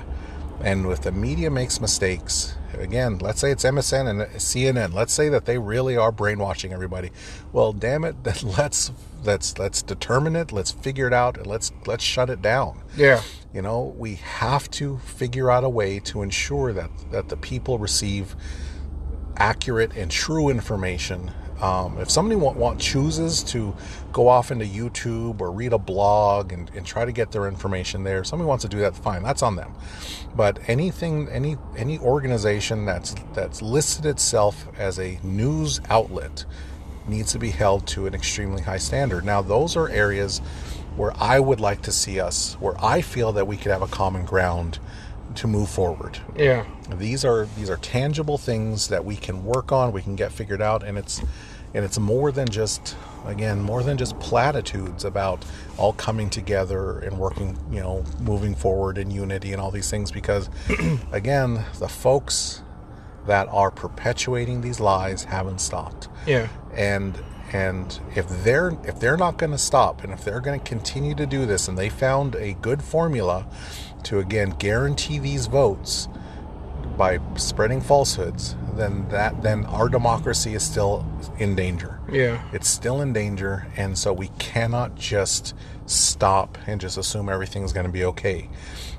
And 0.63 0.87
if 0.87 1.01
the 1.01 1.11
media 1.13 1.51
makes 1.51 1.81
mistakes, 1.81 2.55
again, 2.81 3.19
let's 3.19 3.41
say 3.41 3.51
it's 3.51 3.65
MSN 3.65 4.09
and 4.09 4.21
CNN, 4.37 4.93
let's 4.93 5.13
say 5.13 5.29
that 5.29 5.45
they 5.45 5.59
really 5.59 5.97
are 5.97 6.13
brainwashing 6.13 6.73
everybody. 6.73 7.11
Well, 7.53 7.73
damn 7.73 8.05
it, 8.05 8.17
then 8.25 8.37
let's 8.43 8.93
let's 9.25 9.59
let's 9.59 9.83
determine 9.83 10.37
it. 10.37 10.53
Let's 10.53 10.71
figure 10.71 11.07
it 11.07 11.13
out, 11.13 11.37
and 11.37 11.47
let's 11.47 11.73
let's 11.87 12.05
shut 12.05 12.31
it 12.31 12.43
down. 12.43 12.83
Yeah. 12.97 13.23
You 13.53 13.63
know, 13.63 13.95
we 13.97 14.17
have 14.17 14.71
to 14.73 14.99
figure 14.99 15.51
out 15.51 15.65
a 15.65 15.69
way 15.69 16.01
to 16.01 16.23
ensure 16.23 16.73
that 16.73 16.91
that 17.11 17.29
the 17.29 17.37
people 17.37 17.79
receive 17.79 18.35
accurate 19.37 19.97
and 19.97 20.11
true 20.11 20.49
information. 20.49 21.33
Um, 21.61 21.99
if 21.99 22.11
somebody 22.11 22.37
want, 22.37 22.57
want 22.57 22.81
chooses 22.81 23.43
to 23.45 23.75
go 24.13 24.29
off 24.29 24.51
into 24.51 24.65
YouTube 24.65 25.41
or 25.41 25.51
read 25.51 25.73
a 25.73 25.79
blog 25.79 26.53
and, 26.53 26.71
and 26.75 26.85
try 26.85 27.05
to 27.05 27.13
get 27.13 27.31
their 27.31 27.47
information 27.47 28.05
there, 28.05 28.21
if 28.21 28.27
somebody 28.27 28.49
wants 28.49 28.63
to 28.63 28.69
do 28.69 28.79
that, 28.79 28.97
fine, 28.97 29.23
that's 29.23 29.43
on 29.43 29.57
them. 29.57 29.73
But 30.35 30.59
anything, 30.69 31.29
any 31.29 31.57
any 31.77 31.99
organization 31.99 32.85
that's 32.85 33.15
that's 33.35 33.63
listed 33.63 34.07
itself 34.07 34.67
as 34.79 34.99
a 34.99 35.19
news 35.23 35.81
outlet 35.89 36.45
needs 37.07 37.33
to 37.33 37.39
be 37.39 37.51
held 37.51 37.87
to 37.87 38.07
an 38.07 38.15
extremely 38.15 38.63
high 38.63 38.79
standard. 38.79 39.25
Now, 39.25 39.43
those 39.43 39.77
are 39.77 39.89
areas 39.89 40.41
where 40.97 41.13
I 41.19 41.41
would 41.41 41.61
like 41.61 41.83
to 41.83 41.93
see 41.93 42.21
us, 42.21 42.55
where 42.61 42.75
I 42.83 43.01
feel 43.01 43.33
that 43.33 43.47
we 43.47 43.57
could 43.57 43.73
have 43.73 43.83
a 43.83 43.87
common 43.87 44.25
ground 44.25 44.79
to 45.37 45.47
move 45.47 45.69
forward. 45.69 46.19
Yeah. 46.37 46.65
These 46.97 47.25
are 47.25 47.47
these 47.57 47.71
are 47.71 47.77
tangible 47.79 48.39
things 48.39 48.89
that 48.89 49.05
we 49.05 49.17
can 49.17 49.45
work 49.45 49.73
on, 49.73 49.93
we 49.93 50.03
can 50.03 50.17
get 50.17 50.33
figured 50.33 50.63
out, 50.63 50.83
and 50.83 50.97
it's 50.99 51.21
and 51.75 51.85
it's 51.85 51.99
more 51.99 52.31
than 52.33 52.49
just 52.49 52.97
again 53.27 53.61
more 53.61 53.83
than 53.83 53.97
just 53.97 54.19
platitudes 54.21 55.05
about 55.05 55.45
all 55.77 55.93
coming 55.95 56.31
together 56.31 56.99
and 57.01 57.19
working, 57.19 57.59
you 57.71 57.81
know, 57.81 58.05
moving 58.21 58.55
forward 58.55 58.99
in 58.99 59.11
unity 59.11 59.53
and 59.53 59.61
all 59.61 59.71
these 59.71 59.91
things. 59.91 60.11
Because 60.13 60.49
again, 61.13 61.65
the 61.79 61.89
folks 61.89 62.63
that 63.27 63.49
are 63.51 63.71
perpetuating 63.71 64.61
these 64.61 64.81
lies 64.81 65.25
haven't 65.25 65.59
stopped 65.61 66.09
Yeah. 66.27 66.49
and 66.75 67.19
and 67.55 67.99
if 68.15 68.27
they're 68.45 68.77
if 68.85 69.01
they're 69.01 69.17
not 69.17 69.39
going 69.39 69.53
to 69.53 69.59
stop 69.59 70.05
and 70.05 70.13
if 70.13 70.25
they're 70.25 70.41
going 70.41 70.61
to 70.61 70.65
continue 70.67 71.15
to 71.15 71.25
do 71.25 71.47
this 71.47 71.67
and 71.67 71.79
they 71.79 71.89
found 71.89 72.35
a 72.35 72.53
good 72.55 72.83
formula 72.83 73.47
to 74.05 74.19
again 74.19 74.51
guarantee 74.59 75.19
these 75.19 75.47
votes 75.47 76.09
by 76.97 77.19
spreading 77.37 77.81
falsehoods 77.81 78.55
then 78.75 79.09
that 79.09 79.43
then 79.43 79.65
our 79.67 79.89
democracy 79.89 80.55
is 80.55 80.63
still 80.63 81.05
in 81.39 81.55
danger 81.57 81.99
Yeah. 82.11 82.41
it's 82.53 82.69
still 82.69 83.01
in 83.01 83.13
danger 83.13 83.67
and 83.77 83.97
so 83.99 84.13
we 84.13 84.29
cannot 84.39 84.95
just 84.95 85.55
stop 85.87 86.57
and 86.67 86.81
just 86.81 86.97
assume 86.97 87.29
everything's 87.29 87.73
going 87.73 87.87
to 87.87 87.93
be 87.93 88.05
okay 88.05 88.49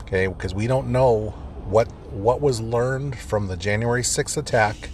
okay 0.01 0.27
because 0.27 0.53
we 0.53 0.67
don't 0.67 0.87
know 0.87 1.29
what 1.65 1.87
what 2.11 2.41
was 2.41 2.59
learned 2.61 3.17
from 3.17 3.47
the 3.47 3.57
January 3.57 4.01
6th 4.03 4.37
attack 4.37 4.89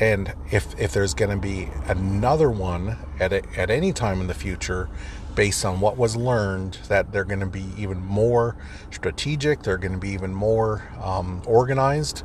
and 0.00 0.34
if 0.50 0.78
if 0.78 0.92
there's 0.92 1.14
going 1.14 1.30
to 1.30 1.36
be 1.36 1.68
another 1.86 2.50
one 2.50 2.96
at 3.20 3.32
a, 3.32 3.42
at 3.56 3.70
any 3.70 3.92
time 3.92 4.20
in 4.20 4.26
the 4.26 4.34
future 4.34 4.88
based 5.34 5.64
on 5.64 5.80
what 5.80 5.96
was 5.96 6.14
learned 6.14 6.78
that 6.88 7.12
they're 7.12 7.24
going 7.24 7.40
to 7.40 7.46
be 7.46 7.66
even 7.76 8.00
more 8.00 8.56
strategic 8.90 9.62
they're 9.62 9.78
going 9.78 9.92
to 9.92 9.98
be 9.98 10.10
even 10.10 10.32
more 10.32 10.82
um, 11.02 11.42
organized 11.46 12.22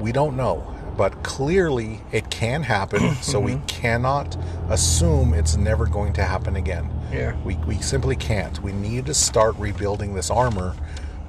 we 0.00 0.12
don't 0.12 0.36
know. 0.36 0.70
But 0.96 1.22
clearly 1.24 2.00
it 2.12 2.30
can 2.30 2.62
happen 2.62 3.14
so 3.22 3.40
we 3.40 3.60
cannot 3.66 4.36
assume 4.68 5.34
it's 5.34 5.56
never 5.56 5.86
going 5.86 6.12
to 6.14 6.24
happen 6.24 6.56
again. 6.56 6.90
Yeah. 7.12 7.36
we, 7.44 7.56
we 7.56 7.76
simply 7.78 8.16
can't. 8.16 8.60
We 8.62 8.72
need 8.72 9.06
to 9.06 9.14
start 9.14 9.56
rebuilding 9.56 10.14
this 10.14 10.30
armor 10.30 10.74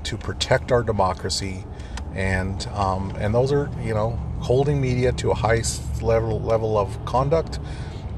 to 0.04 0.18
protect 0.18 0.72
our 0.72 0.84
democracy 0.84 1.64
and 2.14 2.66
um, 2.68 3.14
and 3.18 3.36
those 3.36 3.52
are 3.52 3.70
you 3.84 3.94
know 3.94 4.18
holding 4.46 4.80
media 4.80 5.12
to 5.12 5.32
a 5.32 5.34
high 5.34 5.62
level 6.02 6.40
level 6.40 6.78
of 6.78 7.04
conduct 7.06 7.60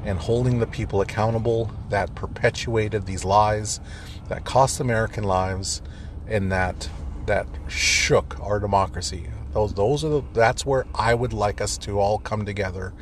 and 0.04 0.20
holding 0.20 0.60
the 0.60 0.68
people 0.68 1.00
accountable 1.02 1.72
that 1.90 2.14
perpetuated 2.16 3.06
these 3.06 3.24
lies 3.24 3.80
that 4.28 4.44
cost 4.44 4.80
American 4.82 5.24
lives 5.24 5.82
and 6.28 6.52
that 6.52 6.90
that 7.28 7.48
shook 7.70 8.38
our 8.42 8.60
democracy 8.60 9.28
those 9.54 9.74
those 9.76 10.04
are 10.04 10.10
the, 10.10 10.22
that's 10.34 10.66
where 10.66 10.86
I 10.94 11.14
would 11.14 11.32
like 11.32 11.62
us 11.62 11.78
to 11.80 11.98
all 12.00 12.20
come 12.20 12.46
together 12.46 12.94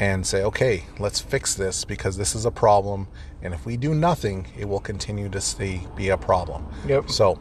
and 0.00 0.26
say 0.26 0.42
okay 0.42 0.84
let's 0.98 1.20
fix 1.20 1.54
this 1.54 1.84
because 1.84 2.16
this 2.16 2.34
is 2.34 2.44
a 2.44 2.50
problem 2.50 3.06
and 3.40 3.54
if 3.54 3.64
we 3.64 3.76
do 3.76 3.94
nothing 3.94 4.46
it 4.58 4.68
will 4.68 4.80
continue 4.80 5.28
to 5.28 5.40
stay 5.40 5.86
be 5.94 6.08
a 6.08 6.16
problem 6.16 6.66
Yep. 6.88 7.08
so 7.08 7.38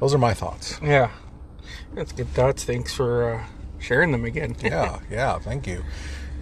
those 0.00 0.12
are 0.14 0.18
my 0.18 0.34
thoughts 0.34 0.80
Yeah. 0.82 1.10
That's 1.94 2.10
good 2.12 2.28
thoughts. 2.28 2.64
Thanks 2.64 2.92
for 2.94 3.34
uh, 3.34 3.44
sharing 3.80 4.12
them 4.12 4.24
again. 4.24 4.54
yeah, 4.62 4.98
yeah. 5.10 5.38
Thank 5.38 5.66
you. 5.66 5.82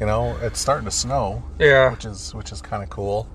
You 0.01 0.07
know, 0.07 0.36
it's 0.43 0.61
starting 0.61 0.84
to 0.84 0.91
snow, 0.93 1.43
Yeah. 1.59 1.91
which 1.91 2.05
is 2.05 2.34
which 2.34 2.53
is 2.53 2.61
kind 2.62 2.82
of 2.82 2.91
cool. 2.91 3.26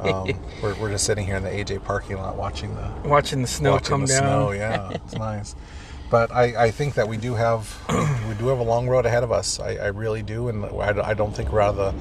Um, 0.00 0.28
we're, 0.62 0.74
we're 0.80 0.90
just 0.90 1.04
sitting 1.06 1.26
here 1.26 1.36
in 1.36 1.42
the 1.44 1.50
AJ 1.50 1.84
parking 1.84 2.16
lot 2.18 2.36
watching 2.36 2.74
the 2.74 2.88
Watching 3.08 3.42
the 3.42 3.48
snow 3.48 3.72
watching 3.72 3.88
come 3.88 4.00
the 4.02 4.06
down. 4.08 4.22
snow. 4.22 4.50
Yeah, 4.52 4.90
it's 4.94 5.14
nice. 5.14 5.54
But 6.08 6.30
I, 6.30 6.66
I 6.66 6.70
think 6.70 6.94
that 6.94 7.08
we 7.08 7.16
do 7.16 7.34
have 7.34 7.76
we, 7.88 8.28
we 8.28 8.34
do 8.38 8.46
have 8.48 8.60
a 8.60 8.62
long 8.64 8.88
road 8.88 9.06
ahead 9.06 9.24
of 9.24 9.32
us. 9.32 9.58
I, 9.58 9.74
I 9.76 9.86
really 9.88 10.22
do, 10.22 10.48
and 10.48 10.64
I, 10.64 11.08
I 11.10 11.14
don't 11.14 11.34
think 11.34 11.52
we're 11.52 11.60
out 11.60 11.76
of 11.76 11.94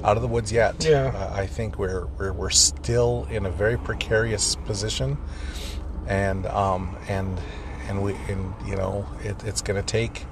the 0.00 0.06
out 0.06 0.16
of 0.16 0.22
the 0.22 0.28
woods 0.28 0.52
yet. 0.52 0.84
Yeah. 0.84 1.06
Uh, 1.14 1.32
I 1.34 1.46
think 1.46 1.78
we're, 1.78 2.06
we're 2.18 2.32
we're 2.32 2.50
still 2.50 3.26
in 3.30 3.46
a 3.46 3.50
very 3.50 3.78
precarious 3.78 4.56
position, 4.56 5.16
and 6.06 6.46
um 6.46 6.96
and 7.08 7.40
and 7.88 8.02
we 8.02 8.14
and 8.28 8.52
you 8.66 8.76
know 8.76 9.06
it, 9.24 9.42
it's 9.44 9.62
going 9.62 9.80
to 9.82 9.86
take 9.86 10.26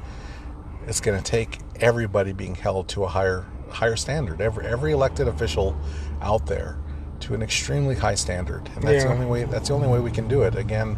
it's 0.86 1.00
going 1.00 1.20
to 1.20 1.24
take 1.24 1.58
everybody 1.76 2.32
being 2.32 2.54
held 2.54 2.88
to 2.90 3.04
a 3.04 3.08
higher 3.08 3.46
higher 3.70 3.96
standard. 3.96 4.40
Every 4.40 4.66
every 4.66 4.92
elected 4.92 5.28
official 5.28 5.76
out 6.20 6.46
there 6.46 6.78
to 7.20 7.34
an 7.34 7.42
extremely 7.42 7.94
high 7.94 8.14
standard, 8.14 8.68
and 8.74 8.84
that's 8.84 9.04
the 9.04 9.10
only 9.10 9.26
way. 9.26 9.44
That's 9.44 9.68
the 9.68 9.74
only 9.74 9.88
way 9.88 10.00
we 10.00 10.10
can 10.10 10.28
do 10.28 10.42
it. 10.42 10.54
Again, 10.56 10.96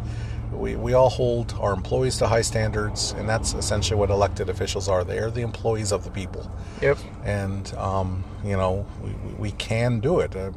we, 0.51 0.75
we 0.75 0.93
all 0.93 1.09
hold 1.09 1.53
our 1.59 1.73
employees 1.73 2.17
to 2.17 2.27
high 2.27 2.41
standards, 2.41 3.13
and 3.17 3.27
that's 3.27 3.53
essentially 3.53 3.99
what 3.99 4.09
elected 4.09 4.49
officials 4.49 4.87
are. 4.87 5.03
They 5.03 5.19
are 5.19 5.29
the 5.31 5.41
employees 5.41 5.91
of 5.91 6.03
the 6.03 6.11
people, 6.11 6.49
Yep. 6.81 6.97
and 7.23 7.73
um, 7.75 8.23
you 8.43 8.55
know 8.57 8.85
we, 9.03 9.11
we, 9.11 9.33
we 9.33 9.51
can 9.51 9.99
do 9.99 10.19
it. 10.19 10.35
Uh, 10.35 10.51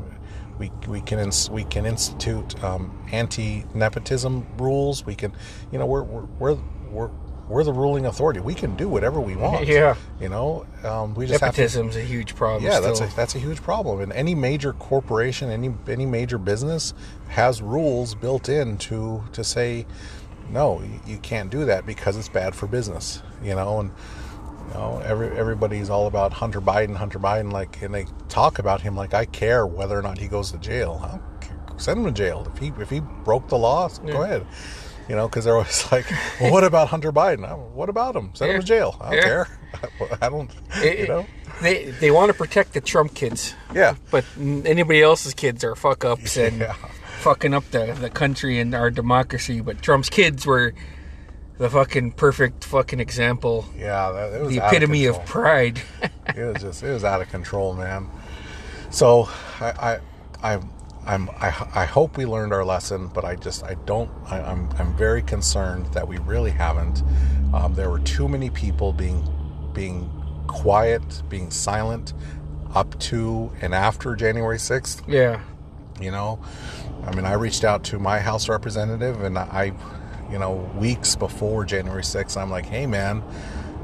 we, 0.59 0.71
we 0.89 1.01
can 1.01 1.19
ins- 1.19 1.49
we 1.49 1.65
can 1.65 1.87
institute 1.87 2.63
um, 2.63 2.97
anti 3.13 3.65
nepotism 3.75 4.47
rules. 4.59 5.07
We 5.07 5.15
can, 5.15 5.33
you 5.73 5.79
know, 5.79 5.87
we're 5.87 6.03
we're 6.03 6.27
we're, 6.39 6.59
we're 6.91 7.11
we're 7.51 7.65
the 7.65 7.73
ruling 7.73 8.07
authority. 8.07 8.41
We 8.41 8.55
can 8.55 8.77
do 8.77 8.89
whatever 8.89 9.21
we 9.21 9.37
want. 9.37 9.51
Yeah. 9.71 9.97
You 10.21 10.29
know, 10.29 10.67
um, 10.85 11.15
we 11.15 11.27
just 11.27 11.41
to 11.41 11.47
Nepotism's 11.47 11.97
a 11.97 12.03
huge 12.03 12.35
problem. 12.35 12.65
yeah, 12.65 12.81
that's 12.81 13.01
a 13.01 13.07
that's 13.15 13.35
a 13.35 13.39
huge 13.39 13.63
problem. 13.63 14.01
And 14.01 14.13
any 14.13 14.35
major 14.35 14.73
corporation, 14.73 15.51
any 15.51 15.73
any 15.87 16.07
major 16.07 16.39
business 16.39 16.93
has 17.29 17.63
rules 17.63 18.15
built 18.15 18.49
in 18.49 18.79
to 18.79 19.23
to 19.33 19.45
say, 19.45 19.87
no, 20.51 20.83
you, 21.07 21.19
can't 21.19 21.51
do 21.51 21.65
that 21.67 21.87
because 21.87 22.17
it's 22.17 22.29
bad 22.29 22.55
for 22.55 22.67
business. 22.67 23.23
You 23.43 23.55
know, 23.55 23.81
and 23.81 23.91
you 24.69 24.75
know 24.75 25.03
every 25.05 25.29
everybody's 25.37 25.89
all 25.91 26.07
about 26.07 26.33
Hunter 26.33 26.61
Biden, 26.61 26.97
Hunter 26.97 27.19
Biden, 27.19 27.53
like, 27.53 27.81
and 27.83 27.95
they 27.95 28.07
talk 28.29 28.59
about 28.59 28.81
him 28.81 28.97
like 28.97 29.15
I 29.15 29.25
care 29.27 29.67
whether 29.67 29.99
or 29.99 30.03
not 30.03 30.19
he 30.19 30.27
goes 30.29 30.51
to 30.53 30.59
jail. 30.59 31.01
I'll 31.03 31.79
send 31.79 32.01
him 32.01 32.07
to 32.07 32.13
jail 32.13 32.47
if 32.53 32.59
he 32.59 32.73
if 32.81 32.91
he 32.91 33.01
broke 33.01 33.49
the 33.49 33.59
law. 33.59 33.89
Go 33.89 34.23
ahead. 34.23 34.47
You 35.11 35.17
know, 35.17 35.29
because 35.29 35.45
they're 35.45 35.55
always 35.57 35.91
like, 35.93 36.07
well, 36.41 36.53
"What 36.53 36.63
about 36.65 36.89
Hunter 36.89 37.11
Biden? 37.13 37.43
What 37.73 37.89
about 37.89 38.15
him? 38.15 38.31
Send 38.35 38.53
him 38.53 38.61
to 38.61 38.67
jail. 38.67 38.97
I 39.01 39.05
don't 39.07 39.15
Yeah. 39.17 39.23
care. 39.23 39.49
I 40.23 40.29
don't. 40.29 40.51
It- 40.77 40.99
you 41.01 41.09
know." 41.09 41.27
they 41.61 41.91
they 42.01 42.11
want 42.11 42.29
to 42.31 42.35
protect 42.35 42.73
the 42.73 42.81
Trump 42.81 43.15
kids, 43.15 43.55
Yeah. 43.75 43.97
but 44.11 44.25
anybody 44.39 45.03
else's 45.03 45.35
kids 45.35 45.63
are 45.65 45.75
fuck 45.75 46.05
ups 46.07 46.37
and 46.39 46.61
Yeah. 46.61 46.73
fucking 47.21 47.53
up 47.53 47.65
the, 47.73 47.93
the 48.01 48.09
country 48.09 48.59
and 48.61 48.75
our 48.75 48.91
democracy. 48.91 49.61
But 49.61 49.83
Trump's 49.83 50.09
kids 50.09 50.47
were 50.47 50.73
the 51.59 51.69
fucking 51.69 52.13
perfect 52.13 52.65
fucking 52.65 53.01
example, 53.01 53.67
Yeah, 53.77 54.11
that, 54.13 54.33
it 54.33 54.41
was 54.43 54.51
the 54.55 54.65
epitome 54.67 55.05
of, 55.07 55.17
control. 55.17 55.43
pride. 55.43 55.83
it 56.35 56.45
was 56.55 56.63
just 56.63 56.83
it 56.83 56.91
was 56.93 57.05
out 57.05 57.21
of 57.21 57.29
control, 57.29 57.75
man. 57.75 58.09
So 58.91 59.29
I 59.61 59.99
I 60.43 60.55
I 60.55 60.61
I'm 61.07 61.31
I, 61.31 61.49
I 61.75 61.85
hope 61.87 62.17
we 62.17 62.27
learned 62.27 62.53
our 62.53 62.65
lesson, 62.65 63.09
but 63.09 63.25
I 63.25 63.37
just 63.37 63.65
I 63.65 63.75
don't 63.87 64.11
I, 64.27 64.41
I'm 64.41 64.71
I'm 64.79 64.97
very 64.97 65.23
concerned 65.23 65.87
that 65.95 66.07
we 66.07 66.19
really 66.19 66.51
haven't. 66.51 67.03
Um, 67.55 67.75
there 67.75 67.91
were 67.91 68.01
too 68.01 68.29
many 68.29 68.51
people 68.51 68.93
being 68.93 69.27
being 69.73 70.11
quiet, 70.47 71.23
being 71.29 71.51
silent 71.51 72.13
up 72.75 72.99
to 73.01 73.53
and 73.61 73.75
after 73.75 74.15
January 74.15 74.59
sixth 74.59 75.03
yeah, 75.09 75.41
you 76.01 76.11
know 76.11 76.39
i 77.05 77.15
mean 77.15 77.25
i 77.25 77.33
reached 77.33 77.65
out 77.65 77.85
to 77.85 77.99
my 77.99 78.19
house 78.19 78.49
representative 78.49 79.23
and 79.23 79.39
i 79.39 79.73
you 80.31 80.39
know 80.39 80.53
weeks 80.77 81.15
before 81.17 81.65
january 81.65 82.03
6th 82.03 82.37
i'm 82.37 82.51
like 82.51 82.67
hey 82.67 82.87
man 82.87 83.23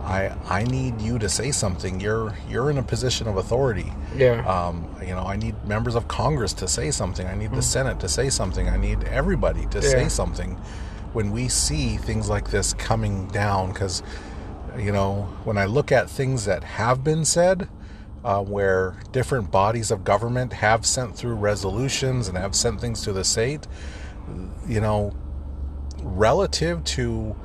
i 0.07 0.35
i 0.49 0.65
need 0.65 1.01
you 1.01 1.19
to 1.19 1.29
say 1.29 1.51
something. 1.51 2.01
You're 2.01 2.35
you're 2.49 2.71
in 2.71 2.79
a 2.79 2.83
position 2.83 3.29
of 3.29 3.37
authority. 3.37 3.93
Yeah, 4.17 4.47
um, 4.47 4.89
you 5.01 5.15
know 5.15 5.25
i 5.25 5.37
need 5.37 5.55
members 5.65 5.95
of 5.95 6.09
congress 6.09 6.53
to 6.55 6.69
say 6.69 6.91
something. 6.91 7.27
I 7.27 7.35
need 7.35 7.53
the 7.53 7.63
senate 7.63 8.01
to 8.01 8.09
say 8.09 8.31
something. 8.31 8.69
I 8.69 8.77
need 8.77 9.05
everybody 9.05 9.67
to 9.67 9.83
say 9.83 10.09
something. 10.09 10.53
When 11.13 11.31
we 11.33 11.49
see 11.49 11.97
things 11.97 12.29
like 12.29 12.51
this 12.51 12.75
coming 12.75 13.29
down 13.29 13.73
because 13.73 14.03
you 14.79 14.93
know 14.93 15.23
when 15.45 15.57
i 15.57 15.65
look 15.65 15.91
at 15.91 16.11
things 16.11 16.45
that 16.45 16.63
have 16.63 17.03
been 17.03 17.25
said 17.25 17.69
uh, 18.27 18.43
where 18.43 18.97
different 19.13 19.53
bodies 19.53 19.93
of 19.93 20.03
government 20.03 20.53
have 20.53 20.85
sent 20.85 21.17
through 21.17 21.37
resolutions 21.37 22.27
and 22.27 22.37
have 22.37 22.57
sent 22.57 22.81
things 22.81 23.01
to 23.03 23.13
the 23.13 23.23
state, 23.23 23.69
you 24.67 24.81
know, 24.81 25.15
relative 26.03 26.83
to 26.83 27.37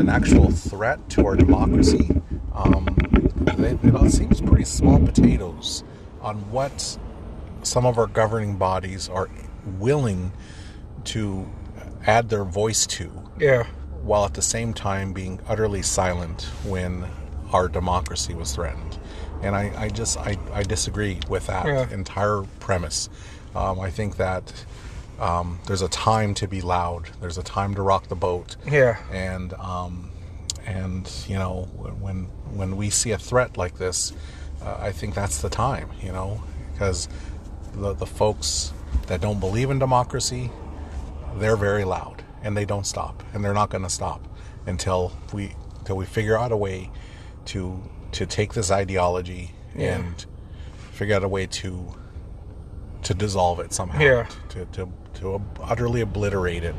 an 0.00 0.08
actual 0.08 0.50
threat 0.50 1.08
to 1.10 1.26
our 1.26 1.36
democracy, 1.36 2.08
um, 2.54 2.86
they, 3.58 3.72
it 3.86 3.94
all 3.94 4.08
seems 4.08 4.40
pretty 4.40 4.64
small 4.64 4.98
potatoes 4.98 5.84
on 6.22 6.36
what 6.50 6.98
some 7.62 7.84
of 7.86 7.98
our 7.98 8.06
governing 8.06 8.56
bodies 8.56 9.08
are 9.08 9.28
willing 9.78 10.32
to 11.04 11.46
add 12.06 12.28
their 12.30 12.44
voice 12.44 12.86
to. 12.86 13.10
Yeah. 13.38 13.64
While 14.02 14.24
at 14.24 14.34
the 14.34 14.42
same 14.42 14.72
time 14.72 15.12
being 15.12 15.38
utterly 15.46 15.82
silent 15.82 16.44
when 16.64 17.06
our 17.52 17.68
democracy 17.68 18.32
was 18.34 18.54
threatened. 18.54 18.98
And 19.42 19.54
I, 19.54 19.72
I 19.76 19.88
just 19.90 20.16
I, 20.18 20.38
I 20.52 20.62
disagree 20.62 21.20
with 21.28 21.46
that 21.48 21.66
Yeah. 21.66 21.88
entire 21.90 22.42
premise. 22.60 23.10
Um, 23.54 23.80
I 23.80 23.90
think 23.90 24.16
that 24.16 24.52
um, 25.20 25.58
there's 25.66 25.82
a 25.82 25.88
time 25.88 26.34
to 26.34 26.48
be 26.48 26.60
loud. 26.60 27.10
There's 27.20 27.38
a 27.38 27.42
time 27.42 27.74
to 27.74 27.82
rock 27.82 28.08
the 28.08 28.16
boat. 28.16 28.56
Yeah. 28.66 28.98
And 29.12 29.52
um, 29.54 30.10
and 30.66 31.10
you 31.28 31.36
know 31.36 31.68
when 32.00 32.24
when 32.54 32.76
we 32.76 32.90
see 32.90 33.12
a 33.12 33.18
threat 33.18 33.56
like 33.56 33.78
this, 33.78 34.12
uh, 34.62 34.76
I 34.80 34.92
think 34.92 35.14
that's 35.14 35.40
the 35.42 35.50
time. 35.50 35.90
You 36.02 36.12
know 36.12 36.42
because 36.72 37.08
the 37.74 37.92
the 37.94 38.06
folks 38.06 38.72
that 39.06 39.20
don't 39.20 39.38
believe 39.40 39.70
in 39.70 39.78
democracy, 39.78 40.50
they're 41.36 41.56
very 41.56 41.84
loud 41.84 42.22
and 42.42 42.56
they 42.56 42.64
don't 42.64 42.86
stop 42.86 43.22
and 43.34 43.44
they're 43.44 43.54
not 43.54 43.68
going 43.70 43.84
to 43.84 43.90
stop 43.90 44.26
until 44.66 45.12
we 45.32 45.54
until 45.78 45.96
we 45.96 46.06
figure 46.06 46.38
out 46.38 46.50
a 46.52 46.56
way 46.56 46.90
to 47.46 47.82
to 48.12 48.26
take 48.26 48.54
this 48.54 48.70
ideology 48.70 49.52
Yeah. 49.76 49.96
and 49.98 50.26
figure 50.92 51.14
out 51.16 51.22
a 51.24 51.28
way 51.28 51.46
to 51.46 51.94
to 53.02 53.14
dissolve 53.14 53.60
it 53.60 53.72
somehow 53.72 54.00
Yeah. 54.00 54.26
to, 54.50 54.64
to 54.66 54.88
to 55.20 55.40
utterly 55.62 56.00
obliterate 56.00 56.64
it 56.64 56.74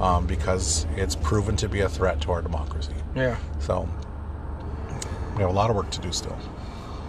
um, 0.00 0.26
because 0.26 0.86
it's 0.96 1.14
proven 1.16 1.56
to 1.56 1.68
be 1.68 1.80
a 1.80 1.88
threat 1.88 2.20
to 2.22 2.32
our 2.32 2.42
democracy 2.42 2.94
Yeah. 3.14 3.36
so 3.60 3.88
we 5.36 5.42
have 5.42 5.50
a 5.50 5.54
lot 5.54 5.70
of 5.70 5.76
work 5.76 5.90
to 5.90 6.00
do 6.00 6.12
still 6.12 6.38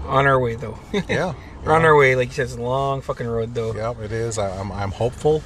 On 0.08 0.26
our 0.28 0.40
way 0.40 0.56
though. 0.56 0.78
yeah 1.10 1.34
We're 1.64 1.74
on 1.74 1.84
our 1.86 1.96
way. 1.98 2.16
Like 2.16 2.30
you 2.30 2.34
said, 2.36 2.44
it's 2.46 2.56
a 2.56 2.62
long 2.62 3.02
fucking 3.02 3.28
road 3.28 3.54
though. 3.54 3.74
Yeah, 3.74 3.94
it 4.02 4.12
is. 4.14 4.38
I, 4.38 4.50
I'm, 4.58 4.72
I'm 4.72 4.92
hopeful. 4.92 5.44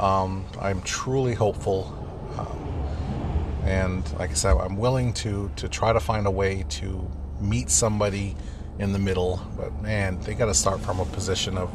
Um, 0.00 0.44
I'm 0.60 0.82
truly 0.82 1.34
hopeful. 1.34 1.94
Um, 2.38 3.62
and 3.64 4.18
like 4.18 4.30
I 4.30 4.34
said, 4.34 4.56
I'm 4.56 4.76
willing 4.76 5.12
to, 5.14 5.50
to 5.56 5.68
try 5.68 5.92
to 5.92 6.00
find 6.00 6.26
a 6.26 6.30
way 6.30 6.64
to 6.70 7.08
meet 7.40 7.70
somebody 7.70 8.34
in 8.80 8.92
the 8.92 8.98
middle. 8.98 9.40
But 9.56 9.80
man, 9.82 10.18
they 10.22 10.34
got 10.34 10.46
to 10.46 10.54
start 10.54 10.80
from 10.80 10.98
a 10.98 11.04
position 11.04 11.56
of, 11.58 11.70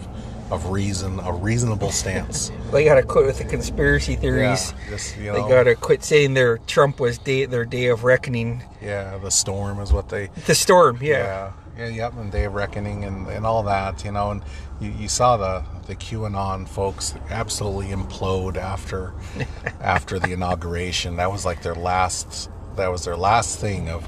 of 0.51 0.67
reason, 0.67 1.19
a 1.21 1.31
reasonable 1.33 1.91
stance. 1.91 2.51
They 2.71 2.83
gotta 2.83 3.03
quit 3.03 3.25
with 3.25 3.37
the 3.37 3.45
conspiracy 3.45 4.15
theories. 4.15 4.73
Yeah, 4.73 4.89
just, 4.89 5.17
you 5.17 5.31
They 5.31 5.39
gotta 5.39 5.75
quit 5.75 6.03
saying 6.03 6.33
their 6.33 6.57
Trump 6.59 6.99
was 6.99 7.17
day 7.17 7.45
their 7.45 7.63
day 7.63 7.87
of 7.87 8.03
reckoning. 8.03 8.63
yeah, 8.81 9.17
the 9.17 9.31
storm 9.31 9.79
is 9.79 9.93
what 9.93 10.09
they, 10.09 10.27
The 10.45 10.55
storm, 10.55 10.99
yeah. 11.01 11.51
yeah, 11.77 11.85
yeah, 11.85 11.87
yep, 11.87 12.13
and 12.17 12.31
Day 12.31 12.45
of 12.45 12.53
Reckoning 12.53 13.05
and, 13.05 13.27
and 13.27 13.45
all 13.45 13.63
that, 13.63 14.03
you 14.03 14.11
know, 14.11 14.31
and 14.31 14.41
you, 14.81 14.91
you 14.91 15.07
saw 15.07 15.37
the 15.37 15.63
the 15.87 15.95
QAnon 15.95 16.67
folks 16.67 17.13
absolutely 17.29 17.87
implode 17.95 18.57
after 18.57 19.13
after 19.79 20.19
the 20.19 20.33
inauguration. 20.33 21.15
That 21.17 21.31
was 21.31 21.45
like 21.45 21.61
their 21.61 21.75
last. 21.75 22.49
That 22.75 22.91
was 22.91 23.05
their 23.05 23.15
last 23.17 23.59
thing 23.59 23.87
of. 23.89 24.07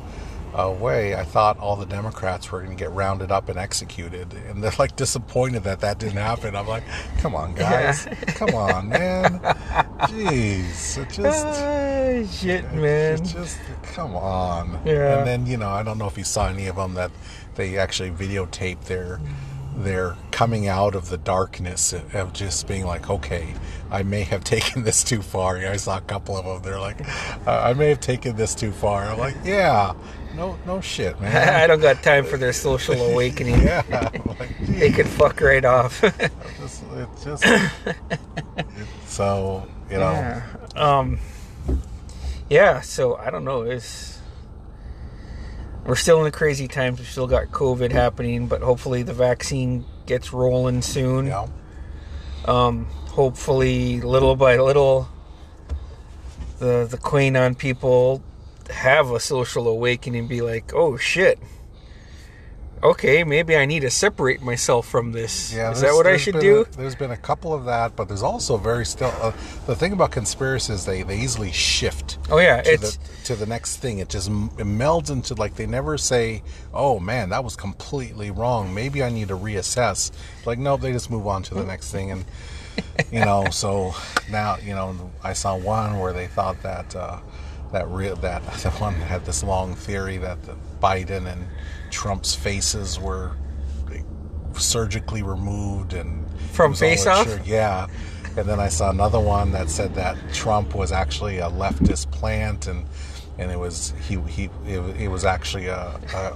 Uh, 0.56 0.72
way 0.72 1.14
I 1.16 1.24
thought 1.24 1.60
all 1.60 1.76
the 1.76 1.86
Democrats 1.86 2.52
were 2.52 2.60
going 2.64 2.76
to 2.76 2.82
get 2.84 2.92
rounded 2.92 3.32
up 3.32 3.48
and 3.50 3.60
executed, 3.60 4.34
and 4.50 4.64
they're 4.64 4.72
like 4.80 4.96
disappointed 4.96 5.64
that 5.64 5.82
that 5.82 6.00
didn't 6.00 6.18
happen. 6.18 6.56
I'm 6.56 6.68
like, 6.68 6.84
come 7.20 7.36
on, 7.36 7.54
guys, 7.54 8.08
come 8.28 8.56
on, 8.56 8.90
man, 8.90 9.40
jeez, 10.08 10.98
it 10.98 11.10
just 11.12 11.46
Ah, 11.46 12.26
shit, 12.32 12.64
man. 12.74 13.14
it's 13.16 13.34
just 13.34 13.60
come 13.84 14.16
on. 14.16 14.80
Yeah. 14.86 15.20
And 15.20 15.28
then 15.28 15.46
you 15.46 15.58
know, 15.58 15.70
I 15.70 15.84
don't 15.84 15.98
know 15.98 16.08
if 16.08 16.18
you 16.18 16.24
saw 16.24 16.48
any 16.48 16.68
of 16.68 16.76
them 16.78 16.94
that 16.96 17.12
they 17.56 17.78
actually 17.78 18.12
videotaped 18.12 18.86
their 18.86 19.20
their 19.76 20.16
coming 20.32 20.68
out 20.68 20.96
of 20.96 21.10
the 21.10 21.18
darkness 21.20 21.94
of 21.94 22.34
just 22.34 22.68
being 22.68 22.84
like, 22.86 23.12
okay, 23.12 23.54
I 23.92 24.02
may 24.02 24.24
have 24.24 24.44
taken 24.56 24.84
this 24.84 25.04
too 25.04 25.22
far. 25.22 25.58
I 25.58 25.76
saw 25.78 25.98
a 25.98 26.02
couple 26.02 26.36
of 26.36 26.46
them. 26.46 26.64
They're 26.64 26.80
like, 26.80 27.00
uh, 27.48 27.62
I 27.62 27.74
may 27.74 27.90
have 27.90 28.00
taken 28.00 28.36
this 28.36 28.56
too 28.56 28.72
far. 28.72 29.04
I'm 29.04 29.20
like, 29.20 29.36
yeah, 29.44 29.94
no, 30.38 30.58
no 30.66 30.80
shit, 30.80 31.20
man. 31.22 31.36
I 31.56 31.68
don't 31.68 31.82
got 31.82 32.02
time 32.04 32.24
for 32.24 32.38
their 32.38 32.54
social 32.54 32.96
awakening. 33.12 33.62
yeah, 33.64 33.82
like, 34.40 34.58
They 34.60 34.92
could 34.92 35.08
fuck 35.08 35.42
right 35.42 35.66
off. 35.66 36.04
It's, 36.04 36.84
it's 36.94 37.24
just 37.24 37.44
it- 37.46 37.72
so 39.08 39.68
you 39.90 39.98
know. 39.98 40.12
yeah. 40.14 40.44
Um. 40.76 41.20
Yeah. 42.50 42.82
So 42.82 43.16
I 43.18 43.30
don't 43.30 43.44
know. 43.46 43.64
It's 43.64 44.20
we're 45.86 45.96
still 45.96 46.18
in 46.20 46.26
the 46.26 46.32
crazy 46.32 46.68
times. 46.68 47.00
We 47.00 47.06
still 47.06 47.28
got 47.28 47.48
COVID 47.48 47.92
happening, 47.92 48.48
but 48.48 48.62
hopefully 48.62 49.04
the 49.04 49.14
vaccine 49.14 49.86
gets 50.06 50.32
rolling 50.34 50.82
soon. 50.82 51.30
Know, 51.30 51.50
Um. 52.46 52.86
Hopefully, 53.18 54.00
little 54.02 54.36
by 54.36 54.58
little, 54.58 55.08
the 56.60 56.86
the 56.88 56.98
QAnon 57.00 57.58
people 57.58 58.22
have 58.70 59.12
a 59.12 59.20
social 59.20 59.68
awakening. 59.68 60.28
Be 60.28 60.42
like, 60.42 60.74
oh 60.74 60.98
shit. 60.98 61.40
Okay, 62.84 63.24
maybe 63.24 63.58
I 63.58 63.66
need 63.66 63.80
to 63.80 63.90
separate 63.90 64.44
myself 64.44 64.88
from 64.88 65.12
this. 65.12 65.52
Yeah, 65.52 65.72
Is 65.72 65.82
that 65.82 65.94
what 65.94 66.06
I 66.06 66.16
should 66.18 66.40
do? 66.40 66.62
a- 66.62 66.78
there's 66.78 66.94
been 66.94 67.10
a 67.10 67.18
couple 67.18 67.52
of 67.52 67.66
that, 67.66 67.96
but 67.96 68.08
there's 68.08 68.22
also 68.22 68.56
very 68.56 68.86
still. 68.86 69.12
Uh, 69.20 69.32
the 69.66 69.76
thing 69.76 69.94
about 69.94 70.12
conspiracies, 70.12 70.86
they 70.86 71.02
they 71.02 71.18
easily 71.18 71.52
shift. 71.52 72.20
Oh, 72.30 72.38
yeah, 72.38 72.62
to 72.62 72.72
it's- 72.72 72.98
the, 72.98 73.24
to 73.26 73.36
the 73.36 73.48
next 73.48 73.78
thing. 73.78 73.98
It 73.98 74.10
just 74.10 74.28
it 74.30 74.68
melds 74.68 75.10
into 75.10 75.34
like 75.34 75.56
they 75.56 75.66
never 75.66 75.98
say, 75.98 76.44
"Oh 76.72 77.00
man, 77.00 77.30
that 77.30 77.44
was 77.44 77.56
completely 77.56 78.30
wrong. 78.30 78.72
Maybe 78.76 79.02
I 79.02 79.10
need 79.10 79.30
to 79.30 79.38
reassess." 79.38 80.12
Like 80.46 80.60
no, 80.60 80.78
they 80.78 80.92
just 80.92 81.10
move 81.10 81.26
on 81.26 81.42
to 81.44 81.56
the 81.56 81.64
next 81.74 81.92
thing, 81.92 82.12
and 82.12 82.26
you 83.12 83.22
know. 83.26 83.48
So 83.50 83.96
now 84.30 84.58
you 84.64 84.76
know, 84.76 85.10
I 85.24 85.34
saw 85.34 85.58
one 85.58 85.98
where 85.98 86.14
they 86.14 86.28
thought 86.28 86.62
that 86.62 86.96
uh, 86.96 87.18
that 87.72 87.88
real 87.90 88.16
that 88.18 88.44
the 88.64 88.70
one 88.72 89.00
that 89.00 89.06
had 89.06 89.26
this 89.26 89.44
long 89.44 89.76
theory 89.76 90.18
that 90.18 90.42
the 90.44 90.56
Biden 90.82 91.32
and 91.32 91.48
Trump's 91.92 92.34
faces 92.36 93.00
were 93.00 93.32
surgically 94.58 95.22
removed 95.24 95.94
and 95.94 96.26
From 96.52 96.68
it 96.68 96.70
was 96.72 96.82
all 96.82 96.90
Face 96.90 97.08
Off? 97.08 97.28
sure- 97.28 97.40
yeah. 97.46 97.88
And 98.36 98.48
then 98.48 98.60
I 98.60 98.70
saw 98.70 98.90
another 98.92 99.20
one 99.20 99.52
that 99.54 99.70
said 99.70 99.96
that 99.96 100.16
Trump 100.32 100.76
was 100.76 100.92
actually 100.92 101.40
a 101.40 101.50
leftist 101.50 102.12
plant 102.12 102.68
and 102.68 102.86
and 103.40 103.52
it 103.52 103.60
was 103.60 103.94
he 104.08 104.20
he 104.22 104.46
it, 104.66 104.80
it 105.00 105.08
was 105.10 105.24
actually 105.26 105.68
a, 105.68 106.00
a, 106.14 106.34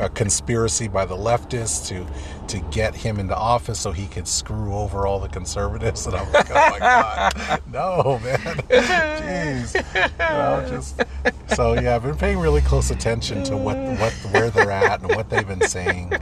a, 0.00 0.04
a 0.06 0.08
conspiracy 0.10 0.88
by 0.88 1.04
the 1.04 1.16
leftists 1.16 1.88
to 1.88 2.06
to 2.48 2.58
get 2.70 2.94
him 2.94 3.18
into 3.18 3.34
office 3.36 3.80
so 3.80 3.92
he 3.92 4.06
could 4.06 4.28
screw 4.28 4.74
over 4.74 5.06
all 5.06 5.18
the 5.18 5.28
conservatives 5.28 6.06
and 6.08 6.14
I'm 6.16 6.30
like 6.32 6.50
oh 6.50 6.54
my 6.70 6.78
god 6.78 7.62
no 7.72 8.20
man 8.22 8.56
jeez 8.68 9.74
you 9.94 10.18
know, 10.18 10.66
just 10.68 11.02
so 11.54 11.74
yeah 11.74 11.94
I've 11.96 12.02
been 12.02 12.16
paying 12.16 12.38
really 12.38 12.60
close 12.60 12.90
attention 12.90 13.42
to 13.44 13.56
what 13.56 13.76
what 13.98 14.12
where 14.32 14.50
they're 14.50 14.70
at 14.70 15.00
and 15.00 15.14
what 15.14 15.30
they've 15.30 15.46
been 15.46 15.66
saying 15.68 16.12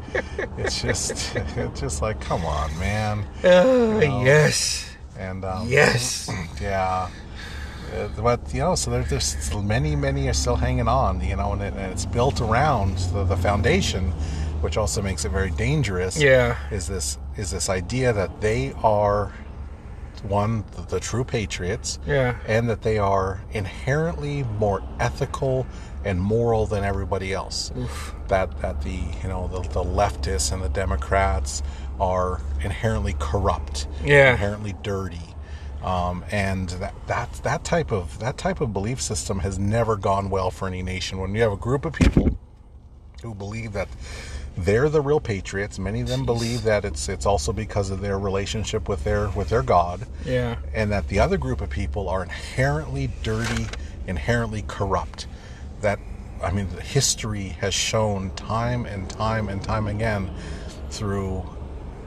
it's 0.59 0.81
just 0.81 1.35
it's 1.37 1.81
just 1.81 2.03
like 2.03 2.21
come 2.21 2.45
on 2.45 2.77
man 2.79 3.27
Oh, 3.45 3.99
know. 3.99 4.25
yes. 4.25 4.87
and 5.19 5.45
um, 5.45 5.67
Yes. 5.69 6.31
yeah. 6.61 7.09
Uh, 7.95 8.09
But 8.23 8.53
you 8.55 8.61
know, 8.61 8.75
so 8.75 8.91
there, 8.91 9.03
there's 9.05 9.55
many, 9.55 9.97
many 9.97 10.29
are 10.29 10.33
still 10.35 10.57
hanging 10.57 10.89
on. 10.89 11.21
You 11.21 11.37
know, 11.37 11.53
and, 11.53 11.63
it, 11.63 11.75
and 11.75 11.93
it's 11.93 12.07
built 12.07 12.41
around 12.41 12.99
the, 13.13 13.25
the 13.25 13.37
foundation, 13.37 14.11
which 14.63 14.77
also 14.77 15.03
makes 15.03 15.25
it 15.25 15.31
very 15.31 15.51
dangerous. 15.51 16.21
Yeah. 16.21 16.57
is 16.71 16.87
this 16.87 17.19
is 17.37 17.51
this 17.51 17.69
idea 17.69 18.13
that 18.13 18.41
they 18.41 18.73
are 18.83 19.33
one 20.23 20.65
the, 20.73 20.83
the 20.83 21.01
true 21.01 21.25
patriots, 21.25 21.99
Yeah. 22.07 22.37
and 22.47 22.69
that 22.69 22.83
they 22.83 22.99
are 22.99 23.41
inherently 23.53 24.43
more 24.59 24.83
ethical 24.99 25.67
and 26.05 26.21
moral 26.21 26.67
than 26.67 26.85
everybody 26.85 27.33
else. 27.33 27.73
That 28.29 28.61
that 28.61 28.83
the 28.83 29.01
you 29.23 29.29
know 29.29 29.49
the, 29.49 29.61
the 29.69 29.83
leftists 29.85 30.53
and 30.53 30.63
the 30.63 30.69
Democrats 30.69 31.63
are 31.99 32.41
inherently 32.63 33.15
corrupt, 33.19 33.87
Yeah. 34.05 34.31
inherently 34.33 34.75
dirty, 34.83 35.30
um, 35.83 36.25
and 36.31 36.69
that 36.71 36.95
that 37.07 37.33
that 37.43 37.65
type 37.65 37.91
of 37.93 38.19
that 38.19 38.37
type 38.39 38.61
of 38.61 38.73
belief 38.73 39.01
system 39.01 39.39
has 39.41 39.59
never 39.59 39.97
gone 39.97 40.31
well 40.31 40.51
for 40.51 40.69
any 40.69 40.83
nation. 40.83 41.19
When 41.19 41.35
you 41.35 41.43
have 41.43 41.53
a 41.53 41.57
group 41.57 41.85
of 41.85 41.93
people 41.93 42.37
who 43.23 43.35
believe 43.35 43.73
that 43.73 43.89
they're 44.57 44.89
the 44.89 45.01
real 45.01 45.21
patriots, 45.21 45.79
many 45.79 46.01
of 46.01 46.09
them 46.09 46.27
believe 46.27 46.65
that 46.65 46.85
it's 46.85 47.09
it's 47.09 47.25
also 47.25 47.53
because 47.53 47.91
of 47.91 48.01
their 48.01 48.19
relationship 48.19 48.89
with 48.89 49.05
their 49.05 49.29
with 49.31 49.49
their 49.49 49.63
God 49.63 50.07
Yeah. 50.25 50.57
and 50.75 50.91
that 50.93 51.09
the 51.09 51.19
other 51.21 51.39
group 51.39 51.61
of 51.61 51.71
people 51.71 52.09
are 52.09 52.23
inherently 52.23 53.11
dirty, 53.23 53.67
inherently 54.07 54.63
corrupt. 54.67 55.27
That 55.81 55.99
I 56.43 56.51
mean, 56.53 56.69
history 56.69 57.49
has 57.61 57.73
shown 57.75 58.31
time 58.33 58.85
and 58.87 59.09
time 59.09 59.49
and 59.49 59.63
time 59.63 59.87
again 59.87 60.31
through 60.91 61.45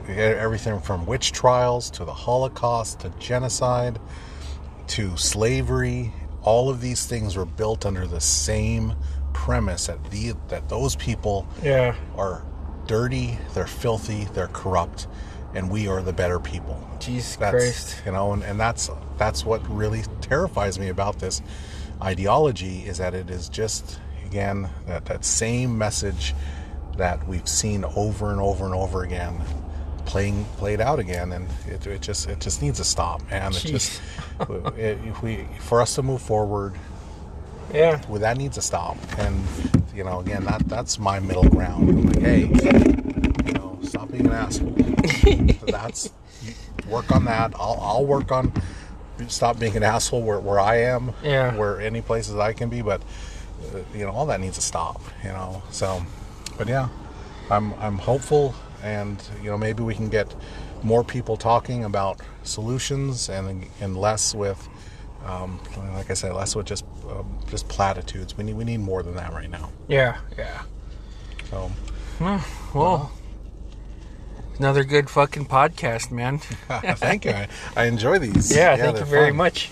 everything 0.08 0.80
from 0.80 1.06
witch 1.06 1.32
trials 1.32 1.90
to 1.92 2.04
the 2.04 2.12
Holocaust 2.14 3.00
to 3.00 3.10
genocide 3.18 3.98
to 4.88 5.16
slavery. 5.16 6.12
All 6.42 6.68
of 6.68 6.80
these 6.80 7.06
things 7.06 7.36
were 7.36 7.46
built 7.46 7.86
under 7.86 8.06
the 8.06 8.20
same 8.20 8.94
premise 9.32 9.86
that 9.86 10.10
the 10.10 10.34
that 10.48 10.68
those 10.68 10.94
people 10.96 11.46
Yeah. 11.62 11.94
are 12.16 12.44
dirty, 12.86 13.38
they're 13.54 13.66
filthy, 13.66 14.24
they're 14.34 14.48
corrupt, 14.48 15.06
and 15.54 15.70
we 15.70 15.88
are 15.88 16.02
the 16.02 16.12
better 16.12 16.38
people. 16.38 16.78
Jesus 17.00 17.36
That's 17.36 17.52
Christ. 17.54 18.02
you 18.06 18.12
know, 18.12 18.32
and, 18.32 18.42
and 18.42 18.60
that's 18.60 18.90
that's 19.16 19.44
what 19.44 19.66
really 19.70 20.02
terrifies 20.20 20.78
me 20.78 20.88
about 20.88 21.18
this 21.18 21.40
ideology 22.02 22.80
is 22.84 22.98
that 22.98 23.14
it 23.14 23.30
is 23.30 23.48
just 23.48 23.98
again 24.26 24.68
that, 24.86 25.06
that 25.06 25.24
same 25.24 25.78
message 25.78 26.34
that 26.98 27.26
we've 27.26 27.48
seen 27.48 27.84
over 27.96 28.30
and 28.30 28.40
over 28.40 28.64
and 28.64 28.74
over 28.74 29.02
again 29.02 29.40
playing 30.06 30.44
played 30.56 30.80
out 30.80 30.98
again 30.98 31.32
and 31.32 31.48
it, 31.66 31.86
it 31.86 32.00
just 32.02 32.28
it 32.28 32.40
just 32.40 32.60
needs 32.62 32.78
to 32.78 32.84
stop 32.84 33.20
man 33.30 33.52
it 33.52 33.60
just 33.60 34.00
it, 34.76 34.98
if 35.04 35.22
we 35.22 35.46
for 35.60 35.80
us 35.80 35.94
to 35.94 36.02
move 36.02 36.20
forward 36.22 36.74
Yeah. 37.72 38.00
well, 38.08 38.20
that 38.20 38.36
needs 38.36 38.54
to 38.56 38.62
stop. 38.62 38.96
And 39.18 39.42
you 39.94 40.04
know, 40.04 40.20
again, 40.20 40.44
that 40.44 40.68
that's 40.68 40.98
my 40.98 41.18
middle 41.20 41.48
ground. 41.48 41.88
I'm 41.88 42.06
like, 42.06 42.20
hey, 42.20 42.40
you 43.46 43.52
know, 43.54 43.78
stop 43.82 44.10
being 44.10 44.26
an 44.26 44.32
asshole. 44.32 44.70
that's 45.68 46.10
work 46.88 47.10
on 47.10 47.24
that. 47.24 47.54
I'll 47.58 47.78
I'll 47.80 48.04
work 48.06 48.30
on 48.30 48.52
stop 49.28 49.58
being 49.58 49.76
an 49.76 49.82
asshole 49.82 50.22
where, 50.22 50.38
where 50.40 50.60
I 50.60 50.76
am. 50.82 51.12
Yeah. 51.22 51.56
Where 51.56 51.80
any 51.80 52.02
places 52.02 52.36
I 52.36 52.52
can 52.52 52.68
be, 52.68 52.82
but 52.82 53.00
uh, 53.74 53.78
you 53.94 54.04
know, 54.04 54.10
all 54.12 54.26
that 54.26 54.40
needs 54.40 54.56
to 54.56 54.62
stop. 54.62 55.00
You 55.24 55.30
know, 55.30 55.62
so, 55.70 56.02
but 56.58 56.68
yeah, 56.68 56.88
I'm 57.50 57.72
I'm 57.80 57.98
hopeful, 57.98 58.54
and 58.84 59.20
you 59.42 59.50
know, 59.50 59.58
maybe 59.58 59.82
we 59.82 59.94
can 59.94 60.08
get 60.08 60.32
more 60.82 61.02
people 61.02 61.36
talking 61.36 61.84
about 61.84 62.20
solutions 62.42 63.28
and 63.28 63.66
and 63.80 63.96
less 63.96 64.34
with 64.34 64.68
um, 65.24 65.58
like 65.94 66.10
I 66.10 66.14
said, 66.14 66.34
less 66.34 66.54
with 66.54 66.66
just 66.66 66.84
um, 67.08 67.38
just 67.50 67.66
platitudes. 67.68 68.36
We 68.36 68.44
need 68.44 68.54
we 68.54 68.64
need 68.64 68.80
more 68.80 69.02
than 69.02 69.16
that 69.16 69.32
right 69.32 69.50
now. 69.50 69.70
Yeah. 69.88 70.18
Yeah. 70.36 70.62
So 71.50 71.70
Well, 72.74 73.10
another 74.58 74.84
good 74.84 75.08
fucking 75.08 75.46
podcast, 75.46 76.10
man. 76.10 76.38
thank 76.96 77.24
you. 77.24 77.32
I, 77.32 77.48
I 77.76 77.84
enjoy 77.86 78.18
these. 78.18 78.54
Yeah, 78.54 78.76
thank 78.76 78.98
you 78.98 79.04
very 79.04 79.30
fun. 79.30 79.36
much. 79.36 79.70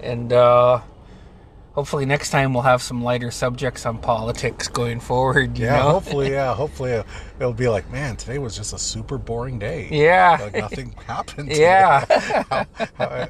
And 0.00 0.32
uh 0.32 0.80
hopefully 1.74 2.04
next 2.06 2.30
time 2.30 2.52
we'll 2.52 2.62
have 2.62 2.82
some 2.82 3.02
lighter 3.02 3.30
subjects 3.30 3.86
on 3.86 3.98
politics 3.98 4.68
going 4.68 5.00
forward, 5.00 5.56
you 5.58 5.64
Yeah, 5.66 5.76
know? 5.78 5.90
hopefully, 5.90 6.30
yeah, 6.38 6.54
hopefully 6.54 6.94
uh, 6.94 7.02
it'll 7.38 7.52
be 7.52 7.68
like, 7.68 7.90
man, 7.90 8.16
today 8.16 8.38
was 8.38 8.56
just 8.56 8.72
a 8.72 8.78
super 8.78 9.18
boring 9.18 9.58
day. 9.58 9.88
Yeah. 9.90 10.38
like 10.40 10.54
nothing 10.54 10.92
happened. 11.06 11.50
Yeah. 11.50 12.04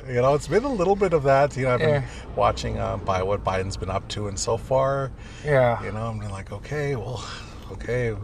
You 0.08 0.20
know, 0.20 0.34
it's 0.34 0.48
been 0.48 0.64
a 0.64 0.72
little 0.72 0.96
bit 0.96 1.12
of 1.14 1.22
that. 1.24 1.56
You 1.56 1.64
know, 1.64 1.74
I've 1.74 1.80
been 1.80 2.02
Yeah. 2.02 2.08
watching 2.36 2.78
uh, 2.78 2.96
by 2.98 3.22
what 3.22 3.42
Biden's 3.44 3.76
been 3.76 3.90
up 3.90 4.06
to, 4.08 4.28
and 4.28 4.38
so 4.38 4.56
far, 4.56 5.10
yeah. 5.44 5.82
you 5.82 5.92
know, 5.92 6.06
I'm 6.06 6.18
like, 6.30 6.52
okay, 6.52 6.96
well, 6.96 7.24
okay, 7.72 8.14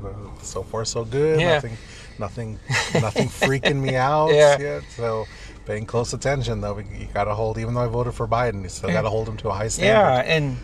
so 0.42 0.62
far 0.62 0.84
so 0.84 1.04
good. 1.04 1.40
Yeah. 1.40 1.54
Nothing, 1.54 1.76
nothing, 2.18 2.58
nothing 3.00 3.28
freaking 3.28 3.80
me 3.80 3.96
out 3.96 4.30
Yeah. 4.34 4.58
yet. 4.58 4.82
So, 4.90 5.26
paying 5.68 5.84
close 5.84 6.14
attention 6.14 6.62
though. 6.62 6.78
You 6.78 7.06
got 7.12 7.24
to 7.24 7.34
hold, 7.34 7.58
even 7.58 7.74
though 7.74 7.82
I 7.82 7.86
voted 7.88 8.14
for 8.14 8.26
Biden, 8.26 8.62
you 8.62 8.70
still 8.70 8.90
got 8.90 9.02
to 9.02 9.10
hold 9.10 9.28
him 9.28 9.36
to 9.36 9.50
a 9.50 9.52
high 9.52 9.68
standard. 9.68 9.92
Yeah, 10.26 10.34
and 10.34 10.56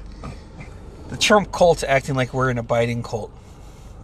the 1.11 1.18
Trump 1.18 1.52
cult's 1.52 1.84
acting 1.84 2.14
like 2.16 2.32
we're 2.32 2.50
in 2.50 2.57
a 2.59 2.64
Biden 2.64 3.05
cult. 3.05 3.30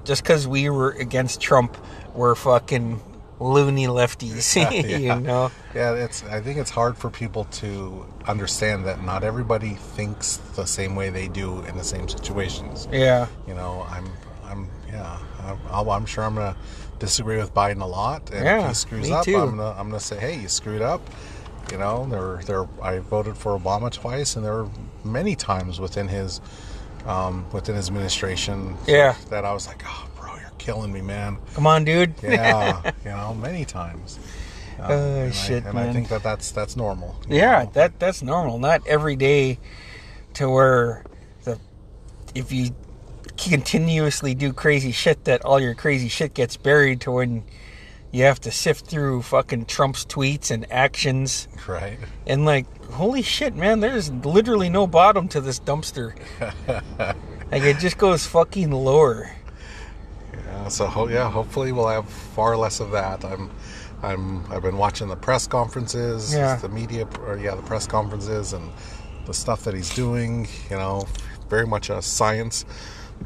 Just 0.04 0.22
because 0.22 0.46
we 0.46 0.68
were 0.68 0.90
against 0.90 1.40
Trump, 1.40 1.76
we're 2.14 2.34
fucking 2.34 3.00
loony 3.38 3.86
lefties, 3.86 4.54
Yeah. 4.88 4.96
you 4.98 5.20
know? 5.20 5.50
Yeah, 5.74 5.94
it's. 5.94 6.22
I 6.24 6.40
think 6.42 6.58
it's 6.58 6.70
hard 6.70 6.98
for 6.98 7.08
people 7.08 7.44
to 7.44 8.06
understand 8.26 8.84
that 8.84 9.02
not 9.02 9.24
everybody 9.24 9.70
thinks 9.70 10.36
the 10.56 10.66
same 10.66 10.94
way 10.96 11.08
they 11.08 11.28
do 11.28 11.62
in 11.62 11.76
the 11.78 11.84
same 11.84 12.08
situations. 12.08 12.86
Yeah. 12.92 13.26
You 13.48 13.54
know, 13.54 13.86
I'm, 13.88 14.06
I'm, 14.44 14.68
yeah, 14.88 15.18
I'm, 15.70 15.88
I'm 15.88 16.04
sure 16.06 16.24
I'm 16.24 16.34
gonna 16.34 16.56
disagree 17.00 17.38
with 17.38 17.52
Biden 17.52 17.80
a 17.82 17.86
lot, 17.86 18.30
and 18.30 18.46
if 18.46 18.68
he 18.68 18.74
screws 18.74 19.10
up, 19.10 19.24
too. 19.24 19.36
I'm 19.36 19.56
gonna, 19.56 19.70
I'm 19.70 19.88
gonna 19.88 19.98
say, 19.98 20.20
hey, 20.20 20.38
you 20.38 20.48
screwed 20.48 20.82
up. 20.82 21.00
You 21.72 21.78
know, 21.78 22.06
there, 22.08 22.40
there. 22.44 22.68
I 22.82 22.98
voted 23.00 23.36
for 23.36 23.58
Obama 23.58 23.90
twice, 23.90 24.36
and 24.36 24.44
there 24.44 24.52
were 24.64 24.68
many 25.04 25.34
times 25.36 25.80
within 25.80 26.08
his, 26.08 26.40
um, 27.06 27.44
within 27.52 27.74
his 27.74 27.88
administration, 27.88 28.76
Yeah. 28.86 29.14
that 29.30 29.44
I 29.44 29.52
was 29.52 29.66
like, 29.66 29.82
oh, 29.86 30.08
bro, 30.18 30.34
you're 30.36 30.50
killing 30.58 30.92
me, 30.92 31.00
man. 31.00 31.38
Come 31.54 31.66
on, 31.66 31.84
dude. 31.84 32.14
Yeah, 32.22 32.92
you 33.04 33.10
know, 33.10 33.34
many 33.34 33.64
times. 33.64 34.18
Um, 34.80 34.86
Oh, 34.90 35.14
and 35.24 35.34
shit, 35.34 35.64
I, 35.66 35.68
and 35.70 35.78
I 35.78 35.92
think 35.92 36.08
that 36.08 36.22
that's 36.22 36.50
that's 36.52 36.74
normal. 36.76 37.14
Yeah, 37.28 37.64
know? 37.64 37.70
that 37.74 37.98
that's 38.00 38.22
normal. 38.22 38.58
Not 38.58 38.86
every 38.86 39.14
day 39.14 39.58
to 40.34 40.48
where 40.48 41.04
the 41.44 41.58
if 42.34 42.50
you 42.50 42.70
continuously 43.48 44.34
do 44.34 44.52
crazy 44.52 44.92
shit 44.92 45.24
that 45.24 45.42
all 45.44 45.58
your 45.60 45.74
crazy 45.74 46.08
shit 46.08 46.34
gets 46.34 46.56
buried 46.56 47.00
to 47.02 47.12
when 47.12 47.44
you 48.12 48.24
have 48.24 48.40
to 48.40 48.50
sift 48.50 48.86
through 48.86 49.22
fucking 49.22 49.66
Trump's 49.66 50.04
tweets 50.04 50.50
and 50.50 50.70
actions 50.70 51.46
right. 51.68 51.96
and 52.26 52.44
like 52.44 52.66
holy 52.90 53.22
shit 53.22 53.54
man 53.54 53.78
there's 53.80 54.10
literally 54.10 54.68
no 54.68 54.86
bottom 54.86 55.28
to 55.28 55.40
this 55.40 55.60
dumpster. 55.60 56.14
like 56.98 57.62
it 57.62 57.78
just 57.78 57.98
goes 57.98 58.26
fucking 58.26 58.70
lower. 58.72 59.30
Yeah, 60.34 60.68
so 60.68 60.86
ho- 60.86 61.08
yeah, 61.08 61.30
hopefully 61.30 61.72
we'll 61.72 61.88
have 61.88 62.08
far 62.08 62.56
less 62.56 62.80
of 62.80 62.90
that. 62.90 63.24
I'm, 63.24 63.50
I'm, 64.02 64.50
I've 64.52 64.62
been 64.62 64.76
watching 64.78 65.08
the 65.08 65.16
press 65.16 65.46
conferences, 65.46 66.34
Yeah. 66.34 66.56
the 66.56 66.68
media, 66.68 67.06
or 67.24 67.38
yeah, 67.38 67.54
the 67.54 67.62
press 67.62 67.86
conferences 67.86 68.52
and 68.52 68.70
the 69.26 69.34
stuff 69.34 69.62
that 69.64 69.74
he's 69.74 69.94
doing. 69.94 70.48
You 70.70 70.76
know, 70.76 71.06
very 71.48 71.66
much 71.66 71.90
a 71.90 72.02
science, 72.02 72.64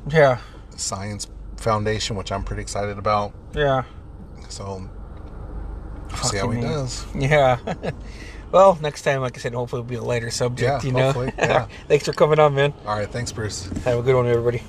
Yeah. 0.09 0.39
science 0.77 1.27
foundation, 1.57 2.17
which 2.17 2.31
I'm 2.33 2.43
pretty 2.45 2.63
excited 2.63 2.99
about. 2.99 3.33
Yeah. 3.55 3.85
So 4.49 4.89
see 6.25 6.39
how 6.39 6.49
he 6.51 6.57
Fucking- 6.59 6.61
does. 6.63 7.05
Yeah. 7.15 7.59
well, 8.53 8.79
next 8.81 9.03
time, 9.03 9.21
like 9.21 9.37
I 9.37 9.41
said, 9.41 9.55
hopefully 9.55 9.81
it'll 9.81 9.89
be 9.89 9.95
a 9.97 10.03
lighter 10.03 10.31
subject, 10.31 10.85
Yeah, 10.85 10.87
you 10.89 10.93
know? 10.97 11.05
hopefully, 11.13 11.33
yeah. 11.39 11.67
Thanks 11.89 12.05
for 12.05 12.13
coming 12.13 12.39
on, 12.39 12.55
man. 12.55 12.73
All 12.87 12.97
right, 12.97 13.09
thanks, 13.11 13.33
Bruce. 13.33 13.65
Have 13.85 13.99
a 13.99 14.03
good 14.03 14.15
one, 14.15 14.27
everybody. 14.27 14.63